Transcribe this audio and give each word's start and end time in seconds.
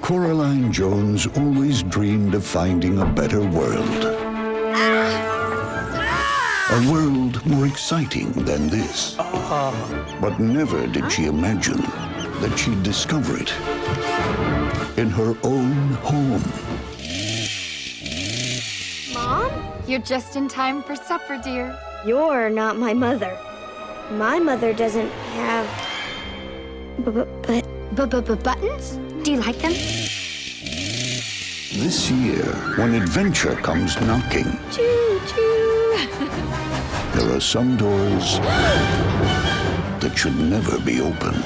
Coraline 0.00 0.72
Jones 0.72 1.28
always 1.36 1.84
dreamed 1.84 2.34
of 2.34 2.44
finding 2.44 2.98
a 2.98 3.06
better 3.06 3.40
world. 3.40 4.04
A 6.70 6.90
world 6.90 7.44
more 7.46 7.66
exciting 7.66 8.32
than 8.32 8.66
this. 8.66 9.14
But 10.20 10.40
never 10.40 10.88
did 10.88 11.10
she 11.12 11.26
imagine 11.26 11.80
that 12.40 12.56
she'd 12.58 12.82
discover 12.82 13.36
it 13.40 13.52
in 14.98 15.08
her 15.10 15.36
own 15.44 15.72
home. 16.02 16.42
Mom? 19.14 19.52
You're 19.86 20.00
just 20.00 20.34
in 20.34 20.48
time 20.48 20.82
for 20.82 20.96
supper, 20.96 21.40
dear. 21.44 21.78
You're 22.04 22.50
not 22.50 22.76
my 22.76 22.92
mother. 22.92 23.38
My 24.10 24.40
mother 24.40 24.72
doesn't 24.72 25.10
have. 25.10 25.66
B- 27.04 27.10
b- 27.12 27.22
but 27.46 27.64
B-b-b-buttons? 27.94 28.98
Do 29.24 29.30
you 29.30 29.38
like 29.38 29.56
them? 29.56 29.72
This 31.80 32.10
year, 32.10 32.44
when 32.76 32.92
adventure 32.92 33.54
comes 33.56 33.98
knocking, 34.02 34.58
Choo 34.70 35.20
choo. 35.26 35.96
there 37.14 37.34
are 37.34 37.40
some 37.40 37.78
doors 37.78 38.38
that 40.00 40.12
should 40.14 40.38
never 40.38 40.78
be 40.80 41.00
opened. 41.00 41.42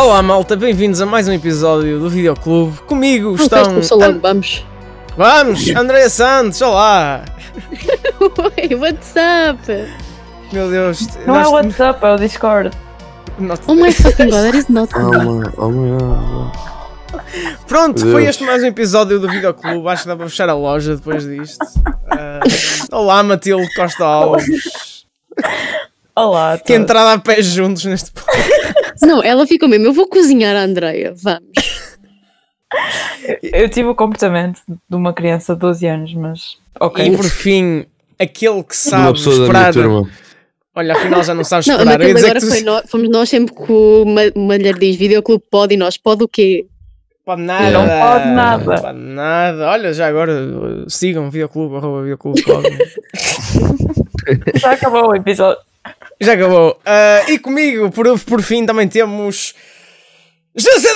Olá 0.00 0.22
malta, 0.22 0.56
bem-vindos 0.56 1.00
a 1.00 1.06
mais 1.06 1.28
um 1.28 1.32
episódio 1.32 1.98
do 2.00 2.08
Videoclube. 2.08 2.78
Comigo 2.82 3.36
Não 3.36 3.44
estão. 3.44 3.64
começou 3.66 3.98
logo, 3.98 4.18
vamos. 4.20 4.64
Vamos! 5.16 5.68
Andréa 5.76 6.08
Santos, 6.08 6.60
olá! 6.62 7.24
Oi, 8.20 8.74
what's 8.76 9.12
up? 9.16 9.88
Meu 10.52 10.70
Deus, 10.70 11.06
Não 11.26 11.36
é 11.36 11.38
nós- 11.40 11.48
o 11.48 11.52
WhatsApp, 11.52 12.04
é 12.06 12.12
o 12.12 12.16
Discord. 12.16 12.70
nós- 13.38 13.60
Oh 13.66 13.74
my 13.74 13.92
fucking 13.92 14.30
god, 14.30 14.42
that 14.42 14.56
is 14.56 14.68
not 14.68 14.92
Oh 14.96 15.10
my, 15.10 15.50
oh 15.58 15.68
my 15.70 15.98
god. 15.98 16.52
Pronto, 17.68 18.00
foi 18.10 18.24
este 18.24 18.42
mais 18.44 18.62
um 18.62 18.66
episódio 18.66 19.18
do 19.20 19.28
Videoclube. 19.28 19.86
Acho 19.88 20.02
que 20.02 20.08
dá 20.08 20.16
para 20.16 20.28
fechar 20.28 20.48
a 20.48 20.54
loja 20.54 20.96
depois 20.96 21.24
disto. 21.26 21.58
Ah, 22.10 22.40
olá, 22.92 23.22
Matilde 23.22 23.68
Costa 23.74 24.04
Alves. 24.04 25.04
Olá, 26.16 26.58
Que 26.58 26.74
entrada 26.74 27.12
a 27.12 27.18
pés 27.18 27.46
juntos 27.46 27.84
neste. 27.84 28.10
Não, 29.02 29.22
ela 29.22 29.46
ficou 29.46 29.68
mesmo, 29.68 29.86
eu 29.86 29.92
vou 29.92 30.06
cozinhar 30.06 30.54
a 30.56 30.62
Andreia, 30.62 31.12
vamos. 31.16 31.48
Eu 33.42 33.68
tive 33.68 33.88
o 33.88 33.94
comportamento 33.94 34.60
de 34.66 34.96
uma 34.96 35.12
criança 35.12 35.54
de 35.54 35.60
12 35.60 35.86
anos, 35.86 36.14
mas. 36.14 36.56
Ok. 36.78 37.04
E 37.04 37.16
por 37.16 37.24
fim, 37.24 37.84
aquele 38.18 38.62
que 38.62 38.74
Uma 38.88 38.90
sabe 38.90 39.12
pessoa 39.12 39.34
da 39.36 39.40
minha 39.52 39.68
esperar. 39.68 39.72
turma. 39.72 40.10
Olha, 40.74 40.94
afinal 40.94 41.22
já 41.24 41.34
não 41.34 41.42
sabes 41.44 41.66
Não, 41.66 41.74
esperar. 41.76 42.00
Agora 42.00 42.34
que 42.34 42.40
tu- 42.40 42.46
foi 42.48 42.62
nós, 42.62 42.88
fomos 42.88 43.08
nós 43.10 43.28
sempre 43.28 43.54
que 43.54 43.72
o 43.72 44.04
Ma- 44.04 44.30
o 44.36 44.40
Malher 44.46 44.78
diz 44.78 44.94
videoclube 44.96 45.42
pode 45.50 45.74
e 45.74 45.76
nós 45.76 45.96
pode 45.98 46.22
o 46.22 46.28
quê? 46.28 46.64
Pode 47.24 47.42
nada. 47.42 47.70
Não 47.70 47.86
pode 47.86 48.28
nada. 48.30 48.64
Não 48.64 48.82
pode 48.82 48.98
nada. 48.98 49.68
Olha, 49.68 49.92
já 49.92 50.06
agora 50.06 50.84
sigam 50.88 51.28
Videoclube, 51.30 51.76
arroba 51.76 52.02
Videoclube. 52.02 52.42
pode. 52.42 52.68
Já 54.60 54.72
acabou 54.72 55.08
o 55.10 55.14
episódio. 55.14 55.60
Já 56.20 56.34
acabou. 56.34 56.78
Ah, 56.84 57.24
e 57.28 57.38
comigo, 57.38 57.90
por, 57.90 58.18
por 58.20 58.42
fim, 58.42 58.66
também 58.66 58.88
temos. 58.88 59.54
José 60.56 60.88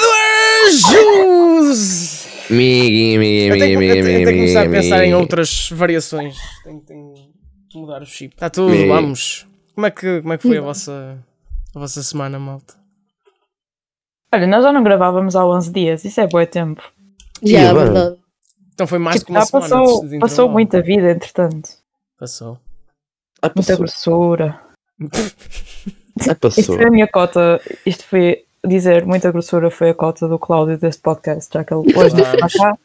Jus! 0.70 2.24
Migui, 2.50 3.18
migui, 3.18 3.18
migui, 3.18 3.46
eu 3.48 3.58
tenho- 3.58 3.72
eu 3.74 3.78
migui, 3.80 4.02
tenho 4.02 4.26
que 4.26 4.32
começar 4.34 4.60
a 4.60 4.64
migui, 4.68 4.82
pensar 4.82 5.04
em 5.04 5.14
outras 5.14 5.70
variações. 5.70 6.36
Tenho, 6.62 6.80
tenho 6.80 7.14
que 7.70 7.78
mudar 7.78 8.02
o 8.02 8.06
chip. 8.06 8.34
Está 8.34 8.50
tudo, 8.50 8.70
Migui. 8.72 8.88
vamos. 8.88 9.46
Como 9.74 9.86
é 9.86 9.90
que, 9.90 10.20
como 10.20 10.32
é 10.32 10.36
que 10.36 10.46
foi 10.46 10.58
a 10.58 10.60
vossa, 10.60 11.18
a 11.74 11.78
vossa 11.78 12.02
semana, 12.02 12.38
malta? 12.38 12.74
Olha, 14.32 14.46
nós 14.46 14.62
já 14.64 14.72
não 14.72 14.82
gravávamos 14.82 15.34
há 15.36 15.46
11 15.46 15.72
dias, 15.72 16.04
isso 16.04 16.20
é 16.20 16.26
bom 16.26 16.44
tempo. 16.44 16.82
Já, 17.42 17.58
E 17.58 17.64
é 17.64 17.72
verdade. 17.74 18.16
Então 18.74 18.86
foi 18.86 18.98
mais 18.98 19.16
Tipo, 19.20 19.26
que 19.26 19.32
uma 19.32 19.46
semana. 19.46 19.68
passou, 19.68 20.08
de 20.08 20.18
passou 20.18 20.48
muita 20.48 20.82
vida, 20.82 21.10
entretanto. 21.12 21.68
Passou. 22.18 22.58
Ah, 23.40 23.50
Muita 23.54 23.76
passou. 23.78 24.36
Grossura. 24.98 25.32
Ah, 26.16 26.20
Isto 26.20 26.36
passou. 26.36 26.76
foi 26.76 26.84
a 26.86 26.90
minha 26.90 27.08
cota, 27.08 27.60
isto 27.84 28.04
foi 28.04 28.44
dizer 28.64 29.04
muita 29.04 29.32
grossura 29.32 29.70
foi 29.70 29.90
a 29.90 29.94
cota 29.94 30.28
do 30.28 30.38
Cláudio 30.38 30.78
deste 30.78 31.02
podcast, 31.02 31.52
já 31.52 31.64
que 31.64 31.74
ele 31.74 31.96
hoje 31.96 32.14
não 32.14 32.32
está 32.32 32.48
cá. 32.58 32.78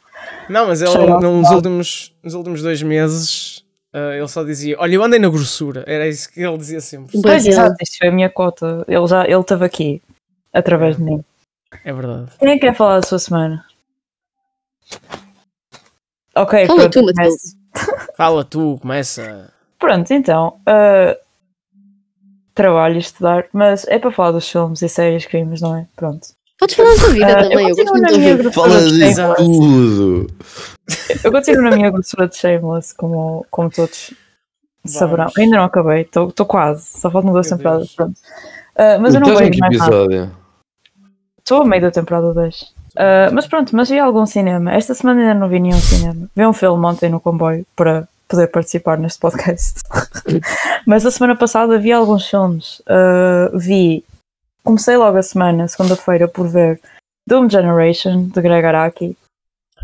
Não, 0.50 0.68
mas 0.68 0.82
ele 0.82 0.98
nos 1.20 1.50
últimos, 1.52 2.14
nos 2.24 2.34
últimos 2.34 2.62
dois 2.62 2.82
meses 2.82 3.64
ah, 3.94 4.16
ele 4.16 4.28
só 4.28 4.44
dizia: 4.44 4.76
Olha, 4.80 4.96
eu 4.96 5.04
andei 5.04 5.20
na 5.20 5.30
grossura. 5.30 5.84
Era 5.88 6.08
isso 6.08 6.32
que 6.32 6.42
ele 6.42 6.58
dizia 6.58 6.82
sempre. 6.82 7.20
Pois 7.22 7.46
é. 7.46 7.50
exato, 7.50 7.76
isto 7.82 7.98
foi 7.98 8.08
a 8.08 8.12
minha 8.12 8.30
cota. 8.30 8.86
Ele 8.88 9.08
já 9.08 9.26
ele 9.26 9.40
esteve 9.40 9.66
aqui, 9.66 10.02
através 10.54 10.98
de 10.98 11.04
mim. 11.04 11.24
É 11.84 11.94
verdade. 11.94 12.32
Quem 12.40 12.50
é 12.50 12.54
que 12.54 12.62
quer 12.62 12.76
falar 12.76 13.00
da 13.00 13.08
sua 13.08 13.20
semana? 13.20 13.66
Ok, 16.36 16.66
Fala 16.68 16.90
pronto, 16.90 16.94
tu, 16.94 17.14
começo. 17.14 17.58
Fala 18.16 18.44
tu, 18.44 18.78
começa. 18.82 19.54
Pronto, 19.78 20.12
então. 20.14 20.60
ah, 20.66 21.16
trabalho 22.62 22.96
e 22.96 23.00
estudar, 23.00 23.46
mas 23.54 23.86
é 23.88 23.98
para 23.98 24.12
falar 24.12 24.32
dos 24.32 24.50
filmes 24.50 24.82
e 24.82 24.90
séries 24.90 25.26
que 25.26 25.38
vimos, 25.38 25.62
não 25.62 25.76
é? 25.78 25.86
Pronto. 25.96 26.28
Podes 26.60 26.76
falar 26.76 26.90
da 26.94 27.00
tua 27.00 27.10
vida 27.12 27.26
Ah, 27.40 27.44
também, 27.44 27.70
eu 27.70 27.76
gosto 27.76 27.86
continuo 27.94 28.02
na 28.02 28.18
minha 28.18 28.36
grossura 28.36 28.70
Fala 28.70 28.90
de 28.92 29.04
Exato. 29.04 29.44
tudo. 29.46 30.28
Eu 31.24 31.32
continuo 31.32 31.62
na 31.64 31.72
minha 31.72 31.90
grossura 31.90 32.28
de 32.28 32.36
Shameless, 32.36 32.94
como, 32.96 33.46
como 33.50 33.70
todos 33.70 34.14
saberão. 34.86 35.26
Vamos. 35.26 35.38
Ainda 35.38 35.56
não 35.58 35.64
acabei, 35.64 36.02
estou 36.02 36.46
quase, 36.46 36.84
só 37.00 37.10
faltam 37.10 37.32
duas 37.32 37.48
temporadas, 37.48 37.94
pronto. 37.94 38.14
Ah, 38.76 38.98
mas 39.00 39.14
eu 39.14 39.22
não 39.22 39.28
Estás 39.30 39.40
em 39.48 39.52
vejo 39.52 39.54
que 39.54 39.60
mais 39.62 39.78
nada. 39.78 39.96
episódio? 39.96 40.32
Estou 41.38 41.62
a 41.62 41.66
meio 41.66 41.82
da 41.82 41.92
temporada 41.92 42.34
2. 42.34 42.74
Ah, 42.98 43.30
mas 43.32 43.48
pronto, 43.48 43.74
mas 43.76 43.90
vi 43.90 43.98
algum 43.98 44.26
cinema. 44.26 44.74
Esta 44.74 44.94
semana 44.94 45.22
ainda 45.22 45.34
não 45.36 45.48
vi 45.48 45.60
nenhum 45.62 45.80
cinema. 45.80 46.28
Vi 46.36 46.46
um 46.46 46.52
filme 46.54 46.86
ontem 46.86 47.10
no 47.10 47.22
comboio 47.22 47.66
para 47.76 48.06
poder 48.30 48.48
participar 48.48 48.98
neste 48.98 49.20
podcast. 49.20 49.82
mas 50.86 51.06
a 51.06 51.12
semana 51.12 51.36
passada 51.36 51.78
vi 51.80 51.92
alguns 51.92 52.28
filmes. 52.30 52.82
Ah, 52.88 53.50
vi. 53.54 54.06
Comecei 54.64 54.96
logo 54.96 55.18
a 55.18 55.24
semana, 55.24 55.68
segunda-feira, 55.68 56.28
por 56.28 56.48
ver 56.48 56.80
Doom 57.28 57.50
Generation, 57.50 58.24
de 58.28 58.42
Greg 58.42 58.66
Araki. 58.66 59.18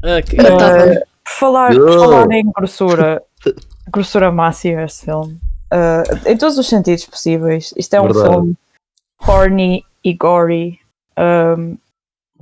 Ah, 0.04 0.22
que- 0.22 0.36
tá 0.38 0.44
Ah, 0.48 0.86
bom. 0.86 0.94
por 1.24 1.32
falar, 1.32 1.74
por 1.74 1.94
falar 2.00 2.32
em 2.32 2.52
grossura, 2.52 3.24
grossura 3.92 4.32
máxima 4.32 4.84
este 4.84 5.06
filme. 5.06 5.40
Ah, 5.72 6.04
em 6.26 6.38
todos 6.38 6.58
os 6.58 6.68
sentidos 6.70 7.06
possíveis. 7.06 7.74
Isto 7.76 7.96
é 7.96 8.02
um 8.02 8.06
Verdade. 8.12 8.30
filme 8.30 8.58
horny 9.28 9.84
e 10.04 10.14
gory. 10.14 10.80
Um, 11.18 11.78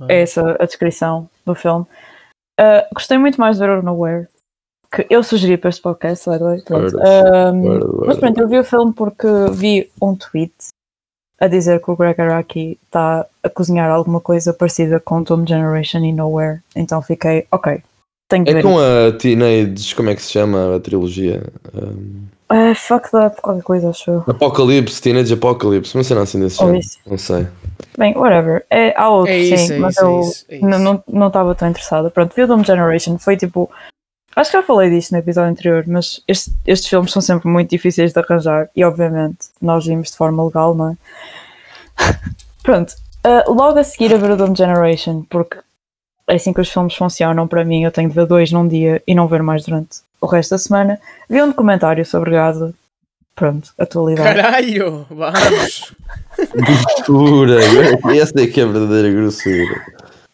é 0.08 0.22
essa 0.22 0.56
a 0.60 0.66
descrição 0.66 1.30
do 1.46 1.54
filme. 1.54 1.86
Ah, 2.60 2.86
gostei 2.92 3.16
muito 3.16 3.40
mais 3.40 3.56
de 3.56 3.64
ver 3.66 3.78
o 3.78 3.82
Nowhere. 3.82 4.28
Que 4.94 5.06
eu 5.10 5.22
sugeri 5.22 5.56
para 5.56 5.70
este 5.70 5.82
podcast, 5.82 6.28
by 6.30 6.38
the 6.38 6.44
way. 6.44 6.62
Mas 8.06 8.16
pronto, 8.18 8.40
eu 8.40 8.48
vi 8.48 8.58
o 8.58 8.64
filme 8.64 8.92
porque 8.92 9.26
vi 9.52 9.90
um 10.00 10.14
tweet 10.14 10.52
a 11.40 11.48
dizer 11.48 11.80
que 11.82 11.90
o 11.90 11.96
Greg 11.96 12.20
Araki 12.20 12.78
está 12.84 13.26
a 13.42 13.48
cozinhar 13.48 13.90
alguma 13.90 14.20
coisa 14.20 14.52
parecida 14.52 15.00
com 15.00 15.22
Doom 15.22 15.46
Generation 15.46 15.98
e 16.04 16.12
Nowhere. 16.12 16.60
Então 16.76 17.02
fiquei, 17.02 17.46
ok, 17.50 17.82
tenho 18.28 18.44
que 18.44 18.50
É 18.50 18.54
ver. 18.54 18.62
com 18.62 18.78
a 18.78 19.12
Teenage, 19.18 19.94
como 19.94 20.10
é 20.10 20.14
que 20.14 20.22
se 20.22 20.30
chama 20.32 20.76
a 20.76 20.80
trilogia? 20.80 21.42
Um, 21.74 22.26
É 22.50 22.74
fucked 22.74 23.16
up, 23.16 23.40
qualquer 23.42 23.62
coisa, 23.62 23.90
acho 23.90 24.10
eu. 24.10 24.24
Apocalipse, 24.28 25.02
Teenage 25.02 25.32
Apocalypse, 25.34 25.96
não 25.96 26.04
sei 26.04 26.16
assim 26.18 26.40
desse 26.40 26.58
género. 26.58 26.78
isso. 26.78 26.98
Não 27.06 27.18
sei. 27.18 27.48
Bem, 27.98 28.16
whatever. 28.16 28.64
É, 28.70 28.94
há 28.96 29.08
outros, 29.10 29.34
É 29.34 29.38
isso, 29.40 29.66
sim, 29.66 29.72
é 29.74 29.78
mas 29.78 29.96
isso, 29.96 30.04
é 30.04 30.08
eu 30.08 30.20
isso, 30.20 30.44
é 30.50 30.56
isso. 30.56 31.02
não 31.08 31.26
estava 31.26 31.54
tão 31.54 31.68
interessada. 31.68 32.10
Pronto, 32.10 32.32
vi 32.34 32.42
o 32.42 32.46
Doom 32.46 32.62
Generation, 32.64 33.18
foi 33.18 33.36
tipo. 33.36 33.68
Acho 34.36 34.50
que 34.50 34.56
já 34.56 34.62
falei 34.62 34.90
disso 34.90 35.12
no 35.12 35.18
episódio 35.20 35.50
anterior, 35.50 35.84
mas 35.86 36.20
este- 36.26 36.52
estes 36.66 36.88
filmes 36.88 37.12
são 37.12 37.22
sempre 37.22 37.48
muito 37.48 37.70
difíceis 37.70 38.12
de 38.12 38.18
arranjar 38.18 38.68
e, 38.74 38.84
obviamente, 38.84 39.38
nós 39.62 39.86
vimos 39.86 40.10
de 40.10 40.16
forma 40.16 40.44
legal, 40.44 40.74
não 40.74 40.90
é? 40.90 40.96
Pronto, 42.62 42.94
ah, 43.22 43.44
logo 43.46 43.78
a 43.78 43.84
seguir 43.84 44.12
a 44.14 44.18
ver 44.18 44.30
o 44.32 44.54
Generation, 44.56 45.22
porque 45.30 45.58
é 46.28 46.34
assim 46.34 46.52
que 46.52 46.60
os 46.60 46.68
filmes 46.70 46.94
funcionam 46.94 47.46
para 47.46 47.64
mim. 47.64 47.84
Eu 47.84 47.92
tenho 47.92 48.08
de 48.08 48.14
ver 48.14 48.26
dois 48.26 48.50
num 48.50 48.66
dia 48.66 49.02
e 49.06 49.14
não 49.14 49.28
ver 49.28 49.42
mais 49.42 49.64
durante 49.64 49.98
o 50.20 50.26
resto 50.26 50.50
da 50.50 50.58
semana. 50.58 50.98
Vi 51.28 51.40
um 51.42 51.48
documentário 51.48 52.04
sobre 52.04 52.30
Gaza. 52.32 52.74
Pronto, 53.36 53.70
atualidade. 53.78 54.34
Caralho, 54.40 55.06
vamos. 55.10 55.92
Grossura, 56.54 57.60
essa 58.16 58.40
é 58.40 58.46
que 58.46 58.60
é 58.60 58.64
a 58.64 58.66
verdadeira 58.66 59.10
grossura. 59.10 59.82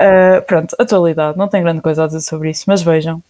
Uh, 0.01 0.43
pronto, 0.47 0.75
atualidade, 0.79 1.37
não 1.37 1.49
tenho 1.49 1.65
grande 1.65 1.81
coisa 1.81 2.05
a 2.05 2.07
dizer 2.07 2.21
sobre 2.21 2.51
isso, 2.51 2.65
mas 2.67 2.83
vejam. 2.83 3.23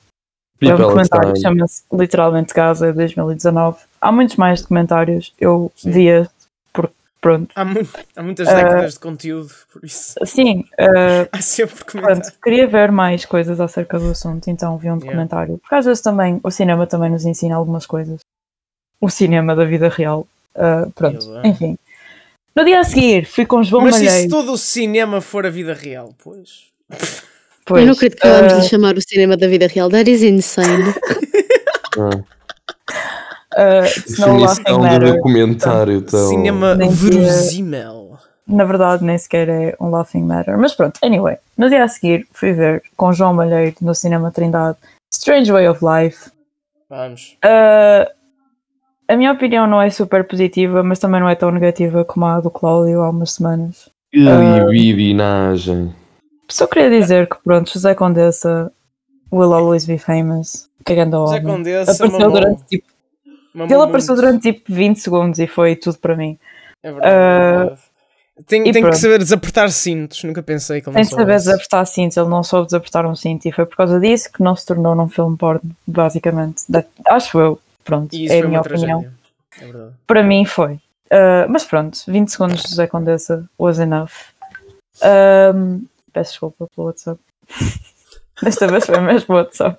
É 0.62 0.74
um 0.74 0.76
documentário, 0.78 1.32
Time. 1.32 1.40
chama-se 1.40 1.82
literalmente 1.92 2.52
Gaza 2.54 2.92
2019. 2.92 3.78
Há 4.00 4.12
muitos 4.12 4.36
mais 4.36 4.60
documentários, 4.60 5.32
eu 5.40 5.72
via, 5.84 6.28
porque 6.72 6.92
pronto. 7.20 7.50
Há, 7.54 7.64
mu- 7.64 7.88
há 8.16 8.22
muitas 8.22 8.48
décadas 8.48 8.94
de 8.94 9.00
conteúdo, 9.00 9.50
por 9.72 9.84
isso 9.84 10.14
Sim, 10.24 10.64
eh, 10.78 11.28
há 11.32 11.40
sempre 11.40 11.82
pronto, 11.84 12.32
queria 12.42 12.66
ver 12.66 12.92
mais 12.92 13.24
coisas 13.24 13.60
acerca 13.60 13.98
do 13.98 14.10
assunto, 14.10 14.48
então 14.50 14.76
vi 14.76 14.88
um 14.88 14.94
Yeah. 14.96 15.06
documentário. 15.06 15.58
Porque 15.58 15.74
às 15.74 15.84
vezes 15.86 16.02
também 16.02 16.38
o 16.42 16.50
cinema 16.50 16.86
também 16.86 17.10
nos 17.10 17.24
ensina 17.24 17.56
algumas 17.56 17.86
coisas. 17.86 18.20
O 19.00 19.08
cinema 19.08 19.56
da 19.56 19.64
vida 19.64 19.88
real. 19.88 20.26
Eh, 20.54 20.86
pronto, 20.94 21.26
enfim. 21.44 21.78
No 22.54 22.64
dia 22.64 22.80
a 22.80 22.84
seguir, 22.84 23.24
fui 23.24 23.46
com 23.46 23.62
João 23.62 23.84
Mas 23.84 23.94
se 23.96 24.02
Malheiro. 24.04 24.30
todo 24.30 24.52
o 24.52 24.58
cinema 24.58 25.20
for 25.22 25.46
a 25.46 25.50
vida 25.50 25.72
real, 25.72 26.14
pois. 26.22 26.66
Pois, 27.70 27.82
Eu 27.82 27.86
não 27.86 27.92
acredito 27.92 28.20
que 28.20 28.26
acabamos 28.26 28.62
de 28.62 28.68
chamar 28.68 28.96
o 28.96 29.00
cinema 29.00 29.36
da 29.36 29.46
vida 29.46 29.68
real. 29.68 29.88
That 29.88 30.10
is 30.10 30.22
insane. 30.22 30.92
Laughing 33.56 33.82
definição 33.82 34.80
do 34.80 35.12
documentário. 35.12 35.98
Então, 35.98 36.28
cinema 36.28 36.74
verosímil. 36.74 38.10
Na 38.46 38.64
verdade, 38.64 39.04
nem 39.04 39.16
sequer 39.16 39.48
é 39.48 39.76
um 39.80 39.88
laughing 39.88 40.24
matter. 40.24 40.58
Mas 40.58 40.74
pronto, 40.74 40.98
anyway. 41.00 41.36
No 41.56 41.68
dia 41.68 41.84
a 41.84 41.88
seguir, 41.88 42.26
fui 42.32 42.52
ver 42.52 42.82
com 42.96 43.12
João 43.12 43.32
Malheiro 43.32 43.76
no 43.80 43.94
Cinema 43.94 44.32
Trindade 44.32 44.76
Strange 45.12 45.52
Way 45.52 45.68
of 45.68 45.80
Life. 45.84 46.28
Vamos. 46.88 47.36
Uh, 47.44 48.10
a 49.06 49.16
minha 49.16 49.30
opinião 49.30 49.68
não 49.68 49.80
é 49.80 49.90
super 49.90 50.26
positiva, 50.26 50.82
mas 50.82 50.98
também 50.98 51.20
não 51.20 51.28
é 51.28 51.36
tão 51.36 51.52
negativa 51.52 52.04
como 52.04 52.26
a 52.26 52.40
do 52.40 52.50
Cláudio 52.50 53.02
há 53.02 53.10
umas 53.10 53.34
semanas. 53.34 53.88
Que 54.10 54.18
libidinagem. 54.18 55.94
Só 56.52 56.66
queria 56.66 56.90
dizer 56.90 57.28
que, 57.28 57.36
pronto, 57.42 57.72
José 57.72 57.94
Condessa 57.94 58.70
will 59.32 59.52
always 59.52 59.86
be 59.86 59.98
famous. 59.98 60.68
Cagando 60.84 61.16
ao 61.16 61.26
José. 61.28 61.40
Condessa 61.40 61.92
Apareceu 61.92 62.18
mamou. 62.20 62.32
durante 62.40 62.62
tipo. 62.64 62.86
Mamou 63.54 63.74
Ele 63.76 63.82
apareceu 63.84 64.14
muito. 64.14 64.26
durante 64.26 64.52
tipo 64.52 64.72
20 64.72 64.96
segundos 65.00 65.38
e 65.38 65.46
foi 65.46 65.76
tudo 65.76 65.98
para 65.98 66.16
mim. 66.16 66.38
É 66.82 66.90
verdade. 66.92 67.12
é 67.12 67.16
Ah, 67.16 67.58
verdade. 67.58 67.80
Tem, 68.46 68.72
tem 68.72 68.82
que 68.88 68.96
saber 68.96 69.18
desapertar 69.18 69.70
cintos. 69.70 70.24
Nunca 70.24 70.42
pensei 70.42 70.80
que 70.80 70.88
ele 70.88 70.94
Tem 70.94 71.04
de 71.04 71.10
saber 71.10 71.36
desapertar 71.36 71.86
cintos, 71.86 72.16
ele 72.16 72.28
não 72.28 72.42
soube 72.42 72.66
desapertar 72.66 73.04
um 73.04 73.14
cinto 73.14 73.46
e 73.46 73.52
foi 73.52 73.66
por 73.66 73.76
causa 73.76 74.00
disso 74.00 74.32
que 74.32 74.42
não 74.42 74.56
se 74.56 74.64
tornou 74.64 74.94
num 74.94 75.08
filme 75.10 75.36
porno, 75.36 75.60
basicamente. 75.86 76.62
Da- 76.66 76.84
acho 77.06 77.38
eu, 77.38 77.60
pronto, 77.84 78.14
é 78.16 78.40
a 78.40 78.46
minha 78.48 78.60
opinião. 78.62 79.04
É. 79.60 79.66
Para 80.06 80.22
mim 80.22 80.46
foi. 80.46 80.74
Uh, 81.12 81.44
mas 81.50 81.64
pronto, 81.64 81.98
20 82.08 82.28
segundos 82.30 82.62
de 82.62 82.68
José 82.70 82.86
Condessa 82.86 83.44
was 83.58 83.78
enough. 83.78 84.10
Um, 85.54 85.82
peço 86.12 86.30
desculpa 86.32 86.66
pelo 86.74 86.86
WhatsApp. 86.88 87.20
Desta 88.42 88.66
vez 88.68 88.86
foi 88.86 89.00
mesmo 89.00 89.34
o 89.34 89.38
WhatsApp. 89.38 89.78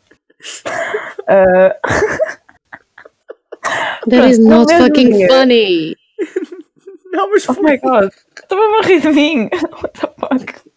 Uh, 1.22 1.72
That 4.10 4.28
is 4.30 4.40
not 4.40 4.72
fucking 4.74 5.12
dia. 5.12 5.28
funny. 5.28 5.96
Não, 7.12 7.30
mas 7.30 7.48
oh 7.50 7.62
my 7.62 7.78
god, 7.78 8.10
estava 8.40 8.62
a 8.62 8.82
rir 8.84 9.02
de 9.02 9.10
mim. 9.10 9.50
What 9.82 10.00
the 10.00 10.08
fuck? 10.20 10.72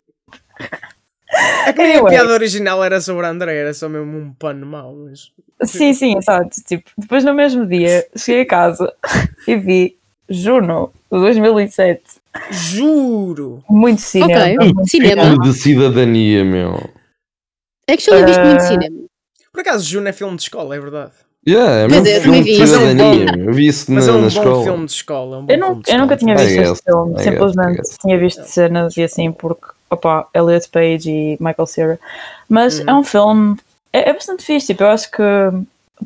É 1.66 1.72
que 1.72 1.78
nem 1.78 1.92
a 1.92 1.98
Anyway. 1.98 2.12
piada 2.12 2.32
original 2.32 2.84
era 2.84 3.00
sobre 3.00 3.26
a 3.26 3.30
André, 3.30 3.56
era 3.56 3.72
só 3.74 3.88
mesmo 3.88 4.18
um 4.18 4.32
pano 4.34 4.66
mau, 4.66 4.94
mas. 4.94 5.32
Sim, 5.64 5.92
sim, 5.94 6.16
exato. 6.18 6.50
Tipo, 6.66 6.90
depois 6.98 7.24
no 7.24 7.34
mesmo 7.34 7.66
dia 7.66 8.06
cheguei 8.16 8.42
a 8.42 8.46
casa 8.46 8.92
e 9.46 9.56
vi 9.56 9.96
Juno, 10.28 10.90
de 11.12 11.18
2007. 11.18 12.02
Juro! 12.50 13.62
Muito 13.68 14.00
cinema. 14.00 14.32
Ok, 14.42 14.56
muito 14.74 14.88
cinema. 14.90 15.22
Filme 15.22 15.40
de 15.44 15.52
cidadania, 15.54 16.44
meu. 16.44 16.90
Actually, 17.88 18.24
viste 18.24 18.40
muito 18.42 18.56
Ah. 18.62 18.66
cinema. 18.66 18.96
Por 19.52 19.60
acaso, 19.60 19.84
Juno 19.86 20.08
é 20.08 20.12
filme 20.12 20.36
de 20.36 20.42
escola, 20.42 20.74
é 20.74 20.80
verdade. 20.80 21.12
Yeah, 21.46 21.72
é 21.82 21.88
mesmo 21.88 22.06
é, 22.06 22.16
eu 22.16 22.22
filme 22.22 22.42
de 22.42 22.66
cidadania. 22.66 23.32
meu. 23.36 23.44
Eu 23.48 23.52
vi 23.52 23.66
isso 23.68 23.92
Mas 23.92 24.06
na, 24.06 24.12
é 24.12 24.16
um 24.16 24.18
na 24.18 24.22
bom 24.22 24.28
escola. 24.28 24.64
filme 24.64 24.86
de 24.86 24.92
escola. 24.92 25.36
é 25.36 25.38
um 25.40 25.44
bom 25.46 25.52
Eu, 25.52 25.58
não, 25.58 25.66
filme 25.68 25.82
de 25.82 25.90
eu 25.92 25.98
nunca 25.98 26.14
escola. 26.14 26.16
tinha 26.16 26.34
I 26.34 26.46
visto 26.48 26.58
guess, 26.60 26.72
este 26.72 26.84
filme, 26.84 27.10
I 27.10 27.14
guess, 27.14 27.24
simplesmente 27.24 27.82
tinha 28.00 28.18
visto 28.18 28.42
cenas 28.44 28.96
e 28.96 29.02
assim 29.02 29.30
porque, 29.32 29.66
opa, 29.90 30.26
Elliot 30.34 30.68
Page 30.70 31.10
e 31.10 31.36
Michael 31.38 31.66
Cera. 31.66 32.00
Mas 32.48 32.78
Uhum. 32.80 32.84
é 32.88 32.94
um 32.94 33.04
filme, 33.04 33.56
é, 33.92 34.08
é 34.08 34.12
bastante 34.14 34.42
fixe, 34.42 34.68
tipo, 34.68 34.82
eu 34.84 34.88
acho 34.88 35.10
que 35.10 35.22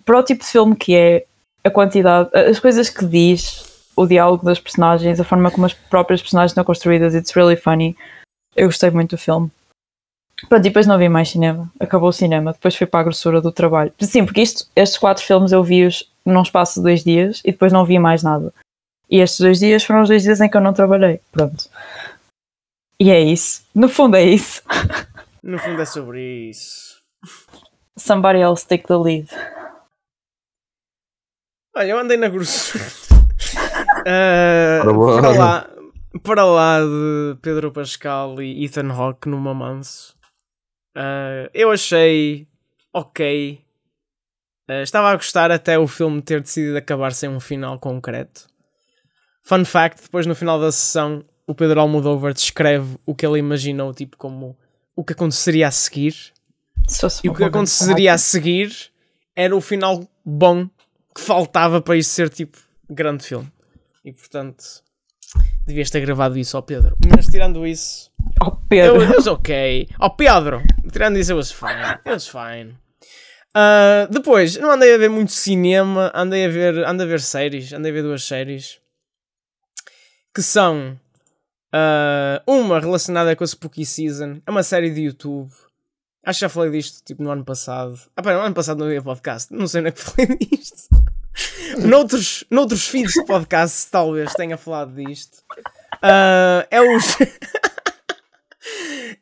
para 0.04 0.18
o 0.18 0.22
tipo 0.24 0.42
de 0.44 0.50
filme 0.50 0.74
que 0.76 0.96
é, 0.96 1.24
a 1.62 1.70
quantidade, 1.70 2.30
as 2.34 2.58
coisas 2.58 2.90
que 2.90 3.04
diz, 3.06 3.62
o 3.98 4.06
diálogo 4.06 4.44
das 4.44 4.60
personagens, 4.60 5.18
a 5.18 5.24
forma 5.24 5.50
como 5.50 5.66
as 5.66 5.74
próprias 5.74 6.22
personagens 6.22 6.52
estão 6.52 6.62
construídas, 6.62 7.16
it's 7.16 7.32
really 7.32 7.56
funny. 7.56 7.96
Eu 8.54 8.68
gostei 8.68 8.90
muito 8.90 9.16
do 9.16 9.18
filme. 9.18 9.50
Pronto, 10.48 10.60
e 10.60 10.68
depois 10.68 10.86
não 10.86 10.96
vi 10.96 11.08
mais 11.08 11.30
cinema. 11.30 11.68
Acabou 11.80 12.10
o 12.10 12.12
cinema, 12.12 12.52
depois 12.52 12.76
fui 12.76 12.86
para 12.86 13.00
a 13.00 13.02
grossura 13.02 13.40
do 13.40 13.50
trabalho. 13.50 13.92
Sim, 14.00 14.24
porque 14.24 14.40
isto, 14.40 14.68
estes 14.76 14.96
quatro 14.98 15.24
filmes 15.24 15.50
eu 15.50 15.64
vi-os 15.64 16.08
num 16.24 16.42
espaço 16.42 16.78
de 16.78 16.84
dois 16.84 17.02
dias 17.02 17.40
e 17.44 17.50
depois 17.50 17.72
não 17.72 17.84
vi 17.84 17.98
mais 17.98 18.22
nada. 18.22 18.54
E 19.10 19.18
estes 19.18 19.40
dois 19.40 19.58
dias 19.58 19.82
foram 19.82 20.02
os 20.02 20.08
dois 20.08 20.22
dias 20.22 20.40
em 20.40 20.48
que 20.48 20.56
eu 20.56 20.60
não 20.60 20.72
trabalhei. 20.72 21.20
Pronto. 21.32 21.68
E 23.00 23.10
é 23.10 23.18
isso. 23.18 23.64
No 23.74 23.88
fundo 23.88 24.16
é 24.16 24.22
isso. 24.22 24.62
No 25.42 25.58
fundo 25.58 25.82
é 25.82 25.86
sobre 25.86 26.50
isso. 26.50 26.98
Somebody 27.96 28.38
else 28.38 28.64
take 28.64 28.86
the 28.86 28.96
lead. 28.96 29.28
Olha, 31.74 31.90
eu 31.90 31.98
andei 31.98 32.16
na 32.16 32.28
grossura. 32.28 33.07
Bora. 34.94 35.22
para, 35.22 35.38
lá, 35.38 35.70
para 36.22 36.44
lá 36.44 36.80
de 36.80 37.38
Pedro 37.40 37.72
Pascal 37.72 38.40
e 38.42 38.64
Ethan 38.64 38.90
Hawke 38.92 39.28
no 39.28 39.38
Mamanso. 39.38 40.16
Ah, 40.94 41.48
eu 41.54 41.70
achei 41.70 42.46
ok. 42.92 43.60
Ah, 44.68 44.82
estava 44.82 45.10
a 45.10 45.16
gostar 45.16 45.50
até 45.50 45.78
o 45.78 45.86
filme 45.86 46.20
ter 46.20 46.40
decidido 46.40 46.76
acabar 46.76 47.12
sem 47.12 47.28
um 47.28 47.40
final 47.40 47.78
concreto. 47.78 48.46
Fun 49.42 49.64
fact: 49.64 50.02
depois 50.02 50.26
no 50.26 50.34
final 50.34 50.60
da 50.60 50.70
sessão, 50.70 51.24
o 51.46 51.54
Pedro 51.54 51.80
Almodóvar 51.80 52.34
descreve 52.34 52.98
o 53.06 53.14
que 53.14 53.24
ele 53.24 53.38
imaginou, 53.38 53.94
tipo, 53.94 54.16
como 54.16 54.58
o 54.94 55.04
que 55.04 55.12
aconteceria 55.12 55.68
a 55.68 55.70
seguir. 55.70 56.14
Se 56.86 57.06
E 57.24 57.28
o 57.28 57.34
que 57.34 57.44
aconteceria 57.44 58.12
a 58.12 58.18
seguir 58.18 58.72
era 59.36 59.54
o 59.54 59.60
final 59.60 60.06
bom 60.24 60.68
que 61.14 61.20
faltava 61.20 61.80
para 61.80 61.96
isto 61.96 62.10
ser 62.10 62.28
tipo 62.28 62.58
grande 62.90 63.24
filme. 63.24 63.50
E 64.08 64.12
portanto, 64.12 64.64
devias 65.66 65.90
ter 65.90 66.00
gravado 66.00 66.38
isso 66.38 66.56
ao 66.56 66.62
Pedro. 66.62 66.96
Mas 67.14 67.26
tirando 67.26 67.66
isso, 67.66 68.10
Oh, 68.42 68.46
eu 68.46 68.56
Pedro. 68.68 69.00
it 69.02 69.16
was 69.16 69.26
ok. 69.26 69.88
Ao 69.98 70.14
Pedro, 70.16 70.62
tirando 70.92 71.18
isso, 71.18 71.32
it 71.32 71.36
was 71.36 71.50
fine. 71.52 71.82
It 72.06 72.08
was 72.10 72.26
fine. 72.28 72.76
Ah, 73.54 74.06
depois, 74.10 74.56
não 74.56 74.70
andei 74.70 74.94
a 74.94 74.98
ver 74.98 75.08
muito 75.10 75.32
cinema, 75.32 76.12
andei 76.14 76.44
a 76.44 76.48
ver, 76.48 76.84
andei 76.86 77.06
a 77.06 77.08
ver 77.10 77.20
séries, 77.20 77.72
andei 77.72 77.90
a 77.90 77.94
ver 77.94 78.02
duas 78.02 78.22
séries 78.24 78.78
que 80.34 80.42
são 80.42 80.98
ah, 81.72 82.42
uma 82.46 82.78
relacionada 82.78 83.34
com 83.34 83.42
a 83.42 83.46
Spooky 83.46 83.84
Season, 83.84 84.40
é 84.46 84.50
uma 84.50 84.62
série 84.62 84.90
de 84.90 85.02
YouTube. 85.02 85.50
Acho 86.24 86.38
que 86.38 86.44
já 86.44 86.48
falei 86.48 86.70
disto 86.70 87.02
tipo 87.04 87.22
no 87.22 87.30
ano 87.30 87.44
passado. 87.44 87.98
Ah, 88.16 88.22
pera, 88.22 88.38
no 88.38 88.44
ano 88.44 88.54
passado 88.54 88.78
não 88.78 88.86
havia 88.86 89.02
podcast, 89.02 89.52
não 89.52 89.66
sei 89.66 89.80
onde 89.80 89.88
é 89.88 89.92
que 89.92 90.00
falei 90.02 90.36
disto. 90.38 90.88
Noutros, 91.78 92.44
noutros 92.50 92.86
feeds 92.86 93.12
de 93.12 93.24
podcast 93.24 93.90
talvez 93.90 94.32
tenha 94.34 94.56
falado 94.56 94.94
disto. 94.94 95.38
Ah, 96.02 96.66
é 96.70 96.80
os. 96.80 97.16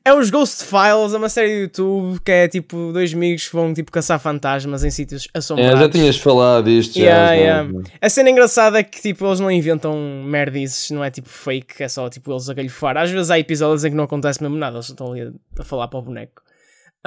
É 0.05 0.13
os 0.15 0.31
Ghost 0.31 0.65
Files, 0.65 1.15
é 1.15 1.17
uma 1.17 1.29
série 1.29 1.49
do 1.49 1.61
YouTube 1.63 2.21
que 2.25 2.31
é 2.31 2.49
tipo 2.49 2.93
dois 2.93 3.13
amigos 3.13 3.49
que 3.49 3.55
vão 3.55 3.73
tipo 3.75 3.91
caçar 3.91 4.19
fantasmas 4.19 4.85
em 4.85 4.91
sítios 4.91 5.29
assombrados. 5.35 5.81
É, 5.81 5.83
já 5.83 5.89
tinhas 5.89 6.17
falado 6.17 6.65
disto. 6.65 6.97
Yeah, 6.97 7.29
já, 7.29 7.33
yeah. 7.35 7.71
A 8.01 8.09
cena 8.09 8.31
engraçada 8.31 8.79
é 8.79 8.85
que 8.85 9.01
tipo, 9.01 9.27
eles 9.27 9.41
não 9.41 9.51
inventam 9.51 10.25
merdices, 10.25 10.91
não 10.91 11.03
é 11.03 11.11
tipo 11.11 11.29
fake, 11.29 11.83
é 11.83 11.89
só 11.89 12.09
tipo 12.09 12.33
eles 12.33 12.49
a 12.49 12.55
galhofar. 12.55 12.97
Às 12.97 13.11
vezes 13.11 13.31
há 13.31 13.39
episódios 13.39 13.85
em 13.85 13.91
que 13.91 13.97
não 13.97 14.05
acontece 14.05 14.43
mesmo 14.43 14.57
nada, 14.57 14.77
eles 14.77 14.89
estão 14.89 15.13
ali 15.13 15.23
a, 15.23 15.63
a 15.63 15.65
falar 15.65 15.89
para 15.89 15.99
o 15.99 16.03
boneco. 16.03 16.43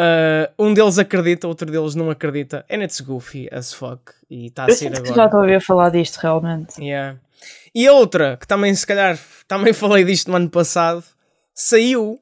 Ah, 0.02 0.50
um 0.58 0.74
deles 0.74 0.98
acredita, 0.98 1.46
outro 1.46 1.70
deles 1.70 1.94
não 1.94 2.10
acredita. 2.10 2.66
And 2.72 2.84
it's 2.84 3.02
goofy 3.02 3.50
as 3.52 3.74
fuck. 3.74 4.14
E 4.30 4.46
está 4.48 4.64
a 4.64 4.70
Eu 4.70 4.76
ser 4.76 4.92
que 4.92 4.98
agora. 4.98 5.14
já 5.14 5.26
estou 5.26 5.40
a 5.40 5.44
ouvir 5.44 5.62
falar 5.62 5.90
disto 5.90 6.16
realmente. 6.18 6.82
Yeah. 6.82 7.20
E 7.76 7.86
a 7.86 7.92
outra, 7.92 8.38
que 8.38 8.48
também 8.48 8.74
se 8.74 8.88
calhar 8.88 9.20
também 9.46 9.74
falei 9.74 10.06
disto 10.06 10.32
no 10.32 10.38
ano 10.38 10.50
passado, 10.50 11.04
saiu 11.54 12.18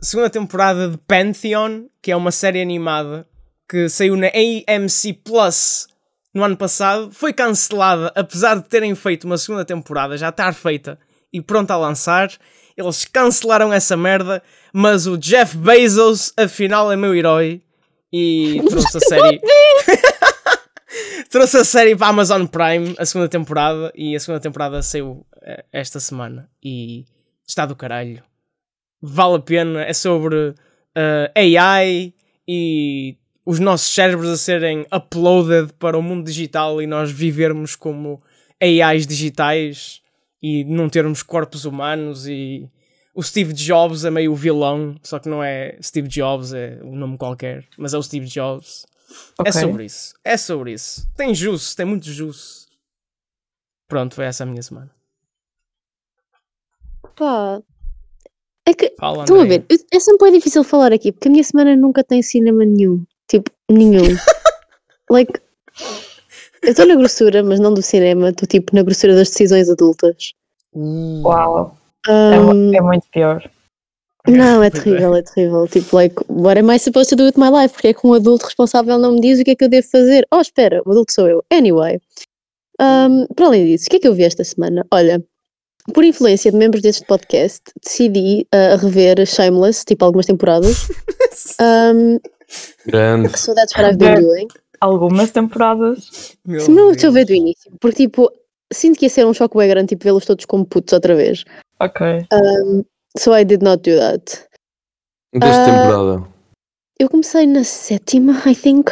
a 0.00 0.04
segunda 0.04 0.30
temporada 0.30 0.88
de 0.90 0.96
Pantheon, 0.96 1.86
que 2.00 2.12
é 2.12 2.16
uma 2.16 2.30
série 2.30 2.62
animada 2.62 3.26
que 3.68 3.88
saiu 3.88 4.16
na 4.16 4.28
AMC 4.28 5.12
Plus 5.24 5.88
no 6.32 6.44
ano 6.44 6.56
passado, 6.56 7.10
foi 7.10 7.32
cancelada, 7.32 8.12
apesar 8.14 8.54
de 8.54 8.68
terem 8.68 8.94
feito 8.94 9.24
uma 9.24 9.36
segunda 9.36 9.64
temporada, 9.64 10.16
já 10.16 10.28
estar 10.28 10.54
feita 10.54 10.98
e 11.32 11.42
pronta 11.42 11.74
a 11.74 11.76
lançar. 11.76 12.30
Eles 12.78 13.04
cancelaram 13.04 13.72
essa 13.72 13.96
merda, 13.96 14.40
mas 14.72 15.08
o 15.08 15.18
Jeff 15.18 15.56
Bezos, 15.56 16.32
afinal, 16.36 16.92
é 16.92 16.96
meu 16.96 17.12
herói 17.12 17.60
e 18.12 18.62
trouxe 18.68 18.98
a 18.98 19.00
série. 19.02 19.40
trouxe 21.28 21.56
a 21.56 21.64
série 21.64 21.96
para 21.96 22.06
a 22.06 22.10
Amazon 22.10 22.46
Prime, 22.46 22.94
a 22.96 23.04
segunda 23.04 23.28
temporada, 23.28 23.92
e 23.96 24.14
a 24.14 24.20
segunda 24.20 24.38
temporada 24.38 24.80
saiu 24.80 25.26
eh, 25.42 25.64
esta 25.72 25.98
semana 25.98 26.48
e 26.62 27.04
está 27.44 27.66
do 27.66 27.74
caralho. 27.74 28.22
Vale 29.02 29.34
a 29.34 29.40
pena, 29.40 29.82
é 29.82 29.92
sobre 29.92 30.54
eh, 30.94 31.32
AI 31.56 32.14
e 32.46 33.16
os 33.44 33.58
nossos 33.58 33.92
cérebros 33.92 34.28
a 34.28 34.36
serem 34.36 34.86
uploaded 34.94 35.72
para 35.80 35.98
o 35.98 36.02
mundo 36.02 36.24
digital 36.24 36.80
e 36.80 36.86
nós 36.86 37.10
vivermos 37.10 37.74
como 37.74 38.22
AIs 38.60 39.04
digitais 39.04 40.00
e 40.42 40.64
não 40.64 40.88
termos 40.88 41.22
corpos 41.22 41.64
humanos 41.64 42.26
e 42.26 42.68
o 43.14 43.22
Steve 43.22 43.52
Jobs 43.52 44.04
é 44.04 44.10
meio 44.10 44.34
vilão, 44.34 44.96
só 45.02 45.18
que 45.18 45.28
não 45.28 45.42
é 45.42 45.76
Steve 45.82 46.06
Jobs, 46.08 46.52
é 46.52 46.78
um 46.82 46.94
nome 46.94 47.18
qualquer, 47.18 47.66
mas 47.76 47.92
é 47.92 47.98
o 47.98 48.02
Steve 48.02 48.26
Jobs. 48.26 48.86
É 49.38 49.48
Ok. 49.48 49.52
sobre 49.52 49.84
isso. 49.84 50.14
É 50.22 50.36
sobre 50.36 50.72
isso. 50.72 51.08
Tem 51.16 51.34
juice, 51.34 51.74
tem 51.74 51.86
muito 51.86 52.06
juice. 52.06 52.66
Pronto, 53.88 54.14
foi 54.14 54.26
essa 54.26 54.44
a 54.44 54.46
minha 54.46 54.62
semana. 54.62 54.90
Pá. 57.16 57.60
É 58.66 58.74
que, 58.74 58.94
Fala, 59.00 59.24
estão 59.24 59.40
a 59.40 59.44
ver, 59.46 59.64
é 59.90 59.98
sempre 59.98 60.30
difícil 60.30 60.62
falar 60.62 60.92
aqui, 60.92 61.10
porque 61.10 61.28
a 61.28 61.30
minha 61.30 61.42
semana 61.42 61.74
nunca 61.74 62.04
tem 62.04 62.20
cinema 62.22 62.64
nenhum. 62.66 63.04
Tipo, 63.26 63.50
nenhum. 63.68 64.02
like, 65.10 65.40
eu 66.62 66.70
estou 66.70 66.86
na 66.86 66.94
grossura, 66.96 67.42
mas 67.42 67.58
não 67.60 67.72
do 67.74 67.82
cinema, 67.82 68.30
estou 68.30 68.46
tipo 68.48 68.74
na 68.74 68.82
grossura 68.82 69.14
das 69.14 69.28
decisões 69.28 69.68
adultas. 69.68 70.32
Uh, 70.74 71.22
Uau, 71.22 71.76
é, 72.06 72.38
mu- 72.38 72.52
Um, 72.52 72.74
é 72.74 72.80
muito 72.80 73.06
pior. 73.12 73.42
Não, 74.26 74.62
é 74.62 74.68
terrível, 74.68 75.14
é 75.16 75.22
terrível. 75.22 75.66
Tipo, 75.68 75.96
like, 75.96 76.14
what 76.28 76.58
am 76.60 76.70
I 76.70 76.78
supposed 76.78 77.08
to 77.10 77.16
do 77.16 77.24
with 77.24 77.38
my 77.38 77.48
life? 77.50 77.72
Porque 77.72 77.88
é 77.88 77.94
que 77.94 78.06
um 78.06 78.12
adulto 78.12 78.44
responsável 78.44 78.98
não 78.98 79.12
me 79.12 79.20
diz 79.20 79.40
o 79.40 79.44
que 79.44 79.52
é 79.52 79.54
que 79.54 79.64
eu 79.64 79.68
devo 79.70 79.88
fazer? 79.88 80.26
Oh, 80.30 80.40
espera, 80.40 80.82
o 80.84 80.90
adulto 80.90 81.12
sou 81.12 81.26
eu. 81.28 81.42
Anyway, 81.50 81.98
um, 82.80 83.26
para 83.34 83.46
além 83.46 83.64
disso, 83.66 83.86
o 83.86 83.90
que 83.90 83.96
é 83.96 84.00
que 84.00 84.08
eu 84.08 84.12
vi 84.14 84.24
esta 84.24 84.44
semana? 84.44 84.84
Olha, 84.92 85.24
por 85.94 86.04
influência 86.04 86.50
de 86.52 86.58
membros 86.58 86.82
deste 86.82 87.06
podcast, 87.06 87.62
decidi 87.82 88.46
uh, 88.54 88.76
rever 88.76 89.24
Shameless, 89.26 89.84
tipo, 89.86 90.04
algumas 90.04 90.26
temporadas. 90.26 90.88
Um, 91.60 92.18
Grande. 92.86 93.38
so 93.38 93.54
that's 93.54 93.72
what 93.76 93.84
I've 93.88 93.96
been 93.98 94.20
doing. 94.20 94.48
Algumas 94.80 95.30
temporadas. 95.30 96.36
meu 96.46 96.60
Se 96.60 96.70
não, 96.70 96.92
estou 96.92 97.10
a 97.10 97.12
ver 97.12 97.26
do 97.26 97.32
início, 97.32 97.72
porque, 97.80 98.06
tipo, 98.06 98.30
sinto 98.72 98.98
que 98.98 99.06
ia 99.06 99.10
ser 99.10 99.26
um 99.26 99.34
choque 99.34 99.56
bem 99.56 99.68
grande, 99.68 99.88
tipo, 99.88 100.04
vê-los 100.04 100.24
todos 100.24 100.44
como 100.44 100.64
putos 100.64 100.92
outra 100.92 101.14
vez. 101.14 101.44
Ok. 101.80 102.26
Um, 102.32 102.84
so 103.16 103.34
I 103.36 103.44
did 103.44 103.62
not 103.62 103.82
do 103.88 103.96
that. 103.98 104.46
Desta 105.34 105.62
Ah, 105.62 105.64
temporada. 105.64 106.28
Eu 106.98 107.08
comecei 107.08 107.46
na 107.46 107.64
sétima, 107.64 108.42
I 108.46 108.54
think. 108.54 108.90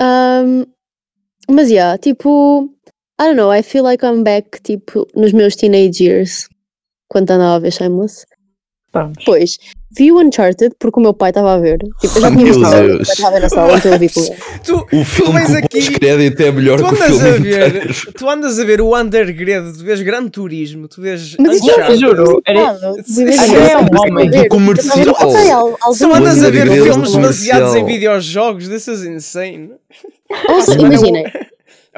Um, 0.00 0.64
mas 1.50 1.70
yeah, 1.70 1.96
tipo, 1.98 2.68
I 3.20 3.24
don't 3.24 3.36
know, 3.36 3.52
I 3.52 3.62
feel 3.62 3.84
like 3.84 4.04
I'm 4.04 4.22
back, 4.22 4.60
tipo, 4.62 5.06
nos 5.14 5.32
meus 5.32 5.56
teenage 5.56 6.02
years, 6.04 6.48
quando 7.08 7.30
andava 7.30 7.56
a 7.56 7.58
ver 7.58 7.72
Shameless. 7.72 8.26
Vamos. 8.92 9.16
Depois, 9.18 9.58
vi 9.90 10.12
o 10.12 10.18
Uncharted, 10.20 10.74
porque 10.78 10.98
o 11.00 11.02
meu 11.02 11.14
pai 11.14 11.30
estava 11.30 11.54
a 11.54 11.58
ver. 11.58 11.78
Tipo, 12.00 12.18
eu 12.18 12.20
já 12.22 12.30
tinha 12.30 12.44
visto, 12.44 12.58
o 12.58 12.60
meu 12.60 12.70
pai 12.70 12.86
Deus. 12.86 13.08
estava 13.08 13.28
a 13.28 13.30
ver 13.32 13.40
na 13.40 13.48
sala, 13.48 13.78
então 13.78 13.92
eu 13.92 13.98
vi 13.98 14.08
com 14.08 14.20
ele. 14.24 14.36
Tu, 14.64 14.74
O 14.76 14.84
tu 14.86 15.04
filme 15.04 15.40
o 15.40 15.56
aqui. 15.58 15.68
pós-crédito 15.80 16.40
é 16.42 16.52
melhor 16.52 16.78
Tu 16.78 16.84
que 16.86 16.94
o 16.94 16.94
andas 16.96 17.20
a 17.20 17.32
filme 17.32 17.38
ver, 17.48 17.68
inteiro. 17.68 17.94
tu 18.16 18.28
andas 18.30 18.58
a 18.60 18.64
ver 18.64 18.80
o 18.80 18.96
Undergrad, 18.96 19.76
tu 19.76 19.84
vês 19.84 20.02
Gran 20.02 20.28
Turismo, 20.28 20.88
tu 20.88 21.00
vês 21.00 21.36
Mas 21.38 21.56
isto 21.56 21.64
Uncharted. 21.70 21.92
é 21.94 21.96
juro, 21.96 22.42
era- 22.46 22.76
Imagina, 23.08 23.56
é 23.70 23.78
um 23.78 23.86
homem. 24.00 24.30
Do 24.30 24.48
comercial. 24.48 25.78
Tu 25.98 26.12
andas 26.14 26.42
a 26.42 26.50
ver 26.50 26.70
filmes 26.82 27.14
baseados 27.16 27.74
em 27.74 27.84
videojogos, 27.84 28.68
this 28.68 28.86
is 28.88 29.02
insane. 29.04 29.70
Also, 30.48 30.72
É 30.72 30.76
o- 30.76 30.80
imaginem, 30.86 31.24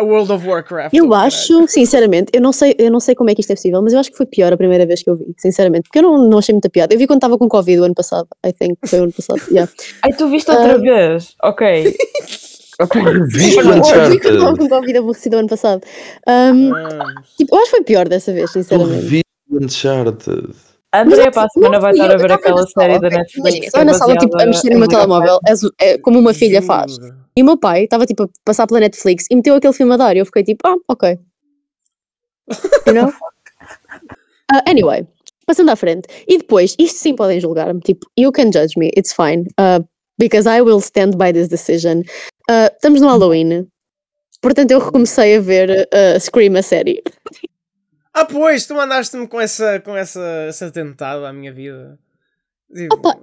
A 0.00 0.04
World 0.04 0.32
of 0.32 0.46
Warcraft. 0.46 0.94
Eu 0.94 1.08
caralho. 1.10 1.26
acho, 1.26 1.68
sinceramente, 1.68 2.30
eu 2.32 2.40
não, 2.40 2.52
sei, 2.52 2.74
eu 2.78 2.90
não 2.90 3.00
sei 3.00 3.14
como 3.14 3.28
é 3.30 3.34
que 3.34 3.40
isto 3.42 3.50
é 3.50 3.54
possível, 3.54 3.82
mas 3.82 3.92
eu 3.92 3.98
acho 4.00 4.10
que 4.10 4.16
foi 4.16 4.24
pior 4.26 4.52
a 4.52 4.56
primeira 4.56 4.86
vez 4.86 5.02
que 5.02 5.10
eu 5.10 5.16
vi, 5.16 5.26
sinceramente, 5.36 5.82
porque 5.88 5.98
eu 5.98 6.02
não, 6.02 6.28
não 6.28 6.38
achei 6.38 6.52
muita 6.54 6.70
piada. 6.70 6.94
Eu 6.94 6.98
vi 6.98 7.06
quando 7.06 7.18
estava 7.18 7.36
com 7.36 7.48
Covid 7.48 7.80
o 7.80 7.84
ano 7.84 7.94
passado, 7.94 8.26
I 8.46 8.52
think, 8.52 8.78
foi 8.86 9.00
o 9.00 9.02
ano 9.04 9.12
passado, 9.12 9.40
yeah. 9.50 9.70
Ai, 10.02 10.12
tu 10.14 10.28
viste 10.30 10.50
outra 10.50 10.74
Ah. 10.74 10.78
vez? 10.78 11.34
Ok. 11.42 11.96
Eu 12.80 12.86
vi 13.26 13.54
quando 13.56 13.76
estava 13.76 14.08
Uncharted? 14.08 14.58
com 14.58 14.68
Covid 14.70 14.96
aborrecido 14.98 15.36
o 15.36 15.38
ano 15.40 15.48
passado. 15.48 15.82
Um, 16.26 16.74
Ah, 16.74 17.04
tipo, 17.36 17.54
eu 17.54 17.58
acho 17.60 17.70
que 17.72 17.76
foi 17.76 17.84
pior 17.84 18.08
dessa 18.08 18.32
vez, 18.32 18.50
sinceramente. 18.52 19.04
viste 19.04 19.26
o 19.50 19.62
Uncharted? 19.62 20.48
A 20.90 21.02
Andrea 21.02 21.26
eu- 21.26 21.30
para 21.30 21.42
a 21.44 21.48
semana 21.50 21.78
vai 21.78 21.92
estar 21.92 22.06
eu, 22.06 22.14
a 22.14 22.16
ver 22.16 22.30
eu 22.30 22.34
aquela 22.36 22.66
série 22.66 22.98
da? 22.98 23.10
Netflix. 23.10 23.66
Estava 23.66 23.82
é 23.82 23.84
na 23.84 23.92
sala, 23.94 24.16
tipo, 24.16 24.40
a 24.40 24.46
mexer 24.46 24.70
no 24.70 24.78
meu 24.78 24.88
telemóvel, 24.88 25.38
é, 25.78 25.98
como 25.98 26.18
uma 26.18 26.32
filha 26.32 26.62
faz. 26.62 26.96
E 27.36 27.42
o 27.42 27.44
meu 27.44 27.56
pai 27.56 27.84
estava, 27.84 28.06
tipo, 28.06 28.24
a 28.24 28.28
passar 28.44 28.66
pela 28.66 28.80
Netflix 28.80 29.26
e 29.30 29.36
meteu 29.36 29.54
aquele 29.54 29.72
filme 29.72 29.94
a 29.94 29.96
dar, 29.96 30.16
e 30.16 30.18
eu 30.18 30.26
fiquei 30.26 30.42
tipo, 30.42 30.66
ah, 30.66 30.76
ok. 30.88 31.18
You 32.86 32.94
know? 32.94 33.12
Uh, 34.52 34.62
anyway, 34.66 35.06
passando 35.46 35.70
à 35.70 35.76
frente. 35.76 36.08
E 36.26 36.38
depois, 36.38 36.74
isto 36.78 36.98
sim 36.98 37.14
podem 37.14 37.40
julgar-me, 37.40 37.80
tipo, 37.80 38.06
you 38.18 38.32
can 38.32 38.50
judge 38.52 38.76
me, 38.76 38.90
it's 38.96 39.12
fine, 39.12 39.46
uh, 39.58 39.84
because 40.18 40.48
I 40.48 40.60
will 40.60 40.80
stand 40.80 41.16
by 41.16 41.32
this 41.32 41.48
decision. 41.48 42.02
Uh, 42.50 42.68
estamos 42.74 43.00
no 43.00 43.08
Halloween, 43.08 43.68
portanto 44.40 44.72
eu 44.72 44.80
recomecei 44.80 45.36
a 45.36 45.40
ver 45.40 45.88
uh, 45.92 46.18
Scream, 46.18 46.56
a 46.56 46.62
série. 46.62 47.02
Ah, 48.12 48.24
pois, 48.24 48.66
tu 48.66 48.74
mandaste-me 48.74 49.28
com 49.28 49.40
essa, 49.40 49.78
com 49.80 49.96
essa, 49.96 50.20
essa 50.48 50.70
tentada 50.70 51.28
à 51.28 51.32
minha 51.32 51.52
vida. 51.52 51.96
Tipo, 52.74 52.96
Opa, 52.96 53.20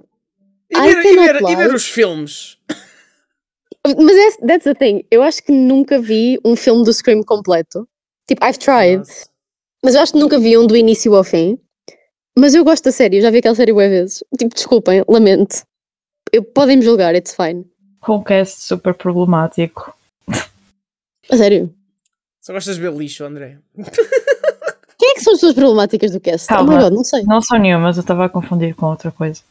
e, 0.70 0.80
ver, 0.80 1.04
e, 1.04 1.14
ver, 1.14 1.42
e 1.42 1.56
ver 1.56 1.74
os 1.74 1.86
filmes. 1.86 2.58
Mas 3.96 4.16
that's, 4.16 4.36
that's 4.46 4.64
the 4.64 4.74
thing, 4.74 5.04
eu 5.10 5.22
acho 5.22 5.42
que 5.42 5.52
nunca 5.52 6.00
vi 6.00 6.38
um 6.44 6.54
filme 6.56 6.84
do 6.84 6.92
Scream 6.92 7.22
completo. 7.22 7.88
Tipo, 8.26 8.44
I've 8.44 8.58
tried, 8.58 8.98
Nossa. 8.98 9.26
mas 9.82 9.94
eu 9.94 10.00
acho 10.02 10.12
que 10.12 10.18
nunca 10.18 10.38
vi 10.38 10.56
um 10.58 10.66
do 10.66 10.76
início 10.76 11.14
ao 11.14 11.24
fim. 11.24 11.58
Mas 12.38 12.54
eu 12.54 12.64
gosto 12.64 12.84
da 12.84 12.92
série, 12.92 13.16
eu 13.16 13.22
já 13.22 13.30
vi 13.30 13.38
aquela 13.38 13.54
série 13.54 13.72
bué 13.72 13.88
vezes. 13.88 14.22
Tipo, 14.38 14.54
desculpem, 14.54 15.02
lamento. 15.08 15.62
Eu, 16.32 16.42
podem 16.44 16.76
me 16.76 16.82
julgar, 16.84 17.14
it's 17.14 17.34
fine. 17.34 17.64
Com 18.00 18.16
um 18.16 18.22
cast 18.22 18.60
super 18.62 18.94
problemático. 18.94 19.92
A 21.30 21.36
sério. 21.36 21.74
Só 22.40 22.52
gostas 22.52 22.76
de 22.76 22.82
ver 22.82 22.92
lixo, 22.92 23.24
André. 23.24 23.58
Quem 24.98 25.10
é 25.10 25.14
que 25.14 25.20
são 25.20 25.32
as 25.32 25.38
pessoas 25.40 25.54
problemáticas 25.54 26.12
do 26.12 26.20
cast? 26.20 26.46
Oh 26.46 26.56
Calma. 26.56 26.76
my 26.76 26.82
god, 26.84 26.92
não 26.92 27.04
sei. 27.04 27.22
Não 27.24 27.40
são 27.40 27.58
nenhumas, 27.58 27.96
eu 27.96 28.02
estava 28.02 28.24
a 28.26 28.28
confundir 28.28 28.74
com 28.74 28.86
outra 28.86 29.10
coisa. 29.10 29.42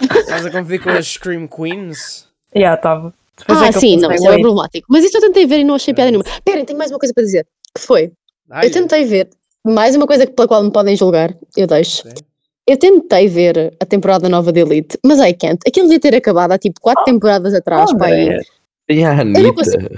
Estás 0.00 0.46
a 0.46 0.50
confundir 0.50 0.82
com 0.82 0.90
as 0.90 1.06
Scream 1.06 1.46
Queens? 1.46 2.26
Já, 2.56 2.74
estava. 2.74 3.12
Depois 3.40 3.60
ah, 3.60 3.66
é 3.66 3.68
eu 3.68 3.72
sim, 3.72 3.96
não, 3.96 4.12
isso 4.12 4.28
é 4.28 4.38
problemático. 4.38 4.86
Mas 4.88 5.04
isto 5.04 5.16
eu 5.16 5.20
tentei 5.20 5.46
ver 5.46 5.58
e 5.58 5.64
não 5.64 5.74
achei 5.74 5.92
piada 5.92 6.10
nenhuma. 6.10 6.28
Esperem, 6.28 6.64
tenho 6.64 6.78
mais 6.78 6.90
uma 6.90 6.98
coisa 6.98 7.12
para 7.12 7.24
dizer. 7.24 7.46
Que 7.74 7.80
foi? 7.80 8.12
Ai, 8.50 8.66
Eu 8.66 8.70
tentei 8.70 9.04
ver, 9.04 9.28
mais 9.66 9.94
uma 9.94 10.06
coisa 10.06 10.26
pela 10.26 10.48
qual 10.48 10.62
me 10.62 10.70
podem 10.70 10.96
julgar, 10.96 11.34
eu 11.56 11.66
deixo. 11.66 12.08
Ok. 12.08 12.22
Eu 12.66 12.76
tentei 12.76 13.26
ver 13.26 13.74
a 13.80 13.84
temporada 13.86 14.28
nova 14.28 14.52
de 14.52 14.60
Elite, 14.60 14.98
mas 15.04 15.18
I 15.18 15.32
can't. 15.34 15.58
Aquilo 15.66 15.86
devia 15.88 15.98
ter 16.00 16.14
acabado 16.14 16.52
há 16.52 16.58
tipo 16.58 16.80
4 16.80 17.04
temporadas 17.04 17.52
atrás, 17.52 17.92
pá. 17.94 18.06
aí. 18.06 18.28
André, 18.28 18.42
E 18.90 19.04
a 19.04 19.24
não 19.24 19.54
consigo. 19.54 19.88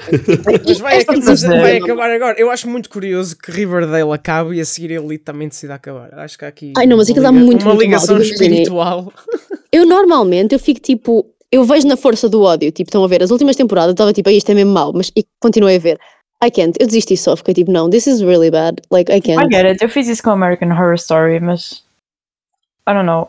Mas 0.67 0.79
vai, 0.79 1.01
acabar, 1.01 1.61
vai 1.61 1.77
acabar 1.79 2.11
agora. 2.11 2.41
Eu 2.41 2.51
acho 2.51 2.69
muito 2.69 2.89
curioso 2.89 3.37
que 3.37 3.51
Riverdale 3.51 4.11
acabe 4.13 4.57
e 4.57 4.61
a 4.61 4.65
seguir 4.65 4.91
Elite 4.93 5.25
também 5.25 5.49
decida 5.49 5.75
acabar. 5.75 6.15
Acho 6.19 6.39
que 6.39 6.45
há 6.45 6.49
aqui 6.49 6.73
Ai, 6.77 6.87
não, 6.87 6.97
mas 6.97 7.09
uma 7.09 7.13
aquilo 7.13 7.25
dá 7.25 7.33
muito, 7.33 7.45
uma 7.45 7.51
muito 7.51 7.65
mal, 7.65 7.77
ligação 7.79 8.17
imaginem. 8.17 8.35
espiritual. 8.35 9.13
Eu 9.71 9.87
normalmente 9.87 10.55
eu 10.55 10.59
fico 10.59 10.81
tipo, 10.81 11.27
eu 11.53 11.65
vejo 11.65 11.87
na 11.87 11.97
força 11.97 12.29
do 12.29 12.43
ódio, 12.43 12.73
tipo, 12.73 12.89
estão 12.89 13.05
a 13.05 13.09
ver, 13.09 13.23
as 13.23 13.31
últimas 13.31 13.55
temporadas 13.55 13.93
estava 13.93 14.13
tipo, 14.13 14.29
"Ai, 14.29 14.37
isto 14.37 14.51
é 14.51 14.55
mesmo 14.55 14.73
mau, 14.73 14.93
mas 14.95 15.13
e 15.15 15.25
continuei 15.41 15.77
a 15.77 15.79
ver. 15.79 16.01
I 16.43 16.51
can't, 16.51 16.77
eu 16.81 16.87
desisti 16.87 17.17
só, 17.17 17.37
fiquei 17.37 17.55
tipo, 17.55 17.71
não, 17.71 17.89
this 17.89 18.07
is 18.09 18.21
really 18.21 18.51
bad, 18.51 18.81
like, 18.91 19.13
I 19.13 19.17
I 19.19 19.21
can't. 19.21 19.55
get 19.55 19.65
it, 19.67 19.83
eu 19.85 19.89
fiz 19.89 20.09
isso 20.09 20.23
com 20.23 20.31
American 20.31 20.71
Horror 20.71 20.95
Story, 20.95 21.39
mas 21.39 21.85
I 22.89 22.95
don't 22.95 23.07
know. 23.07 23.29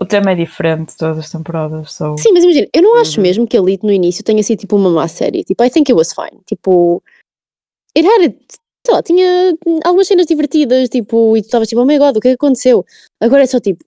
O 0.00 0.06
tema 0.06 0.32
é 0.32 0.34
diferente 0.34 0.96
todas 0.96 1.18
as 1.18 1.30
temporadas, 1.30 1.92
so 1.92 2.16
Sim, 2.18 2.32
mas 2.32 2.42
imagina, 2.44 2.66
eu 2.72 2.82
não 2.82 2.96
acho 3.00 3.18
Uhum. 3.18 3.22
mesmo 3.22 3.46
que 3.46 3.56
Elite 3.56 3.84
no 3.84 3.92
início 3.92 4.24
tenha 4.24 4.42
sido 4.42 4.60
tipo 4.60 4.76
uma 4.76 4.90
má 4.90 5.06
série, 5.08 5.44
tipo, 5.44 5.62
I 5.62 5.68
think 5.70 5.90
it 5.90 5.94
was 5.96 6.12
fine, 6.12 6.40
tipo, 6.46 7.02
it 7.96 8.06
had, 8.06 8.22
it, 8.22 8.38
sei 8.86 8.94
lá, 8.94 9.02
tinha 9.02 9.54
algumas 9.84 10.08
cenas 10.08 10.26
divertidas, 10.26 10.88
tipo, 10.88 11.36
e 11.36 11.42
tu 11.42 11.46
estavas 11.46 11.68
tipo, 11.68 11.80
oh 11.82 11.84
my 11.86 11.98
god, 11.98 12.16
o 12.16 12.20
que 12.20 12.28
é 12.28 12.30
que 12.30 12.34
aconteceu? 12.36 12.84
Agora 13.20 13.42
é 13.42 13.46
só 13.46 13.60
tipo, 13.60 13.84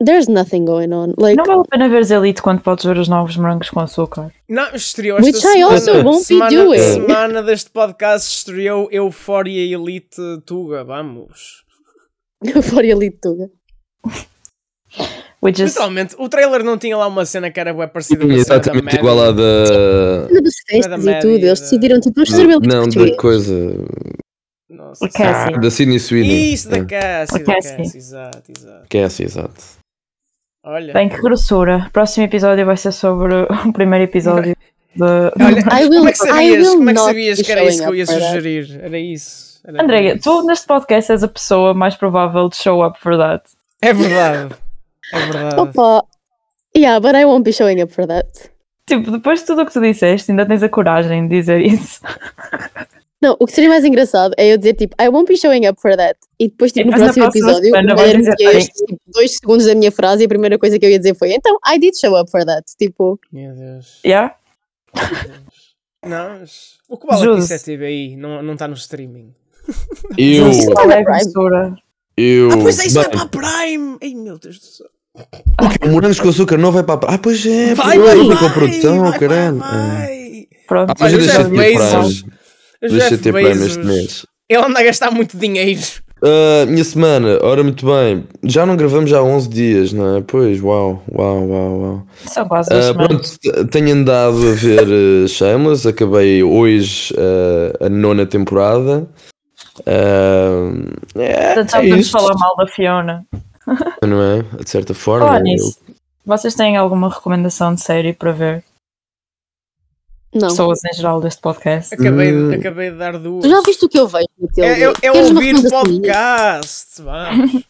there's 0.00 0.28
nothing 0.28 0.64
going 0.64 0.92
on, 0.92 1.14
like, 1.18 1.36
não 1.36 1.44
vale 1.44 1.60
a 1.60 1.64
pena 1.64 1.88
ver 1.88 2.10
Elite 2.10 2.42
quando 2.42 2.60
podes 2.60 2.84
ver 2.84 2.98
os 2.98 3.08
novos 3.08 3.36
morangos 3.36 3.70
com 3.70 3.80
açúcar. 3.80 4.32
Não, 4.48 4.74
estreou 4.74 5.18
esta 5.18 5.30
Which 5.30 5.38
I 5.38 5.52
semana. 5.52 5.72
also 5.74 5.92
won't 6.02 6.18
be 6.18 6.24
semana, 6.24 6.50
doing. 6.50 6.78
semana 6.78 7.42
deste 7.42 7.70
podcast 7.70 8.28
estreou 8.38 8.88
Euphoria 8.90 9.74
Elite 9.74 10.16
Tuga. 10.46 10.84
Vamos. 10.84 11.62
for 12.62 12.84
Elite 12.84 13.18
Tuga. 13.22 13.48
Which 15.40 15.60
is 15.60 15.72
Literalmente, 15.72 16.14
o 16.18 16.28
trailer 16.28 16.62
não 16.62 16.78
tinha 16.78 16.96
lá 16.96 17.08
uma 17.08 17.24
cena 17.26 17.50
que 17.50 17.58
era 17.58 17.74
parecida 17.88 18.20
com 18.24 18.26
a 18.26 18.28
cena 18.30 18.44
da 18.44 18.54
Exatamente 18.54 18.84
Maddie. 18.84 18.98
igual 18.98 19.20
à 19.20 19.30
da. 19.32 19.66
Cena 20.28 20.40
das 20.42 20.54
Era 20.68 20.82
festas 20.82 21.04
da 21.04 21.10
e 21.12 21.18
tudo, 21.20 21.30
eles 21.34 21.58
da- 21.58 21.64
decidiram 21.64 22.00
tipo, 22.00 22.14
vamos 22.14 22.30
fazer 22.30 22.42
uma 22.46 22.52
Elite 22.54 22.68
Não, 22.68 22.88
da 22.88 23.16
coisa. 23.16 23.74
Nossa, 24.70 25.04
O 25.04 25.08
Cassie. 25.12 25.54
Ah, 25.54 25.58
da 25.58 25.70
Sidney 25.70 25.98
Sweeney. 25.98 26.52
Isso, 26.54 26.68
da 26.68 26.76
É, 26.78 26.84
Cassie, 26.84 27.36
A 27.36 27.38
da 27.44 27.54
Cassie. 27.54 27.76
Cassie, 27.76 27.98
exato, 27.98 28.52
exato. 28.56 28.86
Cassie, 28.88 29.24
exato. 29.26 29.81
Olha, 30.64 30.92
Bem, 30.92 31.08
que 31.08 31.20
grossura. 31.20 31.90
Próximo 31.92 32.24
episódio 32.24 32.64
vai 32.64 32.76
ser 32.76 32.92
sobre 32.92 33.34
o 33.34 33.72
primeiro 33.72 34.04
episódio 34.04 34.56
de. 34.94 35.02
olha 35.02 35.88
como 35.88 36.08
é 36.08 36.12
que 36.12 36.18
sabias, 36.18 36.68
como 36.68 36.90
é 36.90 36.92
que, 36.92 36.98
not 36.98 37.06
sabias 37.06 37.42
que 37.42 37.52
era 37.52 37.64
isso 37.64 37.82
que 37.82 37.88
eu 37.88 37.94
ia 37.96 38.06
sugerir? 38.06 38.80
Era 38.80 38.98
isso. 38.98 39.60
Era 39.66 39.82
Andréia, 39.82 40.14
isso. 40.14 40.22
tu 40.22 40.46
neste 40.46 40.66
podcast 40.66 41.10
és 41.10 41.22
a 41.24 41.28
pessoa 41.28 41.74
mais 41.74 41.96
provável 41.96 42.48
de 42.48 42.56
show 42.56 42.86
up 42.86 42.98
for 43.00 43.16
that. 43.18 43.44
É 43.80 43.92
verdade. 43.92 44.54
É 45.12 45.18
verdade. 45.18 45.60
Opa, 45.60 46.04
yeah, 46.76 47.00
but 47.00 47.16
I 47.16 47.24
won't 47.24 47.44
be 47.44 47.52
showing 47.52 47.82
up 47.82 47.92
for 47.92 48.06
that. 48.06 48.28
Tipo, 48.86 49.10
depois 49.10 49.40
de 49.40 49.46
tudo 49.46 49.62
o 49.62 49.66
que 49.66 49.72
tu 49.72 49.80
disseste, 49.80 50.30
ainda 50.30 50.46
tens 50.46 50.62
a 50.62 50.68
coragem 50.68 51.26
de 51.26 51.40
dizer 51.40 51.60
isso. 51.60 52.00
Não, 53.22 53.36
o 53.38 53.46
que 53.46 53.52
seria 53.52 53.70
mais 53.70 53.84
engraçado 53.84 54.34
é 54.36 54.52
eu 54.52 54.58
dizer 54.58 54.74
tipo, 54.74 54.96
I 55.00 55.08
won't 55.08 55.28
be 55.32 55.36
showing 55.38 55.66
up 55.68 55.80
for 55.80 55.96
that. 55.96 56.18
E 56.40 56.48
depois, 56.48 56.72
tipo, 56.72 56.88
E 56.88 56.90
no 56.90 56.96
próximo 56.96 57.24
episódio, 57.26 57.70
dizer, 58.18 58.56
estes 58.56 58.82
tipo, 58.84 59.00
dois 59.06 59.30
segundos 59.36 59.66
da 59.66 59.74
minha 59.76 59.92
frase 59.92 60.22
e 60.24 60.26
a 60.26 60.28
primeira 60.28 60.58
coisa 60.58 60.76
que 60.78 60.84
eu 60.84 60.90
ia 60.90 60.98
dizer 60.98 61.14
foi 61.14 61.32
então, 61.32 61.56
I 61.66 61.78
did 61.78 61.94
show 61.96 62.20
up 62.20 62.28
for 62.30 62.44
that. 62.44 62.64
Tipo, 62.76 63.20
Meu 63.32 63.54
Deus. 63.54 64.00
Yeah? 64.04 64.34
Não, 66.04 66.42
o 66.88 66.96
que 66.96 67.06
vale 67.06 67.22
é 67.30 67.34
que 67.34 67.38
isso 67.40 67.52
é 67.54 67.58
TV 67.58 67.86
aí, 67.86 68.16
não 68.16 68.42
não 68.42 68.54
está 68.54 68.66
no 68.66 68.74
streaming. 68.74 69.32
Eu, 70.18 70.50
Isso 70.50 70.70
na 70.70 70.82
é 70.82 70.86
Prime. 70.86 71.04
grossura. 71.04 71.76
eu. 72.16 72.50
Ah, 72.50 72.56
pois 72.60 72.78
é, 72.80 72.86
isso 72.86 72.98
Bem, 72.98 73.04
é 73.04 73.08
para 73.08 73.22
a 73.22 73.28
Prime! 73.28 73.98
Ai 74.02 74.14
meu 74.14 74.36
Deus 74.36 74.58
do 74.58 74.64
céu. 74.66 74.86
o 75.84 75.88
Morangos 75.88 76.18
com 76.18 76.28
Açúcar 76.28 76.58
não 76.58 76.72
vai 76.72 76.82
para 76.82 77.06
a. 77.06 77.14
Ah, 77.14 77.18
pois 77.18 77.46
é, 77.46 77.72
Vai, 77.76 77.96
vai, 77.98 78.18
é, 78.20 78.24
vai! 78.24 78.36
com 78.38 78.46
a 78.46 78.50
produção, 78.50 79.00
vai, 79.02 79.18
caralho. 79.20 79.58
vai, 79.58 79.70
vai. 79.70 80.48
Pronto. 80.66 80.90
Ah, 80.90 80.94
mas 80.98 81.12
o 82.86 82.88
deixei 82.88 82.98
Jeff 83.10 83.16
de 83.16 83.22
ter 83.22 83.32
Bezos- 83.32 83.32
Prime. 83.32 83.32
O 83.32 83.32
Deixei 83.32 83.32
de 83.32 83.32
Jeff 83.32 83.32
ter 83.32 83.32
Prime 83.32 83.48
Bezos, 83.48 83.66
este 83.66 83.84
mês. 83.86 84.26
ele 84.48 84.64
anda 84.64 84.80
a 84.80 84.82
gastar 84.82 85.10
muito 85.10 85.36
dinheiro. 85.36 85.80
Ah, 86.24 86.66
minha 86.66 86.84
semana, 86.84 87.38
ora 87.42 87.62
muito 87.64 87.84
bem. 87.84 88.24
Já 88.44 88.64
não 88.64 88.76
gravamos 88.76 89.10
já 89.10 89.18
há 89.18 89.22
11 89.24 89.48
dias, 89.48 89.92
não 89.92 90.18
é? 90.18 90.20
Pois, 90.24 90.60
uau, 90.62 91.02
uau, 91.12 91.48
uau, 91.48 91.80
uau. 91.80 92.06
São 92.26 92.46
quase 92.46 92.70
duas 92.70 92.84
Ah, 92.84 92.88
semanas. 92.92 93.38
pronto, 93.38 93.66
tenho 93.68 93.92
andado 93.92 94.36
a 94.48 94.52
ver 94.52 94.86
uh, 94.88 95.28
Shameless, 95.28 95.88
acabei 95.88 96.42
hoje 96.44 97.12
ah, 97.18 97.86
a 97.86 97.88
nona 97.88 98.24
temporada. 98.24 99.08
Ah, 99.86 100.72
é, 101.16 101.54
Portanto, 101.54 101.70
já 101.72 101.78
é 101.78 101.82
podemos 101.82 102.10
falar 102.10 102.34
mal 102.38 102.56
da 102.56 102.66
Fiona. 102.68 103.24
não 104.06 104.22
é? 104.22 104.42
De 104.62 104.70
certa 104.70 104.94
forma. 104.94 105.26
Falar 105.26 105.38
eu- 105.40 105.44
nisso. 105.44 105.76
Vocês 106.24 106.54
têm 106.54 106.76
alguma 106.76 107.08
recomendação 107.12 107.74
de 107.74 107.80
série 107.82 108.12
para 108.12 108.30
ver? 108.30 108.64
Não. 110.34 110.48
Pessoas 110.48 110.84
em 110.84 110.92
geral 110.94 111.20
deste 111.20 111.40
podcast? 111.40 111.94
Acabei, 111.94 112.30
de- 112.32 112.36
Hum. 112.38 112.52
acabei 112.52 112.90
de 112.90 112.96
dar 112.96 113.18
duas. 113.18 113.42
Tu 113.44 113.48
já 113.50 113.60
viste 113.62 113.84
o 113.84 113.88
que 113.88 113.98
eu 113.98 114.08
vejo, 114.08 114.26
Matilde? 114.38 114.62
É, 114.82 114.92
Queres 114.94 115.30
uma 115.30 115.40
ouvir 115.40 115.70
podcast. 115.70 117.02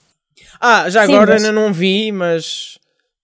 Ah, 0.65 0.89
já 0.89 1.05
Sim, 1.07 1.15
agora 1.15 1.33
mas- 1.33 1.43
ainda 1.45 1.53
não 1.61 1.73
vi, 1.73 2.13
mas 2.13 2.79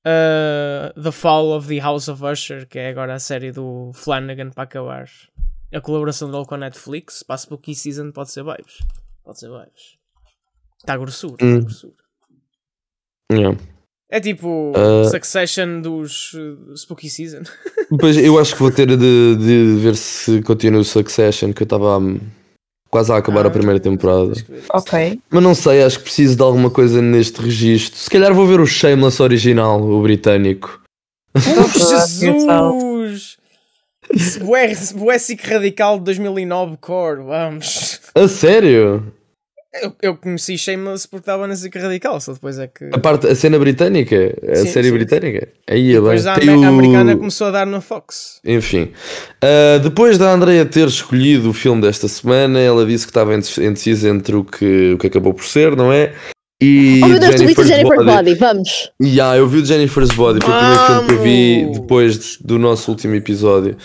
uh, 0.05 1.01
The 1.01 1.13
Fall 1.13 1.57
of 1.57 1.69
the 1.69 1.79
House 1.79 2.09
of 2.09 2.25
Usher, 2.25 2.67
que 2.67 2.81
é 2.81 2.89
agora 2.89 3.15
a 3.15 3.19
série 3.21 3.53
do 3.53 3.93
Flanagan 3.95 4.51
para 4.51 4.65
acabar. 4.65 5.09
A 5.73 5.81
colaboração 5.81 6.31
dele 6.33 6.45
com 6.47 6.57
a 6.57 6.59
Netflix, 6.59 7.23
para 7.23 7.35
a 7.35 7.39
Spooky 7.39 7.77
Season 7.77 8.11
pode 8.11 8.33
ser 8.33 8.43
vibes. 8.43 8.79
Pode 9.23 9.39
ser 9.39 9.49
vibes. 9.51 9.99
Está 10.81 10.97
grossura, 10.97 11.35
está 11.35 11.47
Hum. 11.47 11.61
grossura. 11.61 11.95
Yeah. 13.31 13.57
É 14.11 14.21
tipo 14.21 14.73
Ah. 14.75 15.09
Succession 15.11 15.81
dos 15.81 16.33
uh, 16.35 16.77
Spooky 16.77 17.11
Season. 17.11 17.43
Pois 18.01 18.17
eu 18.19 18.39
acho 18.39 18.55
que 18.55 18.61
vou 18.61 18.71
ter 18.71 18.87
de, 18.87 18.97
de 19.37 19.77
ver 19.81 19.97
se 19.97 20.43
continuo 20.43 20.85
Succession, 20.85 21.53
que 21.55 21.63
eu 21.63 21.65
estava 21.65 21.97
hum, 21.99 22.21
quase 22.91 23.11
a 23.13 23.17
acabar 23.17 23.45
a 23.47 23.49
Ah, 23.49 23.51
primeira 23.51 23.81
temporada. 23.81 24.27
tens 24.33 24.43
que 24.43 24.53
ver 24.53 24.59
isso. 24.59 24.67
Ok. 24.75 25.21
Mas 25.31 25.43
não 25.43 25.55
sei, 25.55 25.83
acho 25.83 25.99
que 25.99 26.05
preciso 26.05 26.37
de 26.37 26.43
alguma 26.43 26.69
coisa 26.71 27.01
neste 27.01 27.41
registro. 27.41 27.99
Se 27.99 28.11
calhar 28.11 28.35
vou 28.35 28.47
ver 28.47 28.61
o 28.61 28.67
Shameless 28.67 29.23
original, 29.23 29.81
o 29.83 30.03
britânico. 30.03 30.81
A 31.35 31.41
Jesus! 31.41 33.37
Bué, 34.41 34.73
Radical 35.45 35.99
de 35.99 36.05
2009 36.07 36.77
Core, 36.79 37.23
vamos. 37.23 38.01
A 38.15 38.27
sério? 38.29 39.13
Eu, 39.83 39.93
eu 40.03 40.17
conheci 40.17 40.57
Shameless 40.57 41.07
porque 41.07 41.23
estava 41.23 41.47
na 41.47 41.55
Sick 41.55 41.79
Radical, 41.79 42.19
só 42.23 42.33
depois 42.33 42.59
é 42.59 42.67
que. 42.67 42.87
A, 42.91 42.99
parte, 42.99 43.27
a 43.27 43.35
cena 43.35 43.59
britânica? 43.59 44.35
A 44.51 44.57
Sim, 44.57 44.67
série 44.67 44.89
sim. 44.89 44.95
britânica? 44.95 45.49
Aí, 45.69 45.93
Depois 45.93 46.27
a 46.27 46.37
o- 46.39 46.65
americana 46.65 47.15
começou 47.17 47.49
a 47.49 47.51
dar 47.51 47.67
na 47.67 47.81
Fox. 47.83 48.41
Enfim, 48.47 48.91
Ah, 49.43 49.79
depois 49.79 50.17
da 50.17 50.33
Andrea 50.33 50.65
ter 50.65 50.89
escolhido 50.89 51.51
o 51.51 51.53
filme 51.53 51.83
desta 51.83 52.09
semana, 52.09 52.59
ela 52.59 52.87
disse 52.87 53.05
que 53.05 53.11
estava 53.11 53.35
indec- 53.35 53.59
indecisa 53.59 54.09
entre 54.09 54.37
o 54.37 54.43
que, 54.45 54.95
o 54.95 54.99
que 54.99 55.07
acabou 55.07 55.35
por 55.35 55.45
ser, 55.45 55.77
não 55.77 55.93
é? 55.93 56.15
E 56.63 57.01
Oh 57.05 57.09
meu 57.09 57.21
Deus, 57.21 57.35
tu 57.37 57.47
viste 57.47 57.63
Jennifer's 57.65 57.69
Jennifer's 57.69 58.05
Body. 58.07 58.17
Body, 58.17 58.35
vamos. 58.35 58.91
Yeah, 59.01 59.37
eu 59.37 59.47
vi 59.47 59.59
o 59.59 59.65
Jennifer's 59.67 60.11
Body, 60.11 60.41
foi 60.45 60.53
o 60.55 60.57
primeiro 60.59 60.87
filme 60.87 61.07
que 61.07 61.13
eu 61.15 61.23
vi 61.23 61.73
depois 61.81 62.39
do 62.41 62.59
nosso 62.59 62.91
último 62.91 63.15
episódio. 63.15 63.77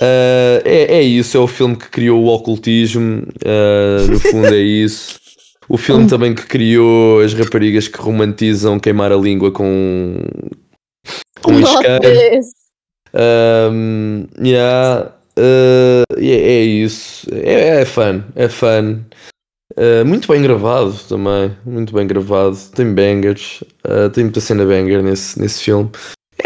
Ah, 0.00 0.62
é, 0.64 0.98
é 0.98 1.02
isso, 1.02 1.36
é 1.36 1.40
o 1.40 1.46
filme 1.48 1.76
que 1.76 1.88
criou 1.90 2.22
o 2.22 2.28
ocultismo, 2.28 3.26
ah, 3.44 4.06
no 4.08 4.18
fundo 4.20 4.46
é 4.54 4.58
isso. 4.58 5.23
O 5.68 5.76
filme 5.76 6.06
também 6.06 6.34
que 6.34 6.46
criou 6.46 7.20
as 7.20 7.32
raparigas 7.32 7.88
que 7.88 7.98
romantizam 7.98 8.78
queimar 8.78 9.12
a 9.12 9.16
língua 9.16 9.50
com, 9.50 10.16
com 11.42 11.58
isqueiro. 11.58 12.44
Um, 13.14 14.26
yeah, 14.44 15.12
uh, 15.38 16.18
é, 16.18 16.26
é 16.26 16.62
isso. 16.62 17.26
É, 17.32 17.80
é 17.80 17.84
fun, 17.84 18.22
é 18.34 18.48
fun. 18.48 19.00
Uh, 19.76 20.04
muito 20.04 20.28
bem 20.28 20.42
gravado 20.42 20.94
também. 21.08 21.56
Muito 21.64 21.94
bem 21.94 22.06
gravado. 22.06 22.56
Tem 22.74 22.92
bangers. 22.92 23.62
uh, 23.86 24.10
tem 24.10 24.24
muita 24.24 24.40
cena 24.40 24.64
banger 24.64 25.02
nesse, 25.02 25.40
nesse 25.40 25.62
filme. 25.62 25.90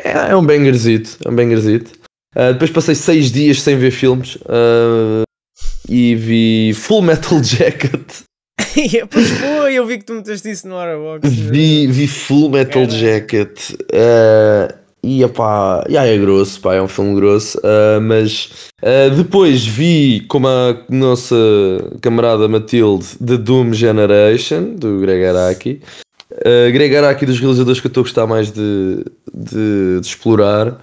É, 0.04 0.30
é 0.30 0.36
um 0.36 0.44
bangerzito. 0.44 1.16
É 1.24 1.30
um 1.30 1.34
bangerzito. 1.34 1.92
Uh, 2.36 2.52
depois 2.52 2.70
passei 2.70 2.94
seis 2.94 3.32
dias 3.32 3.62
sem 3.62 3.76
ver 3.76 3.90
filmes. 3.90 4.38
e 5.88 6.14
vi 6.14 6.72
Full 6.74 7.02
Metal 7.02 7.40
Jacket. 7.42 8.27
pois 9.10 9.30
foi, 9.30 9.74
eu 9.74 9.86
vi 9.86 9.98
que 9.98 10.04
tu 10.04 10.14
meteste 10.14 10.50
isso 10.50 10.68
no 10.68 10.76
Airbox. 10.76 11.28
Vi, 11.28 11.86
vi 11.86 12.06
Full 12.06 12.50
Metal 12.50 12.86
Caralho. 12.86 12.98
Jacket 12.98 13.70
uh, 13.70 14.74
e 15.02 15.22
epá, 15.22 15.84
já 15.88 16.04
é 16.04 16.16
grosso, 16.18 16.60
pá, 16.60 16.74
é 16.74 16.82
um 16.82 16.88
filme 16.88 17.14
grosso, 17.14 17.58
uh, 17.58 18.00
mas 18.00 18.70
uh, 18.82 19.14
depois 19.16 19.64
vi 19.64 20.24
como 20.28 20.48
a 20.48 20.76
nossa 20.88 21.36
camarada 22.00 22.48
Matilde 22.48 23.06
The 23.24 23.36
Doom 23.36 23.72
Generation 23.72 24.74
do 24.74 24.98
Greg 25.00 25.24
Araki. 25.24 25.80
Uh, 26.32 26.70
Greg 26.72 26.94
Araki 26.96 27.26
dos 27.26 27.40
realizadores 27.40 27.80
que 27.80 27.86
eu 27.86 27.90
estou 27.90 28.02
a 28.02 28.04
gostar 28.04 28.26
mais 28.26 28.52
de, 28.52 29.04
de, 29.32 30.00
de 30.00 30.06
explorar. 30.06 30.78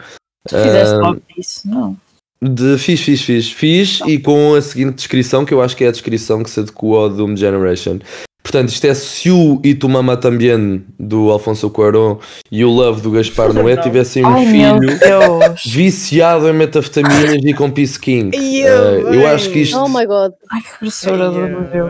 Tu 0.47 0.55
fizeste 0.55 0.95
logo 0.95 1.21
isso? 1.37 1.67
Não. 1.67 1.97
De, 2.41 2.77
fiz, 2.77 3.01
fiz, 3.01 3.21
fiz, 3.21 3.51
fiz 3.51 3.99
e 4.05 4.19
com 4.19 4.53
a 4.55 4.61
seguinte 4.61 4.95
descrição, 4.95 5.45
que 5.45 5.53
eu 5.53 5.61
acho 5.61 5.75
que 5.75 5.83
é 5.83 5.87
a 5.87 5.91
descrição 5.91 6.43
que 6.43 6.49
se 6.49 6.59
adequa 6.59 6.97
ao 6.97 7.09
Doom 7.09 7.35
Generation. 7.35 7.99
Portanto, 8.45 8.69
isto 8.69 8.85
é 8.85 8.93
Se 8.93 9.31
o 9.31 9.59
E 9.63 9.73
Tu 9.73 9.89
Mama 9.89 10.15
Também 10.15 10.85
do 10.99 11.31
Alfonso 11.31 11.67
Cuarón 11.71 12.17
e 12.51 12.63
o 12.63 12.69
Love 12.69 13.01
do 13.01 13.09
Gaspar 13.09 13.51
Noé 13.51 13.75
tivessem 13.75 14.23
um 14.23 14.35
Ai 14.35 14.45
filho 14.45 15.39
viciado 15.65 16.47
em 16.47 16.53
metafetaminas 16.53 17.43
e 17.43 17.53
com 17.55 17.71
Peace 17.71 17.99
King. 17.99 18.37
Eh, 18.37 19.01
eu 19.01 19.27
acho 19.27 19.49
que 19.49 19.61
isto. 19.61 19.75
Oh 19.75 19.89
my 19.89 20.05
god. 20.05 20.33
Ai 20.51 20.61
que 20.61 20.79
grossura 20.79 21.31
do 21.31 21.39
meu. 21.39 21.89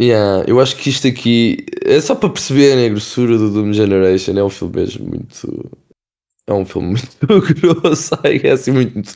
Yeah, 0.00 0.44
eu 0.46 0.60
acho 0.60 0.76
que 0.76 0.90
isto 0.90 1.06
aqui 1.06 1.64
é 1.84 2.00
só 2.00 2.14
para 2.14 2.28
perceberem 2.28 2.86
a 2.86 2.88
grossura 2.90 3.38
do 3.38 3.50
Doom 3.50 3.72
Generation. 3.72 4.36
É 4.36 4.44
um 4.44 4.50
filme 4.50 4.76
mesmo 4.76 5.08
muito. 5.08 5.70
É 6.52 6.54
um 6.54 6.66
filme 6.66 6.88
muito 6.88 7.54
grosso, 7.82 8.14
é 8.22 8.50
assim 8.50 8.72
muito, 8.72 9.10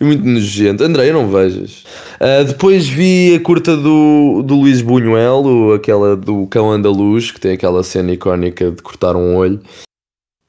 muito 0.00 0.24
nojento. 0.24 0.82
André, 0.82 1.12
não 1.12 1.28
vejas. 1.30 1.84
Ah, 2.18 2.42
depois 2.42 2.88
vi 2.88 3.34
a 3.34 3.40
curta 3.40 3.76
do, 3.76 4.42
do 4.42 4.56
Luís 4.56 4.80
Buñuel, 4.80 5.74
aquela 5.74 6.16
do 6.16 6.46
Cão 6.46 6.70
Andaluz, 6.70 7.30
que 7.30 7.38
tem 7.38 7.52
aquela 7.52 7.82
cena 7.82 8.12
icónica 8.12 8.70
de 8.70 8.82
cortar 8.82 9.16
um 9.16 9.36
olho. 9.36 9.60